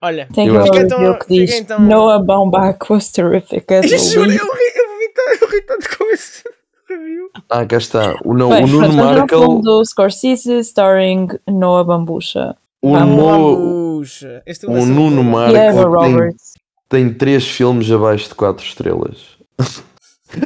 Olha, 0.00 0.28
Tem 0.32 0.46
Eu 0.46 0.60
aqui 0.60 0.62
acho- 0.62 0.70
um 0.70 0.74
Fica 0.74 0.86
então- 0.86 0.98
review 0.98 1.18
que 1.18 1.28
diz 1.28 1.50
fica 1.50 1.62
então- 1.62 1.80
Noah 1.80 2.22
Baumbach 2.22 2.78
was 2.90 3.10
terrific 3.10 3.72
as 3.74 3.86
juro, 4.12 4.30
eu 4.30 4.36
ri, 4.36 4.38
eu 4.76 4.88
eu 5.42 5.48
ri 5.48 5.62
tanto 5.62 5.98
com 5.98 6.04
esse 6.12 6.42
review. 6.88 7.28
Ah, 7.50 7.66
cá 7.66 7.76
está. 7.78 8.14
O, 8.24 8.32
não, 8.34 8.48
Bem, 8.50 8.64
o 8.64 8.66
Nuno 8.68 8.84
é 8.84 8.88
Markle. 8.96 9.38
filme 9.40 9.62
do 9.62 9.84
Scorsese 9.84 10.58
starring 10.60 11.28
Noah 11.48 11.84
Bambucha 11.84 12.54
O, 12.80 12.94
Puxa, 13.98 14.40
este 14.46 14.66
o 14.66 14.76
é 14.76 14.80
sobre 14.80 14.94
Nuno. 14.94 15.24
Markle 15.24 15.58
tem, 16.88 17.06
tem 17.08 17.14
3 17.14 17.46
filmes 17.48 17.90
abaixo 17.90 18.28
de 18.28 18.34
4 18.36 18.64
estrelas. 18.64 19.18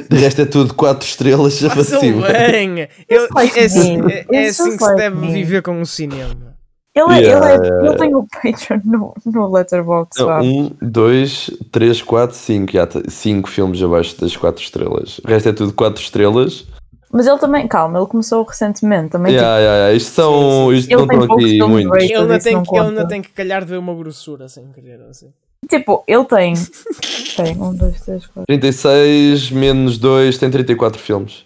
De 0.09 0.15
resto 0.17 0.41
é 0.41 0.45
tudo 0.45 0.73
4 0.73 1.05
estrelas 1.05 1.57
já 1.59 1.69
para 1.69 1.83
cima. 1.83 2.25
bem. 2.27 2.87
Eu- 3.09 3.27
é 3.37 3.65
assim, 3.65 3.99
é- 4.09 4.25
é 4.31 4.43
It's 4.47 4.59
assim 4.61 4.77
que 4.77 4.83
se 4.85 4.95
deve 4.95 5.27
viver 5.27 5.61
com 5.61 5.79
o 5.81 5.85
cinema. 5.85 6.52
Ele, 6.95 7.11
é- 7.11 7.19
Yeah, 7.21 7.55
ele, 7.55 7.67
é, 7.67 7.87
ele 7.87 7.97
tem 7.97 8.15
o 8.15 8.23
Patreon 8.27 8.81
no, 8.85 9.15
no 9.25 9.51
Letterboxd. 9.51 10.23
vá. 10.23 10.41
1, 10.41 10.71
2, 10.79 11.49
3, 11.71 12.01
4, 12.03 12.35
5. 12.35 12.71
5 13.09 13.49
filmes 13.49 13.81
abaixo 13.81 14.19
das 14.21 14.37
4 14.37 14.61
estrelas. 14.63 15.19
O 15.19 15.27
resto 15.27 15.49
é 15.49 15.53
tudo 15.53 15.73
4 15.73 16.01
estrelas. 16.01 16.65
Mas 17.11 17.27
ele 17.27 17.37
também, 17.37 17.67
calma, 17.67 17.97
ele 17.99 18.07
começou 18.07 18.43
recentemente. 18.43 19.09
Também 19.11 19.33
Yeah, 19.33 19.57
yeah, 19.59 19.77
yeah. 19.77 19.97
Isto 19.97 20.11
são. 20.11 20.73
Isto 20.73 20.91
Ele 20.91 21.01
não 21.01 21.07
tem 21.07 21.17
estão 21.17 21.27
poucos 21.27 21.45
aqui 21.45 21.55
filmes 21.57 21.85
muitos. 21.85 22.03
Ele 22.03 22.15
ainda, 22.15 22.39
tem, 22.39 22.53
não 22.53 22.63
que- 22.63 22.75
ele 22.75 22.87
ainda 22.87 23.07
tem 23.07 23.21
que 23.21 23.29
calhar 23.29 23.61
de 23.63 23.69
ver 23.69 23.77
uma 23.77 23.93
grossura 23.95 24.47
sem 24.47 24.71
querer. 24.71 25.01
Assim. 25.09 25.27
tipo, 25.69 25.77
tipo, 25.77 26.03
ele 26.07 26.25
tem. 26.25 26.53
tem, 27.37 27.61
um, 27.61 27.73
dois, 27.75 28.01
três, 28.01 28.25
quatro. 28.25 28.45
36 28.47 29.51
menos 29.51 29.97
2 29.97 30.37
tem 30.37 30.49
34 30.49 30.99
filmes. 30.99 31.45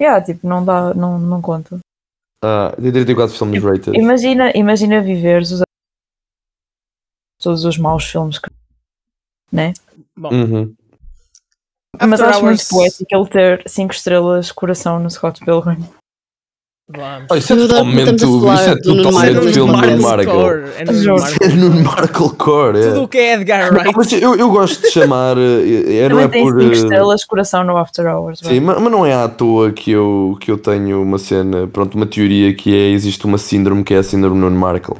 Yeah, 0.00 0.24
tipo, 0.24 0.46
não 0.46 0.64
dá, 0.64 0.92
não, 0.94 1.18
não 1.18 1.40
conta. 1.40 1.78
Ah, 2.44 2.72
tem 2.80 2.92
34 2.92 3.36
filmes 3.36 3.62
rated. 3.62 3.96
Imagina, 3.98 4.52
imagina 4.56 5.00
viveres 5.00 5.50
os, 5.52 5.62
todos 7.42 7.64
os 7.64 7.78
maus 7.78 8.04
filmes 8.04 8.38
que. 8.38 8.50
Né? 9.52 9.72
Bom, 10.16 10.30
Uhum. 10.32 10.74
Mas 11.98 12.20
After 12.20 12.28
acho 12.28 12.38
Hours- 12.44 12.44
muito 12.44 12.68
poético 12.68 13.06
ele 13.10 13.28
ter 13.28 13.68
5 13.68 13.92
estrelas 13.94 14.52
coração 14.52 14.98
no 15.00 15.10
Scott 15.10 15.42
Pilgrim. 15.44 15.82
Vamos. 16.88 17.26
Oh, 17.28 17.34
isso 17.34 17.52
é 17.52 17.56
totalmente, 17.56 18.14
isso 18.14 18.48
é 18.48 18.74
do 18.76 19.02
totalmente 19.02 19.52
filme 19.52 19.72
podcast. 19.72 20.02
Markle. 20.02 20.32
Core, 20.32 20.62
é 20.76 20.84
Nuno. 20.84 21.18
Markle. 21.18 21.36
É 21.42 21.48
Nuno 21.48 21.82
Markle 21.82 22.30
Core, 22.30 22.78
é. 22.78 22.88
Tudo 22.90 23.02
o 23.02 23.08
que 23.08 23.18
é 23.18 23.32
Edgar 23.34 23.72
Wright. 23.72 23.92
mas 23.96 24.12
eu, 24.12 24.36
eu 24.36 24.50
gosto 24.50 24.82
de 24.82 24.90
chamar, 24.92 25.36
é, 25.36 26.08
não 26.08 26.20
é 26.20 26.28
por. 26.28 26.60
5 26.60 26.62
eh, 26.62 26.76
estrelas 26.76 27.24
coração 27.24 27.64
no 27.64 27.76
After 27.76 28.06
Hours. 28.06 28.38
Sim, 28.38 28.60
mas, 28.60 28.80
mas 28.80 28.92
não 28.92 29.04
é 29.04 29.14
à 29.14 29.28
toa 29.28 29.72
que 29.72 29.90
eu, 29.90 30.38
que 30.40 30.48
eu 30.48 30.56
tenho 30.58 31.02
uma 31.02 31.18
cena, 31.18 31.66
pronto, 31.66 31.96
uma 31.96 32.06
teoria 32.06 32.54
que 32.54 32.72
é, 32.72 32.90
existe 32.90 33.24
uma 33.24 33.38
síndrome 33.38 33.82
que 33.82 33.92
é 33.92 33.98
a 33.98 34.02
síndrome 34.04 34.38
Nuno 34.38 34.56
Markle. 34.56 34.96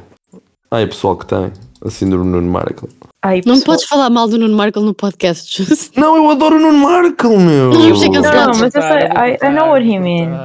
Ah, 0.69 0.81
é 0.81 0.85
pessoal 0.85 1.15
que 1.15 1.25
tem 1.25 1.53
a 1.81 1.89
síndrome 1.89 2.29
Nuno 2.29 2.51
Markle. 2.51 2.89
Ai, 3.27 3.41
Não 3.45 3.59
podes 3.59 3.83
falar 3.83 4.09
mal 4.09 4.25
do 4.29 4.37
Nuno 4.37 4.55
Markle 4.55 4.81
no 4.83 4.93
podcast, 4.93 5.61
Just. 5.61 5.97
Não, 5.97 6.15
eu 6.15 6.29
adoro 6.31 6.55
o 6.55 6.59
Nuno 6.59 6.77
Markle, 6.77 7.37
meu! 7.37 7.71
Não, 7.71 7.85
ele 7.85 8.19
Não, 8.21 8.51
mas 8.57 8.73
eu 8.73 8.81
sei, 8.81 9.01
I, 9.01 9.37
I 9.45 9.49
know 9.53 9.67
what 9.71 9.85
he 9.85 9.99
means. 9.99 10.39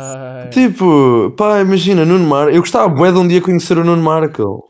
Tipo, 0.51 1.33
pá, 1.37 1.61
imagina, 1.61 2.05
Nuno 2.05 2.26
Markle. 2.28 2.57
Eu 2.57 2.61
gostava 2.61 2.89
bué 2.89 3.12
de 3.12 3.18
um 3.18 3.28
dia 3.28 3.41
conhecer 3.41 3.78
o 3.78 3.85
Nuno 3.85 4.03
Markle. 4.03 4.64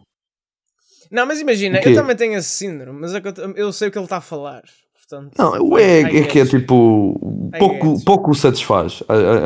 Não, 1.11 1.25
mas 1.27 1.41
imagina, 1.41 1.81
eu 1.83 1.95
também 1.95 2.15
tenho 2.15 2.35
esse 2.35 2.51
síndrome, 2.51 3.01
mas 3.01 3.15
é 3.15 3.23
eu, 3.57 3.73
sei 3.73 3.89
o 3.89 3.91
que 3.91 3.97
ele 3.97 4.05
está 4.05 4.19
a 4.19 4.21
falar. 4.21 4.61
Portanto, 5.09 5.33
Não, 5.39 5.69
o 5.71 5.79
é, 5.79 6.01
é 6.03 6.23
que 6.25 6.39
é 6.41 6.45
tipo. 6.45 7.19
Pouco, 7.59 8.05
pouco 8.05 8.31
o 8.31 8.35
satisfaz. 8.35 9.03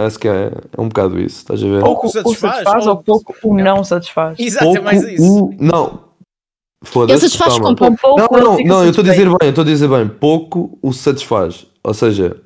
Acho 0.07 0.19
que 0.19 0.27
é, 0.29 0.51
é 0.77 0.81
um 0.81 0.89
bocado 0.89 1.21
isso, 1.21 1.39
estás 1.39 1.63
a 1.63 1.67
ver? 1.67 1.81
Pouco 1.83 2.09
o 2.09 2.11
satisfaz 2.11 2.87
ou- 2.87 2.95
ou 2.97 3.03
pouco 3.03 3.35
o 3.45 3.55
não 3.57 3.85
satisfaz. 3.85 4.39
Exato, 4.41 4.77
é 4.77 4.81
mais 4.81 5.03
isso. 5.05 5.45
o. 5.45 5.55
Não. 6.83 6.89
Ele 6.89 6.93
Foda-se. 6.93 7.21
satisfaz 7.21 7.55
calma. 7.59 7.75
com 7.77 7.95
pouco. 7.97 8.21
Não, 8.37 8.41
não, 8.41 8.59
não, 8.65 8.83
eu 8.85 8.91
estou 8.91 9.03
a 9.05 9.09
dizer 9.09 9.25
bem, 9.29 9.37
eu 9.43 9.49
estou 9.49 9.63
a 9.63 9.67
dizer 9.67 9.89
bem. 9.89 10.09
Pouco 10.09 10.79
o 10.83 10.93
satisfaz. 10.93 11.67
Ou 11.83 11.95
seja, 11.95 12.37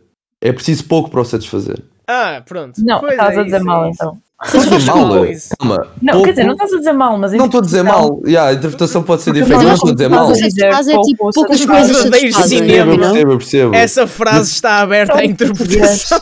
é 0.40 0.52
preciso 0.52 0.84
pouco 0.84 1.10
para 1.10 1.20
o 1.20 1.24
satisfazer. 1.24 1.82
Ah, 2.06 2.42
pronto. 2.46 2.74
Não, 2.84 3.00
Pois 3.00 3.12
estás 3.12 3.36
é 3.36 3.40
a 3.40 3.44
dizer 3.44 3.56
isso, 3.56 3.66
mal 3.66 3.84
é 3.84 3.90
então. 3.90 4.18
Não 4.42 4.46
estou 4.62 4.74
a 4.74 4.78
dizer 4.78 4.94
mal. 4.94 5.26
isso. 5.26 5.48
Calma. 5.58 5.86
Não, 6.00 6.12
pouco- 6.12 6.24
quer 6.26 6.30
dizer, 6.32 6.44
não 6.44 6.52
estás 6.54 6.72
a 6.72 6.76
dizer 6.78 6.92
mal, 6.92 7.18
mas. 7.18 7.32
Não 7.32 7.44
estou 7.46 7.58
a 7.60 7.62
dizer 7.62 7.82
mal. 7.82 8.20
Yeah, 8.26 8.50
a 8.50 8.54
interpretação 8.54 9.02
pode 9.02 9.22
ser 9.22 9.32
diferente, 9.34 9.56
Mas 9.56 9.64
não 9.66 9.74
estou 9.74 9.90
a 9.90 9.92
dizer 9.94 10.08
mal. 10.08 10.24
quando 10.26 10.36
você 10.38 10.70
faz 10.70 10.88
é 10.88 10.98
tipo 11.02 11.30
poucas 11.30 11.58
satisfaz. 11.58 11.86
coisas 11.92 12.02
satisfazem, 12.04 12.58
cinema. 12.58 12.84
Percebo, 12.96 12.96
não? 13.04 13.12
percebo, 13.12 13.36
percebo. 13.38 13.74
Essa 13.74 14.06
frase 14.06 14.50
está 14.50 14.78
aberta 14.80 15.18
à 15.18 15.24
interpretação. 15.24 16.20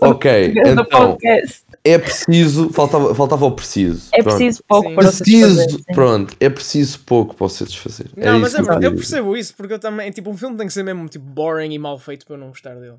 Ok, 0.00 0.54
então 0.64 0.84
podcast. 0.84 1.62
É 1.88 1.98
preciso. 1.98 2.70
Faltava, 2.72 3.14
faltava 3.14 3.46
o 3.46 3.52
preciso. 3.52 4.08
É 4.12 4.22
Pronto. 4.22 4.36
preciso 4.36 4.64
pouco 4.66 4.88
Sim. 4.88 4.94
para 4.94 5.04
o 5.08 5.12
satisfazer. 5.12 5.56
Preciso, 5.64 5.78
sim. 5.78 5.94
pronto, 5.94 6.36
é 6.40 6.48
preciso 6.50 7.00
pouco 7.00 7.34
para 7.34 7.46
o 7.46 7.48
satisfazer. 7.48 8.06
Não, 8.16 8.22
Era 8.24 8.38
mas 8.38 8.48
isso 8.52 8.56
é 8.60 8.62
verdade, 8.62 8.86
eu 8.86 8.94
percebo 8.94 9.36
isso, 9.36 9.54
porque 9.56 9.72
eu 9.74 9.78
também, 9.78 10.10
tipo, 10.10 10.30
um 10.30 10.36
filme 10.36 10.56
tem 10.56 10.66
que 10.66 10.72
ser 10.72 10.82
mesmo 10.82 11.08
tipo 11.08 11.24
boring 11.24 11.72
e 11.72 11.78
mal 11.78 11.98
feito 11.98 12.26
para 12.26 12.34
eu 12.34 12.40
não 12.40 12.48
gostar 12.48 12.74
dele. 12.74 12.96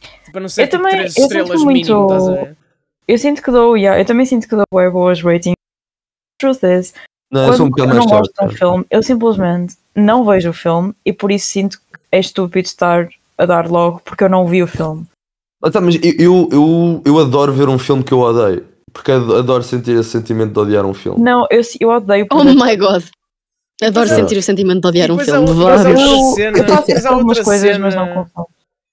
Tipo, 0.00 0.32
Para 0.32 0.40
não 0.40 0.48
ser 0.48 0.62
Eu 0.62 0.66
tipo, 0.68 0.76
também- 0.82 0.96
três 0.98 1.16
eu 1.16 1.22
estrelas 1.24 1.62
muito- 1.62 1.66
mínimo, 1.66 2.02
estás 2.06 2.28
a 2.28 2.32
ver? 2.32 2.56
Eu 3.06 3.18
sinto 3.18 3.42
que 3.42 3.50
dou, 3.50 3.76
yeah, 3.76 4.00
eu 4.00 4.04
também 4.04 4.26
sinto 4.26 4.48
que 4.48 4.56
dou 4.56 4.64
bué 4.72 4.88
boas 4.90 5.20
ratings. 5.22 5.54
Truth 6.40 6.62
is, 6.64 6.94
Não, 7.30 7.46
eu 7.46 7.52
sou 7.54 7.66
um 7.66 7.70
quando 7.70 7.90
eu 7.90 7.94
não 7.96 8.06
gosto 8.06 8.32
de 8.32 8.44
um 8.46 8.50
filme, 8.50 8.86
eu 8.90 9.02
simplesmente 9.02 9.76
não 9.94 10.24
vejo 10.24 10.50
o 10.50 10.52
filme 10.52 10.92
e 11.04 11.12
por 11.12 11.30
isso 11.30 11.46
sinto 11.48 11.78
que 11.78 11.98
é 12.10 12.18
estúpido 12.18 12.66
estar 12.66 13.08
a 13.38 13.46
dar 13.46 13.68
logo 13.70 14.00
porque 14.04 14.24
eu 14.24 14.28
não 14.28 14.46
vi 14.46 14.62
o 14.62 14.66
filme. 14.66 15.06
Ah, 15.64 15.70
tá, 15.70 15.80
mas 15.80 15.94
eu, 16.02 16.48
eu, 16.52 17.02
eu, 17.06 17.18
adoro 17.18 17.52
ver 17.52 17.68
um 17.68 17.78
filme 17.78 18.04
que 18.04 18.12
eu 18.12 18.18
odeio. 18.20 18.66
Porque 18.92 19.10
ad- 19.10 19.34
adoro 19.34 19.62
sentir 19.62 19.98
esse 19.98 20.10
sentimento 20.10 20.52
de 20.52 20.60
odiar 20.60 20.84
um 20.84 20.92
filme. 20.94 21.20
Não, 21.22 21.46
eu, 21.50 21.62
eu 21.80 21.88
odeio 21.88 22.26
Oh 22.30 22.44
my 22.44 22.76
god. 22.76 23.02
Adoro 23.82 24.06
depois 24.06 24.12
há- 24.12 24.16
sentir 24.16 24.36
o 24.38 24.42
sentimento 24.42 24.82
de 24.82 24.88
odiar 24.88 25.10
um 25.10 25.16
depois 25.16 25.28
há 25.30 25.32
filme. 25.32 25.46
depois 25.46 25.80
há 25.80 25.82
Vamos. 25.82 26.02
outra 26.02 26.12
eu, 26.12 26.34
cena- 26.34 26.58
eu 26.58 26.64
faço 26.68 26.86
depois 26.86 27.06
há 27.06 27.08
algumas 27.08 27.38
outra 27.38 27.44
coisas, 27.44 27.70
cena- 27.72 27.78
mas 27.78 27.94
não 27.94 28.08
confundo. 28.08 28.48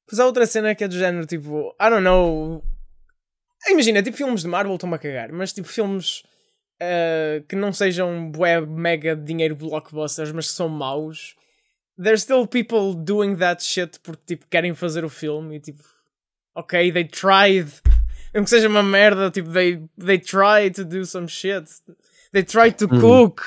Pois 0.07 0.19
há 0.19 0.25
outra 0.25 0.45
cena 0.45 0.73
que 0.75 0.83
é 0.83 0.87
do 0.87 0.97
género, 0.97 1.25
tipo, 1.27 1.75
I 1.79 1.89
don't 1.89 2.03
know. 2.03 2.63
Imagina, 3.69 4.01
tipo, 4.01 4.17
filmes 4.17 4.41
de 4.41 4.47
Marvel 4.47 4.73
estão-me 4.73 4.95
a 4.95 4.97
cagar, 4.97 5.31
mas 5.31 5.53
tipo, 5.53 5.67
filmes 5.67 6.23
eh, 6.81 7.43
que 7.47 7.55
não 7.55 7.71
sejam 7.71 8.31
bué 8.31 8.59
mega 8.61 9.15
dinheiro 9.15 9.55
blockbusters, 9.55 10.31
mas 10.31 10.47
que 10.47 10.53
são 10.53 10.67
maus. 10.67 11.35
There's 12.01 12.23
still 12.23 12.47
people 12.47 12.95
doing 12.95 13.35
that 13.35 13.63
shit 13.63 13.99
porque 14.01 14.23
tipo, 14.25 14.45
querem 14.49 14.73
fazer 14.73 15.05
o 15.05 15.09
filme 15.09 15.57
e 15.57 15.59
tipo, 15.59 15.83
ok, 16.55 16.91
they 16.91 17.03
tried. 17.05 17.67
Mesmo 18.33 18.45
que 18.45 18.49
seja 18.49 18.67
uma 18.69 18.81
merda, 18.83 19.29
tipo, 19.29 19.49
they, 19.51 19.79
they 19.97 20.17
try 20.17 20.69
to 20.73 20.85
do 20.85 21.05
some 21.05 21.27
shit. 21.27 21.65
They 22.31 22.43
try 22.43 22.71
to 22.71 22.85
Hum. 22.85 22.99
cook. 23.01 23.41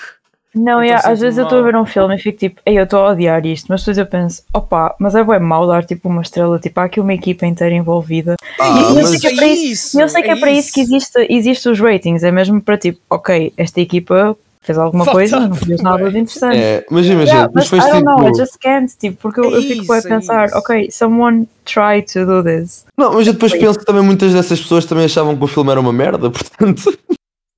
Não, 0.55 0.81
yeah, 0.85 1.11
às 1.11 1.19
vezes 1.19 1.37
eu 1.39 1.45
estou 1.45 1.59
a 1.59 1.63
mal. 1.63 1.73
ver 1.73 1.79
um 1.79 1.85
filme 1.85 2.15
e 2.15 2.19
fico 2.19 2.39
tipo, 2.39 2.61
ei, 2.65 2.79
eu 2.79 2.85
estou 2.85 3.01
a 3.01 3.11
odiar 3.11 3.45
isto, 3.45 3.67
mas 3.69 3.81
depois 3.81 3.99
eu 3.99 4.07
penso, 4.07 4.41
opa, 4.55 4.95
mas 5.01 5.17
é 5.17 5.25
bem 5.25 5.41
mau 5.41 5.67
dar 5.67 5.85
tipo 5.85 6.09
uma 6.09 6.23
estrela, 6.23 6.61
tipo, 6.61 6.79
há 6.79 6.85
aqui 6.85 7.01
uma 7.01 7.13
equipa 7.13 7.45
inteira 7.45 7.75
envolvida. 7.75 8.37
Ah, 8.61 8.79
E 8.79 8.83
eu 8.83 8.95
mas 8.95 9.09
sei 9.09 9.19
que 9.19 9.27
é 9.27 9.35
para 9.37 9.47
isso, 9.49 9.99
e 9.99 10.01
eu 10.01 10.09
sei 10.09 10.23
que 10.23 10.31
é, 10.31 10.37
para 10.37 10.51
isso 10.53 10.73
que 10.73 10.81
existe, 10.81 11.27
existe 11.29 11.69
os 11.69 11.81
ratings, 11.81 12.23
é 12.23 12.31
mesmo 12.31 12.63
para 12.63 12.79
tipo, 12.79 13.01
ok, 13.11 13.53
esta 13.57 13.81
equipa 13.81 14.37
fez 14.65 14.79
alguma 14.79 15.05
coisa, 15.07 15.41
não 15.49 15.55
fez 15.55 15.81
nada 15.83 16.11
de 16.11 16.19
interessante. 16.19 16.57
É, 16.59 16.85
mas 16.91 17.07
imagina, 17.07 17.25
Yeah, 17.39 17.53
mas 17.55 17.67
foi 17.69 17.79
I 17.79 17.83
don't 17.83 18.05
know, 18.05 18.21
I 18.21 18.25
tipo. 18.33 18.37
just 18.39 18.59
can't, 18.61 18.97
tipo, 18.99 19.17
porque 19.19 19.41
eu, 19.41 19.45
É 19.55 19.57
eu 19.59 19.62
fico 19.62 19.87
bem 19.87 19.97
a 19.97 19.99
é 19.99 20.03
pensar, 20.03 20.47
isso. 20.47 20.59
ok, 20.59 20.91
someone 20.91 21.49
try 21.65 22.03
to 22.12 22.25
do 22.27 22.43
this. 22.43 22.85
Não, 22.97 23.15
mas 23.15 23.27
eu 23.27 23.33
depois 23.35 23.53
penso 23.53 23.79
que 23.79 23.85
também 23.85 24.03
muitas 24.03 24.33
dessas 24.33 24.61
pessoas 24.61 24.85
também 24.85 25.05
achavam 25.05 25.37
que 25.37 25.45
o 25.45 25.47
filme 25.47 25.71
era 25.71 25.81
uma 25.81 25.93
merda, 25.93 26.29
portanto. 26.33 26.99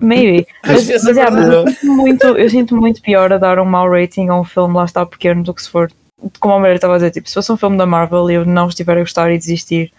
Maybe. 0.03 0.47
Mas, 0.67 0.87
mas, 1.05 1.17
é 1.17 1.31
mas 1.31 1.49
eu, 1.49 1.67
sinto 1.69 1.87
muito, 1.95 2.27
eu 2.27 2.51
sinto 2.51 2.77
muito 2.77 3.01
pior 3.01 3.33
a 3.33 3.39
dar 3.39 3.59
um 3.59 3.65
mau 3.65 3.89
rating 3.91 4.29
a 4.29 4.39
um 4.39 4.45
filme 4.45 4.75
lá 4.75 4.85
está 4.85 5.07
pequeno 5.07 5.43
do 5.43 5.55
que 5.55 5.63
se 5.63 5.71
for, 5.71 5.91
como 6.39 6.53
a 6.55 6.61
Maria 6.61 6.75
estava 6.75 6.93
a 6.95 6.97
dizer, 6.99 7.13
tipo, 7.13 7.27
se 7.29 7.35
fosse 7.35 7.51
um 7.51 7.57
filme 7.57 7.79
da 7.79 7.87
Marvel 7.87 8.31
e 8.31 8.35
eu 8.35 8.45
não 8.45 8.69
estiver 8.69 8.99
a 8.99 9.01
gostar 9.01 9.31
e 9.33 9.39
desistir, 9.39 9.91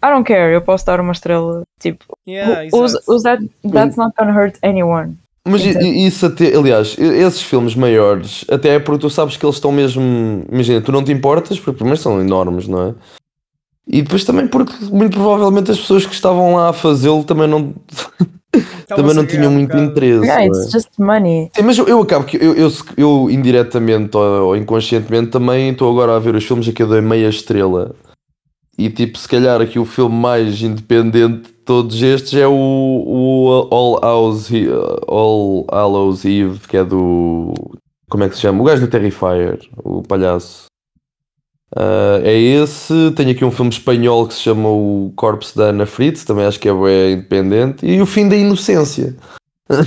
I 0.00 0.10
don't 0.12 0.22
care, 0.24 0.54
eu 0.54 0.62
posso 0.62 0.86
dar 0.86 1.00
uma 1.00 1.10
estrela, 1.10 1.62
tipo, 1.80 2.04
Yeah, 2.28 2.66
exato. 2.66 3.02
who's 3.08 3.22
that, 3.24 3.44
that's 3.72 3.96
not 3.96 4.14
gonna 4.16 4.32
hurt 4.32 4.56
anyone. 4.62 5.16
Mas 5.48 5.64
i- 5.64 6.06
isso 6.06 6.26
até, 6.26 6.54
aliás, 6.54 6.96
esses 6.98 7.42
filmes 7.42 7.74
maiores, 7.74 8.44
até 8.50 8.74
é 8.74 8.78
porque 8.78 9.00
tu 9.00 9.10
sabes 9.10 9.36
que 9.36 9.44
eles 9.44 9.56
estão 9.56 9.72
mesmo. 9.72 10.44
Imagina, 10.50 10.80
tu 10.80 10.92
não 10.92 11.02
te 11.02 11.12
importas, 11.12 11.58
porque 11.58 11.76
primeiro 11.78 11.98
são 12.00 12.20
enormes, 12.20 12.68
não 12.68 12.82
é? 12.88 12.94
E 13.90 14.02
depois 14.02 14.22
também 14.24 14.46
porque 14.46 14.72
muito 14.92 15.14
provavelmente 15.16 15.70
as 15.70 15.78
pessoas 15.78 16.04
que 16.04 16.12
estavam 16.14 16.54
lá 16.56 16.68
a 16.68 16.72
fazê-lo 16.74 17.24
também 17.24 17.48
não, 17.48 17.72
também 18.86 19.14
não 19.14 19.22
a 19.22 19.26
tinham 19.26 19.50
um 19.50 19.54
muito 19.54 19.68
bocado. 19.68 19.84
interesse. 19.90 20.24
Yeah, 20.26 20.46
não 20.46 20.54
é? 20.54 20.62
it's 20.62 20.70
just 20.72 20.88
money. 20.98 21.50
Sim, 21.56 21.62
mas 21.62 21.78
eu, 21.78 21.86
eu 21.88 22.00
acabo 22.02 22.24
que 22.26 22.36
eu, 22.36 22.54
eu, 22.54 22.70
eu 22.98 23.28
indiretamente 23.30 24.14
ou, 24.16 24.48
ou 24.48 24.56
inconscientemente 24.56 25.30
também 25.30 25.70
estou 25.70 25.90
agora 25.90 26.14
a 26.16 26.18
ver 26.18 26.34
os 26.34 26.44
filmes 26.44 26.68
aqui 26.68 26.82
eu 26.82 26.88
dei 26.88 27.00
meia 27.00 27.28
estrela. 27.28 27.94
E 28.78 28.90
tipo, 28.90 29.18
se 29.18 29.26
calhar 29.26 29.60
aqui 29.60 29.78
o 29.78 29.84
filme 29.84 30.14
mais 30.14 30.60
independente 30.62 31.44
de 31.44 31.57
todos 31.68 32.00
estes 32.00 32.32
é 32.32 32.46
o, 32.46 32.50
o 32.50 33.68
All, 33.70 34.00
House, 34.00 34.50
All 35.06 35.66
Hallows 35.70 36.24
Eve, 36.24 36.60
que 36.66 36.78
é 36.78 36.82
do. 36.82 37.52
Como 38.08 38.24
é 38.24 38.28
que 38.30 38.36
se 38.36 38.40
chama? 38.40 38.62
O 38.62 38.64
gajo 38.64 38.86
do 38.86 38.90
Terrifier, 38.90 39.58
o 39.76 40.02
palhaço. 40.02 40.64
Ah, 41.76 42.20
é 42.22 42.32
esse. 42.34 43.10
Tenho 43.14 43.32
aqui 43.32 43.44
um 43.44 43.50
filme 43.50 43.70
espanhol 43.70 44.26
que 44.26 44.32
se 44.32 44.40
chama 44.40 44.70
O 44.70 45.12
Corpse 45.14 45.54
da 45.54 45.64
Ana 45.64 45.84
Fritz, 45.84 46.24
também 46.24 46.46
acho 46.46 46.58
que 46.58 46.70
é 46.70 46.72
bem 46.72 47.12
independente. 47.12 47.84
E 47.84 48.00
O 48.00 48.06
Fim 48.06 48.30
da 48.30 48.36
Inocência. 48.36 49.14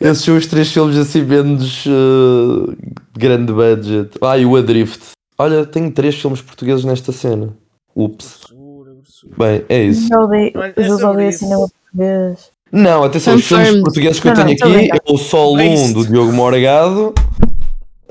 Esses 0.00 0.24
são 0.24 0.36
os 0.36 0.46
três 0.46 0.72
filmes 0.72 0.96
assim 0.96 1.22
menos 1.22 1.84
uh, 1.86 2.72
grande 3.12 3.52
budget. 3.52 4.16
Ah, 4.22 4.38
e 4.38 4.46
o 4.46 4.54
Adrift. 4.54 5.02
Olha, 5.36 5.66
tenho 5.66 5.90
três 5.90 6.14
filmes 6.14 6.40
portugueses 6.40 6.84
nesta 6.84 7.10
cena. 7.10 7.48
Ups. 7.96 8.51
Bem, 9.36 9.64
é 9.68 9.82
isso. 9.84 10.12
Eu 10.12 10.20
odeio, 10.20 10.52
Mas 10.54 11.00
eu 11.00 11.18
é 11.20 11.28
isso. 11.28 11.38
cinema 11.40 11.68
português. 11.68 12.50
Não, 12.70 13.04
atenção, 13.04 13.34
os 13.34 13.46
filmes 13.46 13.80
portugueses 13.82 14.18
que 14.20 14.28
eu 14.28 14.34
Não, 14.34 14.44
não, 14.44 14.56
tenho 14.56 14.92
a 14.92 14.96
aqui 14.96 15.08
é 15.08 15.12
o 15.12 15.18
Sol 15.18 15.54
1 15.54 15.56
Based. 15.56 15.94
do 15.94 16.06
Diogo 16.06 16.32
Morgado. 16.32 17.14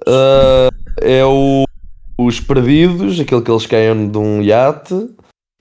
uh, 0.07 0.69
é 1.01 1.25
o 1.25 1.65
Os 2.17 2.39
Perdidos, 2.39 3.19
aquele 3.19 3.41
que 3.41 3.51
eles 3.51 3.65
caem 3.65 4.09
de 4.09 4.17
um 4.17 4.41
iate. 4.41 5.09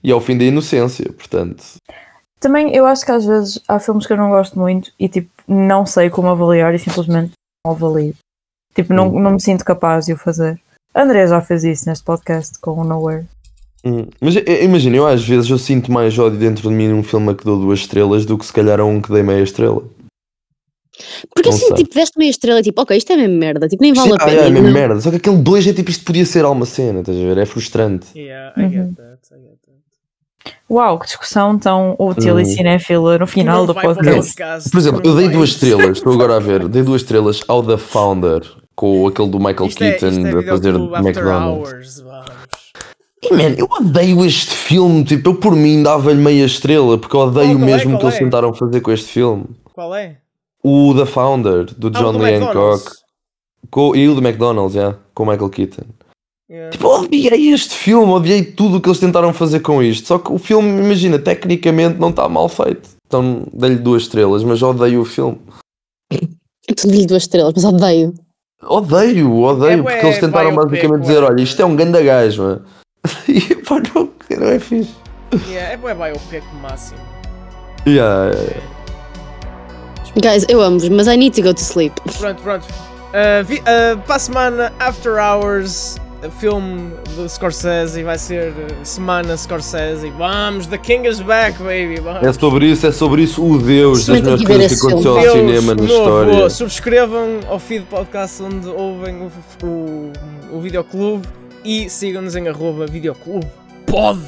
E 0.03 0.11
é 0.11 0.15
o 0.15 0.21
Fim 0.21 0.37
da 0.37 0.43
Inocência, 0.43 1.11
portanto. 1.13 1.63
Também 2.39 2.75
eu 2.75 2.85
acho 2.87 3.05
que 3.05 3.11
às 3.11 3.23
vezes 3.25 3.59
há 3.67 3.79
filmes 3.79 4.07
que 4.07 4.13
eu 4.13 4.17
não 4.17 4.29
gosto 4.29 4.57
muito 4.57 4.91
e 4.99 5.07
tipo 5.07 5.29
não 5.47 5.85
sei 5.85 6.09
como 6.09 6.27
avaliar 6.29 6.73
e 6.73 6.79
simplesmente 6.79 7.33
não 7.65 7.73
avalio. 7.73 8.15
Tipo, 8.73 8.93
não, 8.93 9.11
não 9.11 9.31
me 9.31 9.41
sinto 9.41 9.65
capaz 9.65 10.05
de 10.05 10.13
o 10.13 10.17
fazer. 10.17 10.59
André 10.95 11.27
já 11.27 11.41
fez 11.41 11.63
isso 11.63 11.87
neste 11.87 12.03
podcast 12.03 12.57
com 12.59 12.71
o 12.79 12.83
Nowhere. 12.83 13.27
Hum, 13.83 14.05
Mas 14.19 14.35
é- 14.35 14.43
é- 14.45 14.63
imagina, 14.63 14.95
eu 14.97 15.07
às 15.07 15.23
vezes 15.27 15.49
eu 15.49 15.57
sinto 15.57 15.91
mais 15.91 16.17
ódio 16.19 16.37
dentro 16.37 16.69
de 16.69 16.75
mim 16.75 16.87
num 16.87 17.01
filme 17.03 17.31
a 17.31 17.35
que 17.35 17.43
dou 17.43 17.59
duas 17.59 17.79
estrelas 17.79 18.25
do 18.25 18.37
que 18.37 18.45
se 18.45 18.53
calhar 18.53 18.79
a 18.79 18.85
um 18.85 19.01
que 19.01 19.11
dei 19.11 19.23
meia 19.23 19.41
estrela. 19.41 19.81
Porque 21.33 21.49
Não 21.49 21.55
assim, 21.57 21.67
sei. 21.67 21.77
tipo, 21.77 21.95
deste 21.95 22.17
meia 22.19 22.29
estrela, 22.29 22.61
tipo, 22.61 22.79
ok, 22.79 22.95
isto 22.95 23.11
é 23.11 23.15
mesmo 23.17 23.35
merda, 23.37 23.67
tipo, 23.67 23.81
nem 23.81 23.91
vale 23.93 24.09
Sim, 24.09 24.13
a 24.19 24.23
ah, 24.23 24.25
pena. 24.25 24.41
é, 24.41 24.49
mesmo 24.51 24.67
não. 24.67 24.73
merda. 24.73 25.01
Só 25.01 25.09
que 25.09 25.15
aquele 25.15 25.37
2 25.37 25.65
é 25.67 25.73
tipo 25.73 25.89
isto 25.89 26.05
podia 26.05 26.25
ser 26.25 26.45
alguma 26.45 26.65
cena, 26.65 26.99
estás 26.99 27.17
a 27.17 27.21
ver? 27.21 27.37
É 27.39 27.45
frustrante. 27.45 28.05
Yeah, 28.15 28.53
I 28.55 28.69
get 28.69 28.79
Uhum. 28.81 28.93
that, 28.93 29.19
I 29.31 29.39
get 29.41 29.57
that. 29.65 30.55
Uau, 30.69 30.99
que 30.99 31.05
discussão 31.07 31.57
tão 31.57 31.95
útil 31.97 32.39
e 32.39 32.43
Hum. 32.43 32.45
cinéfila 32.45 33.17
no 33.17 33.25
final 33.25 33.65
do 33.65 33.73
podcast. 33.73 34.35
Por 34.69 34.77
exemplo, 34.77 35.01
eu 35.03 35.15
dei 35.15 35.29
duas 35.29 35.49
estrelas, 35.49 35.97
estou 35.97 36.13
agora 36.13 36.35
a 36.35 36.39
ver, 36.39 36.67
dei 36.67 36.83
duas 36.83 37.01
estrelas 37.01 37.41
ao 37.47 37.63
The 37.63 37.77
Founder, 37.77 38.41
com 38.75 39.07
aquele 39.07 39.29
do 39.29 39.39
Michael 39.39 39.67
Isto 39.69 39.83
é, 39.83 39.91
Keaton 39.93 40.09
isto 40.09 40.27
é 40.27 40.39
a 40.39 40.43
fazer 40.43 40.75
McDonald's. 40.75 41.71
Hours. 41.73 42.03
E 43.23 43.31
man, 43.33 43.53
eu 43.57 43.67
odeio 43.69 44.25
este 44.25 44.51
filme, 44.51 45.03
tipo, 45.03 45.29
eu 45.29 45.35
por 45.35 45.55
mim 45.55 45.83
dava-lhe 45.83 46.19
meia 46.19 46.43
estrela, 46.45 46.97
porque 46.97 47.15
eu 47.15 47.19
odeio 47.21 47.49
Qual- 47.49 47.57
qual 47.59 47.69
é, 47.69 47.71
mesmo 47.71 47.95
o 47.95 47.99
que 47.99 48.05
eles 48.05 48.15
é? 48.15 48.19
tentaram 48.19 48.53
fazer 48.53 48.81
com 48.81 48.91
este 48.91 49.07
filme. 49.09 49.45
Qual 49.73 49.93
é? 49.95 50.17
O 50.63 50.93
The 50.95 51.05
Founder, 51.05 51.65
do 51.77 51.87
Ah, 51.87 51.91
John 51.91 52.09
o 52.09 52.13
do 52.13 52.17
Lee. 52.19 52.35
Hancock, 52.35 52.83
com, 53.69 53.95
e 53.95 54.07
o 54.09 54.15
do 54.15 54.21
McDonald's, 54.27 54.75
yeah, 54.75 54.97
com 55.13 55.23
o 55.23 55.27
Michael 55.27 55.49
Keaton. 55.49 55.83
Yeah. 56.49 56.71
Tipo, 56.71 56.87
eu 56.87 56.91
odiei 57.03 57.53
este 57.53 57.73
filme, 57.75 58.11
odiei 58.11 58.43
tudo 58.43 58.77
o 58.77 58.81
que 58.81 58.89
eles 58.89 58.99
tentaram 58.99 59.31
fazer 59.33 59.61
com 59.61 59.81
isto. 59.81 60.07
Só 60.07 60.17
que 60.19 60.31
o 60.33 60.37
filme, 60.37 60.67
imagina, 60.83 61.17
tecnicamente 61.17 61.97
não 61.99 62.09
está 62.09 62.27
mal 62.27 62.49
feito. 62.49 62.89
Então 63.07 63.43
dei-lhe 63.53 63.77
duas 63.77 64.03
estrelas, 64.03 64.43
mas 64.43 64.61
odeio 64.61 65.01
o 65.01 65.05
filme. 65.05 65.37
Eu 66.11 66.75
te 66.75 66.87
dei 66.87 67.05
duas 67.05 67.23
estrelas, 67.23 67.53
mas 67.55 67.63
odeio. 67.65 68.13
Odeio, 68.63 69.33
odeio, 69.41 69.79
É 69.79 69.83
porque 69.83 70.05
eles 70.05 70.19
tentaram 70.19 70.53
basicamente 70.53 71.01
dizer: 71.01 71.23
olha, 71.23 71.41
isto 71.41 71.61
é 71.61 71.65
um 71.65 71.75
ganda 71.75 72.01
gajo, 72.01 72.43
mano. 72.43 72.61
E 73.27 73.55
pá, 73.55 73.81
não, 73.93 74.09
não 74.37 74.47
é 74.47 74.59
fixe. 74.59 74.95
Yeah, 75.47 75.73
é 75.73 75.77
bué 75.77 75.93
biopic 75.93 76.43
máximo. 76.61 76.99
Yeah, 77.87 78.31
yeah. 78.33 78.61
Guys, 80.21 80.45
eu 80.49 80.61
amo-vos, 80.61 80.89
mas 80.89 81.07
I 81.07 81.15
need 81.15 81.33
to 81.35 81.41
go 81.41 81.53
to 81.53 81.61
sleep. 81.61 81.93
Pronto, 82.19 82.41
pronto. 82.41 82.65
Uh, 82.65 83.43
vi, 83.45 83.59
uh, 83.59 83.97
para 84.05 84.15
a 84.15 84.19
semana, 84.19 84.73
After 84.77 85.13
Hours, 85.13 85.97
uh, 86.21 86.29
filme 86.31 86.91
do 87.15 87.27
Scorsese, 87.29 88.03
vai 88.03 88.17
ser 88.17 88.49
uh, 88.51 88.85
semana 88.85 89.37
Scorsese. 89.37 90.09
Vamos, 90.17 90.67
The 90.67 90.77
King 90.77 91.07
is 91.07 91.21
back, 91.21 91.57
baby. 91.59 92.01
Vamos. 92.01 92.23
É 92.23 92.33
sobre 92.33 92.65
isso, 92.65 92.87
é 92.87 92.91
sobre 92.91 93.23
isso 93.23 93.41
o 93.41 93.57
Deus 93.57 94.05
das 94.05 94.19
melhores 94.19 94.43
coisas 94.43 94.79
que 94.79 94.87
aconteceu 94.87 95.17
ao 95.17 95.31
cinema 95.31 95.75
na 95.75 95.83
história. 95.83 96.49
Subscrevam 96.49 97.39
ao 97.47 97.57
feed 97.57 97.85
podcast 97.85 98.43
onde 98.43 98.67
ouvem 98.67 99.15
o, 99.15 99.31
o, 99.65 100.11
o 100.51 100.59
videoclube 100.59 101.25
e 101.63 101.89
sigam-nos 101.89 102.35
em 102.35 102.47
arroba 102.47 102.85
videoclube. 102.87 103.47
Pode! 103.85 104.19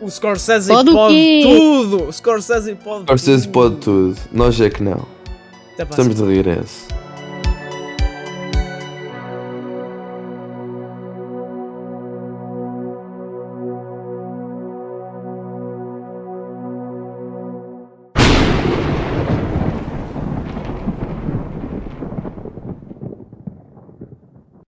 O 0.00 0.10
Scorsese 0.10 0.70
Pode 0.70 0.92
pode, 0.92 1.40
tudo! 1.42 2.08
O 2.08 2.12
Scorsese 2.12 2.74
pode 2.74 3.04
Scorsese 3.04 3.42
tudo. 3.44 3.52
pode 3.52 3.76
tudo, 3.76 4.16
nós 4.32 4.60
é 4.60 4.68
que 4.68 4.82
não. 4.82 5.06
Estamos 5.78 6.16
de 6.16 6.24
regresso. 6.24 6.95